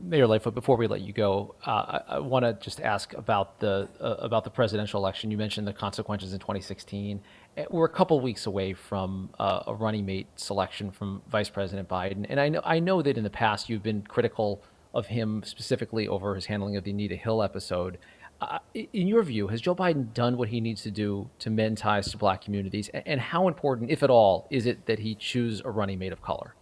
Mayor 0.01 0.27
Lightfoot, 0.27 0.53
before 0.53 0.75
we 0.75 0.87
let 0.87 1.01
you 1.01 1.13
go, 1.13 1.55
uh, 1.65 1.99
I, 2.09 2.15
I 2.15 2.19
want 2.19 2.45
to 2.45 2.53
just 2.53 2.81
ask 2.81 3.13
about 3.13 3.59
the 3.59 3.87
uh, 4.01 4.15
about 4.19 4.43
the 4.43 4.49
presidential 4.49 4.99
election. 4.99 5.31
You 5.31 5.37
mentioned 5.37 5.67
the 5.67 5.73
consequences 5.73 6.33
in 6.33 6.39
2016. 6.39 7.21
Eh, 7.57 7.65
we're 7.69 7.85
a 7.85 7.89
couple 7.89 8.19
weeks 8.19 8.45
away 8.45 8.73
from 8.73 9.29
uh, 9.39 9.63
a 9.67 9.73
running 9.73 10.05
mate 10.05 10.27
selection 10.35 10.91
from 10.91 11.21
Vice 11.29 11.49
President 11.49 11.87
Biden, 11.87 12.25
and 12.29 12.39
I 12.39 12.49
know 12.49 12.61
I 12.63 12.79
know 12.79 13.01
that 13.01 13.17
in 13.17 13.23
the 13.23 13.29
past 13.29 13.69
you've 13.69 13.83
been 13.83 14.01
critical 14.01 14.63
of 14.93 15.07
him 15.07 15.43
specifically 15.45 16.07
over 16.07 16.35
his 16.35 16.45
handling 16.45 16.77
of 16.77 16.83
the 16.83 16.91
Anita 16.91 17.15
Hill 17.15 17.41
episode. 17.41 17.97
Uh, 18.41 18.59
in 18.73 19.07
your 19.07 19.23
view, 19.23 19.47
has 19.47 19.61
Joe 19.61 19.73
Biden 19.73 20.13
done 20.13 20.37
what 20.37 20.49
he 20.49 20.59
needs 20.59 20.81
to 20.83 20.91
do 20.91 21.29
to 21.39 21.49
mend 21.49 21.77
ties 21.77 22.11
to 22.11 22.17
black 22.17 22.41
communities? 22.41 22.89
And 22.89 23.21
how 23.21 23.47
important, 23.47 23.89
if 23.89 24.03
at 24.03 24.09
all, 24.09 24.47
is 24.49 24.65
it 24.65 24.85
that 24.85 24.99
he 24.99 25.15
choose 25.15 25.61
a 25.63 25.71
running 25.71 25.97
mate 25.97 26.11
of 26.11 26.21
color? 26.21 26.53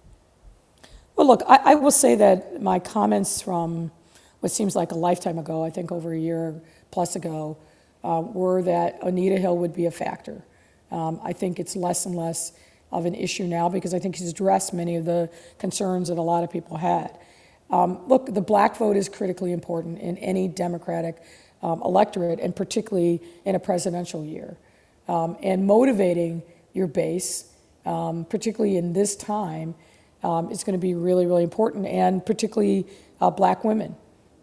Well, 1.22 1.28
look, 1.28 1.44
I, 1.48 1.74
I, 1.74 1.76
will 1.76 1.92
say 1.92 2.16
that 2.16 2.64
my 2.64 2.80
comments 2.80 3.44
from 3.44 3.92
what 4.40 4.52
seems 4.52 4.76
like 4.76 4.92
a 4.92 4.96
lifetime 4.96 5.38
ago, 5.38 5.64
I 5.64 5.70
think 5.70 5.92
over 5.92 6.12
a 6.12 6.18
year 6.18 6.60
plus 6.90 7.16
ago, 7.16 7.58
uh, 8.04 8.24
were 8.26 8.64
that 8.64 9.04
Anita 9.04 9.38
Hill 9.38 9.56
would 9.60 9.72
be 9.72 9.86
a 9.86 9.92
factor. 9.92 10.44
Um, 10.90 11.22
I 11.24 11.34
think 11.34 11.60
it's 11.60 11.76
less 11.76 12.08
and 12.08 12.16
less 12.16 12.54
of 12.92 13.06
an 13.06 13.14
issue 13.14 13.44
now 13.44 13.70
because 13.70 13.94
I 13.94 14.00
think 14.00 14.16
he's 14.16 14.32
addressed 14.32 14.74
many 14.74 14.96
of 14.96 15.06
the 15.06 15.30
concerns 15.60 16.08
that 16.08 16.18
a 16.18 16.24
lot 16.24 16.44
of 16.44 16.50
people 16.50 16.78
had. 16.78 17.16
Um, 17.70 18.00
look, 18.08 18.26
the 18.26 18.42
black 18.42 18.78
vote 18.78 18.98
is 18.98 19.08
critically 19.08 19.52
important 19.52 20.00
in 20.00 20.18
any 20.18 20.48
Democratic 20.48 21.22
um, 21.62 21.84
electorate, 21.84 22.40
and 22.40 22.56
particularly 22.56 23.22
in 23.46 23.54
a 23.54 23.60
presidential 23.60 24.26
year. 24.26 24.58
Um, 25.08 25.38
and 25.44 25.68
motivating 25.68 26.42
your 26.74 26.88
base, 26.88 27.46
um, 27.86 28.26
particularly 28.26 28.78
in 28.78 28.94
this 28.94 29.16
time, 29.16 29.76
um, 30.24 30.52
is 30.52 30.64
going 30.64 30.78
to 30.80 30.82
be 30.82 30.94
really, 30.94 31.26
really 31.26 31.44
important, 31.44 31.86
and 31.86 32.26
particularly 32.26 32.86
uh, 33.20 33.30
black 33.30 33.64
women. 33.64 33.96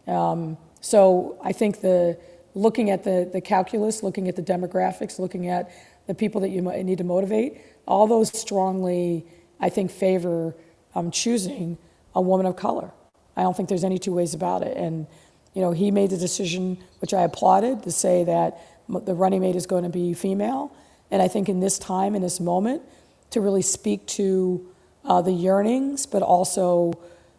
Um, 0.06 0.56
so 0.80 1.38
I 1.42 1.52
think 1.52 1.80
the 1.80 2.18
looking 2.54 2.90
at 2.90 3.04
the, 3.04 3.28
the 3.32 3.40
calculus, 3.40 4.02
looking 4.02 4.28
at 4.28 4.36
the 4.36 4.42
demographics, 4.42 5.18
looking 5.18 5.48
at 5.48 5.70
the 6.06 6.14
people 6.14 6.40
that 6.40 6.48
you 6.48 6.62
need 6.62 6.98
to 6.98 7.04
motivate, 7.04 7.60
all 7.86 8.06
those 8.06 8.36
strongly, 8.36 9.26
I 9.60 9.68
think, 9.68 9.90
favor 9.90 10.54
um, 10.94 11.10
choosing 11.10 11.78
a 12.14 12.20
woman 12.20 12.46
of 12.46 12.56
color. 12.56 12.90
I 13.36 13.42
don't 13.42 13.56
think 13.56 13.68
there's 13.68 13.84
any 13.84 13.98
two 13.98 14.12
ways 14.12 14.34
about 14.34 14.62
it. 14.62 14.76
And, 14.76 15.06
you 15.54 15.62
know, 15.62 15.72
he 15.72 15.90
made 15.90 16.10
the 16.10 16.16
decision, 16.16 16.78
which 17.00 17.14
I 17.14 17.22
applauded, 17.22 17.82
to 17.84 17.92
say 17.92 18.24
that 18.24 18.58
the 18.88 19.14
running 19.14 19.42
mate 19.42 19.54
is 19.54 19.66
going 19.66 19.84
to 19.84 19.90
be 19.90 20.14
female. 20.14 20.74
And 21.10 21.22
I 21.22 21.28
think 21.28 21.48
in 21.48 21.60
this 21.60 21.78
time, 21.78 22.14
in 22.14 22.22
this 22.22 22.40
moment, 22.40 22.82
to 23.30 23.40
really 23.40 23.62
speak 23.62 24.06
to 24.06 24.66
uh, 25.08 25.22
the 25.22 25.32
yearnings, 25.32 26.06
but 26.06 26.22
also 26.22 26.92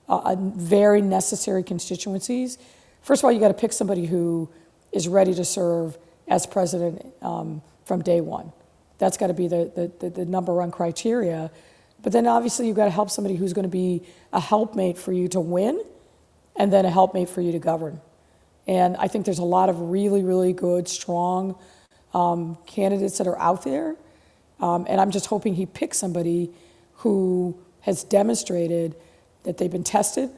uh, 0.10 0.36
very 0.40 1.02
necessary 1.02 1.64
constituencies. 1.64 2.58
First 3.04 3.22
of 3.22 3.26
all, 3.26 3.32
you 3.32 3.40
got 3.40 3.50
to 3.50 3.54
pick 3.54 3.72
somebody 3.72 4.08
who 4.08 4.50
is 4.92 5.08
ready 5.08 5.34
to 5.36 5.46
serve 5.46 5.98
as 6.28 6.48
president 6.48 7.06
um, 7.22 7.62
from 7.86 8.02
day 8.02 8.22
one. 8.22 8.52
That's 8.98 9.18
got 9.18 9.28
to 9.28 9.34
be 9.34 9.48
the, 9.48 9.92
the, 10.00 10.10
the, 10.10 10.26
number 10.26 10.54
one 10.54 10.72
criteria. 10.72 11.52
But 12.02 12.12
then 12.12 12.28
obviously, 12.28 12.68
you've 12.68 12.76
got 12.76 12.86
to 12.86 12.92
help 12.92 13.10
somebody 13.10 13.36
who's 13.36 13.54
going 13.54 13.64
to 13.64 13.70
be 13.70 14.04
a 14.34 14.40
helpmate 14.40 14.98
for 14.98 15.14
you 15.14 15.28
to 15.30 15.40
win 15.40 15.82
and 16.56 16.74
then 16.74 16.86
a 16.86 16.90
helpmate 16.90 17.30
for 17.30 17.42
you 17.42 17.52
to 17.54 17.60
govern. 17.60 18.02
And 18.68 18.98
I 18.98 19.08
think 19.08 19.26
there's 19.26 19.40
a 19.40 19.44
lot 19.44 19.70
of 19.70 19.80
really, 19.80 20.24
really 20.24 20.54
good, 20.54 20.88
strong 20.88 21.56
um, 22.14 22.58
candidates 22.66 23.20
that 23.20 23.28
are 23.28 23.40
out 23.40 23.64
there. 23.64 23.96
Um, 24.60 24.86
and 24.90 25.00
I'm 25.00 25.12
just 25.12 25.28
hoping 25.28 25.54
he 25.54 25.66
picks 25.66 25.98
somebody 25.98 26.52
who 27.00 27.58
has 27.82 28.04
demonstrated 28.04 28.96
that 29.44 29.58
they've 29.58 29.72
been 29.72 29.84
tested, 29.84 30.30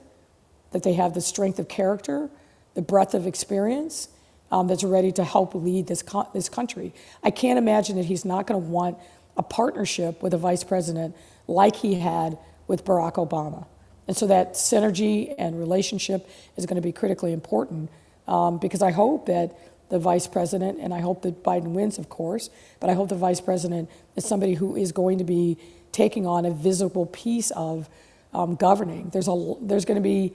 that 0.72 0.84
they 0.84 0.94
have 0.94 1.14
the 1.14 1.22
strength 1.22 1.60
of 1.60 1.68
character, 1.68 2.30
the 2.74 2.82
breadth 2.82 3.14
of 3.14 3.28
experience, 3.28 4.10
um, 4.52 4.68
that's 4.68 4.84
ready 4.84 5.12
to 5.14 5.24
help 5.24 5.56
lead 5.56 5.88
this, 5.88 6.02
co- 6.02 6.28
this 6.34 6.50
country. 6.50 6.94
I 7.24 7.32
can't 7.32 7.58
imagine 7.58 7.96
that 7.98 8.06
he's 8.06 8.26
not 8.26 8.48
going 8.48 8.62
to 8.62 8.68
want 8.68 8.98
a 9.38 9.44
partnership 9.44 10.22
with 10.22 10.34
a 10.34 10.38
vice 10.38 10.64
president 10.64 11.16
like 11.48 11.76
he 11.78 11.96
had 11.96 12.38
with 12.68 12.86
Barack 12.86 13.14
Obama. 13.14 13.66
and 14.08 14.16
so 14.16 14.28
that 14.28 14.54
synergy 14.54 15.34
and 15.38 15.58
relationship 15.60 16.30
is 16.58 16.66
going 16.66 16.76
to 16.76 16.82
be 16.82 16.92
critically 16.92 17.34
important 17.34 17.90
um, 18.28 18.58
because 18.60 18.82
I 18.82 18.92
hope 18.92 19.26
that 19.28 19.58
the 19.90 20.00
vice 20.00 20.28
president, 20.28 20.80
and 20.80 20.94
I 20.94 21.00
hope 21.02 21.22
that 21.24 21.44
Biden 21.44 21.72
wins, 21.74 21.98
of 21.98 22.08
course, 22.08 22.50
but 22.80 22.90
I 22.90 22.94
hope 22.94 23.10
the 23.10 23.16
vice 23.16 23.42
president 23.42 23.90
is 24.16 24.26
somebody 24.26 24.54
who 24.54 24.76
is 24.76 24.92
going 24.92 25.18
to 25.18 25.26
be 25.26 25.58
taking 25.92 26.26
on 26.26 26.46
a 26.46 26.52
visible 26.52 27.06
piece 27.06 27.52
of 27.52 27.90
um, 28.34 28.56
governing. 28.56 29.10
There's, 29.10 29.28
a, 29.28 29.56
there's 29.62 29.86
going 29.86 29.96
to 29.96 30.02
be, 30.02 30.34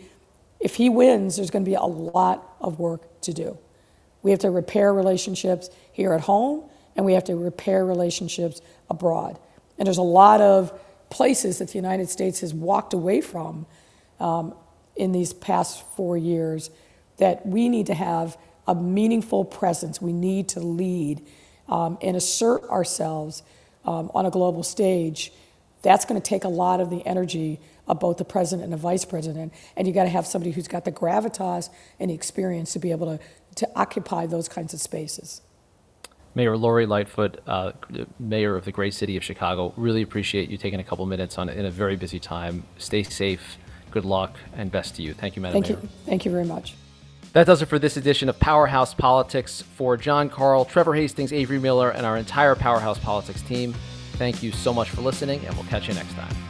if 0.60 0.74
he 0.74 0.88
wins, 0.88 1.36
there's 1.36 1.50
going 1.50 1.64
to 1.64 1.70
be 1.70 1.74
a 1.74 1.82
lot 1.82 2.56
of 2.60 2.78
work 2.78 3.20
to 3.22 3.32
do. 3.32 3.58
We 4.22 4.30
have 4.30 4.40
to 4.40 4.50
repair 4.50 4.92
relationships 4.92 5.70
here 5.92 6.12
at 6.12 6.22
home, 6.22 6.64
and 6.96 7.06
we 7.06 7.12
have 7.12 7.24
to 7.24 7.36
repair 7.36 7.84
relationships 7.84 8.60
abroad. 8.90 9.38
And 9.78 9.86
there's 9.86 9.98
a 9.98 10.02
lot 10.02 10.40
of 10.40 10.78
places 11.10 11.58
that 11.58 11.68
the 11.68 11.74
United 11.76 12.08
States 12.08 12.40
has 12.40 12.52
walked 12.52 12.92
away 12.92 13.20
from 13.20 13.66
um, 14.18 14.54
in 14.96 15.12
these 15.12 15.32
past 15.32 15.84
four 15.94 16.16
years 16.16 16.70
that 17.18 17.46
we 17.46 17.68
need 17.68 17.86
to 17.86 17.94
have 17.94 18.36
a 18.66 18.74
meaningful 18.74 19.44
presence. 19.44 20.02
We 20.02 20.12
need 20.12 20.48
to 20.50 20.60
lead 20.60 21.24
um, 21.68 21.98
and 22.02 22.16
assert 22.16 22.64
ourselves 22.64 23.42
um, 23.84 24.10
on 24.14 24.26
a 24.26 24.30
global 24.30 24.62
stage. 24.62 25.32
That's 25.86 26.04
going 26.04 26.20
to 26.20 26.28
take 26.28 26.42
a 26.42 26.48
lot 26.48 26.80
of 26.80 26.90
the 26.90 27.06
energy 27.06 27.60
of 27.86 28.00
both 28.00 28.16
the 28.16 28.24
president 28.24 28.64
and 28.64 28.72
the 28.72 28.76
vice 28.76 29.04
president. 29.04 29.52
And 29.76 29.86
you 29.86 29.94
got 29.94 30.02
to 30.02 30.08
have 30.08 30.26
somebody 30.26 30.50
who's 30.50 30.66
got 30.66 30.84
the 30.84 30.90
gravitas 30.90 31.70
and 32.00 32.10
the 32.10 32.14
experience 32.14 32.72
to 32.72 32.80
be 32.80 32.90
able 32.90 33.16
to, 33.16 33.24
to 33.54 33.70
occupy 33.76 34.26
those 34.26 34.48
kinds 34.48 34.74
of 34.74 34.80
spaces. 34.80 35.42
Mayor 36.34 36.56
Lori 36.56 36.86
Lightfoot, 36.86 37.38
uh, 37.46 37.70
mayor 38.18 38.56
of 38.56 38.64
the 38.64 38.72
great 38.72 38.94
city 38.94 39.16
of 39.16 39.22
Chicago, 39.22 39.72
really 39.76 40.02
appreciate 40.02 40.50
you 40.50 40.56
taking 40.56 40.80
a 40.80 40.84
couple 40.84 41.06
minutes 41.06 41.38
on 41.38 41.48
in 41.48 41.64
a 41.64 41.70
very 41.70 41.94
busy 41.94 42.18
time. 42.18 42.64
Stay 42.78 43.04
safe, 43.04 43.56
good 43.92 44.04
luck, 44.04 44.36
and 44.56 44.72
best 44.72 44.96
to 44.96 45.02
you. 45.02 45.14
Thank 45.14 45.36
you, 45.36 45.42
Madam 45.42 45.62
Thank 45.62 45.78
Mayor. 45.78 45.82
you. 45.84 45.88
Thank 46.04 46.24
you 46.24 46.32
very 46.32 46.46
much. 46.46 46.74
That 47.32 47.46
does 47.46 47.62
it 47.62 47.66
for 47.66 47.78
this 47.78 47.96
edition 47.96 48.28
of 48.28 48.40
Powerhouse 48.40 48.92
Politics. 48.92 49.62
For 49.62 49.96
Jon 49.96 50.30
Karl, 50.30 50.64
Trevor 50.64 50.96
Hastings, 50.96 51.32
Avery 51.32 51.60
Miller, 51.60 51.90
and 51.90 52.04
our 52.04 52.16
entire 52.16 52.56
Powerhouse 52.56 52.98
Politics 52.98 53.42
team, 53.42 53.72
thank 54.16 54.42
you 54.42 54.52
so 54.52 54.72
much 54.72 54.90
for 54.90 55.00
listening, 55.00 55.44
and 55.46 55.54
we'll 55.54 55.66
catch 55.66 55.88
you 55.88 55.94
next 55.94 56.14
time. 56.14 56.45